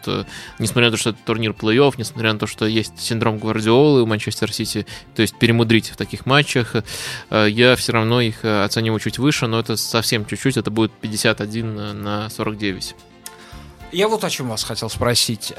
[0.60, 4.02] несмотря на то, что это турнир плей-офф, несмотря несмотря на то, что есть синдром Гвардиолы
[4.02, 6.76] у Манчестер Сити, то есть перемудрить в таких матчах,
[7.30, 10.92] э, я все равно их э, оцениваю чуть выше, но это совсем чуть-чуть, это будет
[10.92, 12.94] 51 на 49.
[13.92, 15.52] Я вот о чем вас хотел спросить.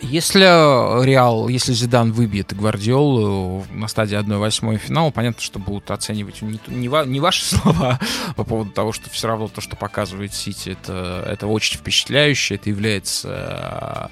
[0.00, 6.42] Э, если Реал, если Зидан выбьет Гвардиолу на стадии 1-8 финала, понятно, что будут оценивать
[6.42, 7.98] не, не, не ваши слова
[8.36, 12.70] по поводу того, что все равно то, что показывает Сити, это, это очень впечатляюще, это
[12.70, 14.10] является,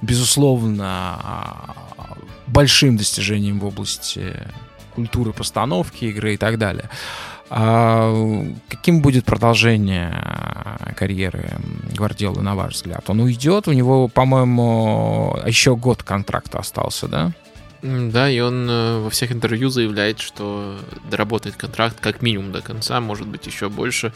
[0.00, 1.74] безусловно,
[2.46, 4.36] большим достижением в области
[4.94, 6.90] культуры постановки игры и так далее.
[7.54, 8.10] А
[8.70, 10.16] каким будет продолжение
[10.96, 11.50] карьеры
[11.94, 13.04] Гвардиолы, на ваш взгляд?
[13.10, 17.32] Он уйдет, у него, по-моему, еще год контракта остался, да?
[17.82, 20.78] Да, и он э, во всех интервью заявляет, что
[21.10, 24.12] доработает контракт как минимум до конца, может быть, еще больше.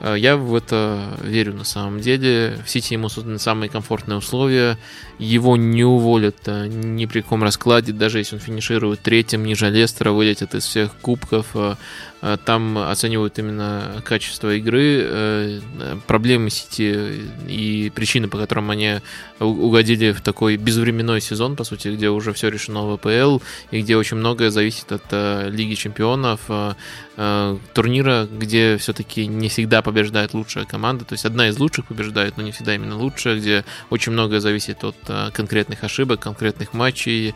[0.00, 2.58] Э, я в это верю на самом деле.
[2.64, 4.78] В Сити ему созданы самые комфортные условия.
[5.18, 10.12] Его не уволят э, ни при каком раскладе, даже если он финиширует третьим, ниже Лестера,
[10.12, 11.54] вылетит из всех кубков.
[12.24, 15.60] Э, там оценивают именно качество игры,
[16.06, 19.00] проблемы Сити и причины, по которым они
[19.40, 23.96] угодили в такой безвременной сезон, по сути, где уже все решено в АПЛ и где
[23.96, 26.40] очень многое зависит от Лиги Чемпионов,
[27.74, 31.04] турнира, где все-таки не всегда побеждает лучшая команда.
[31.04, 34.82] То есть одна из лучших побеждает, но не всегда именно лучшая, где очень многое зависит
[34.82, 34.96] от
[35.32, 37.34] конкретных ошибок, конкретных матчей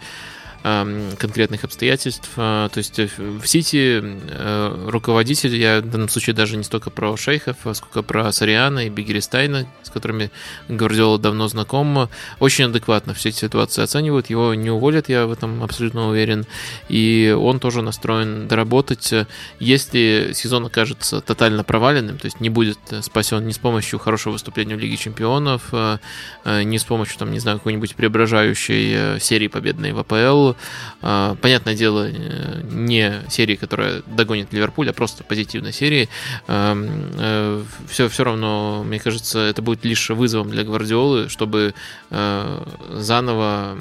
[0.63, 2.31] конкретных обстоятельств.
[2.37, 6.91] А, то есть э, в Сити э, руководитель, я в данном случае даже не столько
[6.91, 10.31] про шейхов, а сколько про Сариана и Бигеристайна, с которыми
[10.69, 12.09] Гвардиола давно знаком,
[12.41, 14.31] очень адекватно все эти ситуации оценивают.
[14.31, 16.47] Его не уволят, я в этом абсолютно уверен.
[16.89, 19.13] И он тоже настроен доработать.
[19.61, 24.77] Если сезон окажется тотально проваленным, то есть не будет спасен ни с помощью хорошего выступления
[24.77, 25.99] в Лиге Чемпионов, а,
[26.45, 30.58] ни с помощью, там, не знаю, какой-нибудь преображающей э, серии победной в АПЛ,
[31.01, 36.09] понятное дело, э, не серии, которая догонит Ливерпуль, а просто позитивной серии.
[36.45, 41.75] Все, э, все равно, мне кажется, это будет лишь вызовом для Гвардиолы, чтобы
[42.11, 43.79] э, заново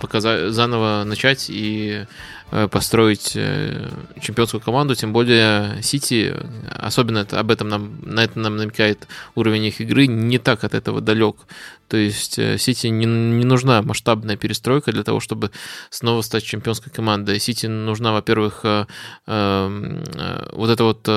[0.00, 2.04] показать, заново начать и
[2.72, 3.38] построить
[4.20, 6.34] чемпионскую команду, тем более Сити,
[6.68, 9.06] особенно это, об этом нам, на это нам намекает
[9.36, 11.36] уровень их игры, не так от этого далек.
[11.90, 15.50] То есть э, Сити не, не нужна масштабная перестройка для того, чтобы
[15.90, 17.40] снова стать чемпионской командой.
[17.40, 18.86] Сити нужна, во-первых, э,
[19.26, 21.08] эм, э, вот это вот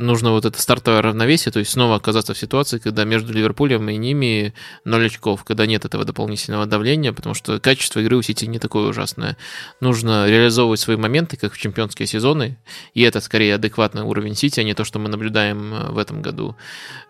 [0.00, 3.96] нужно вот это стартовое равновесие, то есть снова оказаться в ситуации, когда между Ливерпулем и
[3.98, 4.54] ними
[4.86, 8.88] ноль очков, когда нет этого дополнительного давления, потому что качество игры у Сити не такое
[8.88, 9.36] ужасное.
[9.80, 12.56] Нужно реализовывать свои моменты, как в чемпионские сезоны,
[12.94, 16.56] и это скорее адекватный уровень Сити, а не то, что мы наблюдаем в этом году.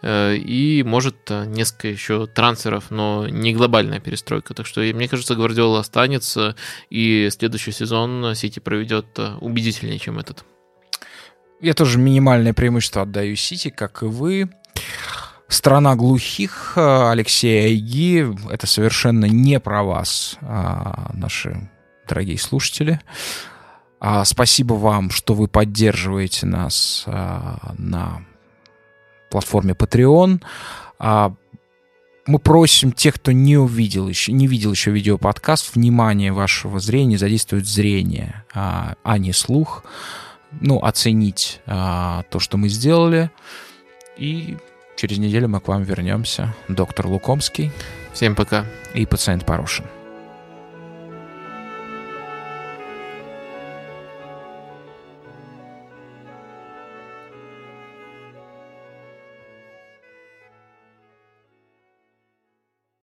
[0.02, 4.54] И, может, несколько еще трансферов, но не глобальная перестройка.
[4.54, 6.56] Так что, мне кажется, Гвардиола останется,
[6.88, 10.44] и следующий сезон Сити проведет убедительнее, чем этот.
[11.60, 14.48] Я тоже минимальное преимущество отдаю Сити, как и вы.
[15.48, 18.26] Страна глухих Алексея Айги.
[18.50, 21.68] Это совершенно не про вас, а, наши
[22.08, 23.00] дорогие слушатели.
[23.98, 28.24] А, спасибо вам, что вы поддерживаете нас а, на
[29.30, 30.42] платформе Patreon.
[32.30, 37.66] Мы просим тех, кто не увидел еще, не видел еще видеоподкаст, внимание вашего зрения задействовать
[37.66, 39.84] зрение, а не слух
[40.60, 43.30] ну, оценить а, то, что мы сделали.
[44.16, 44.56] И
[44.96, 46.54] через неделю мы к вам вернемся.
[46.68, 47.72] Доктор Лукомский.
[48.12, 48.64] Всем пока.
[48.94, 49.86] И пациент Порошин.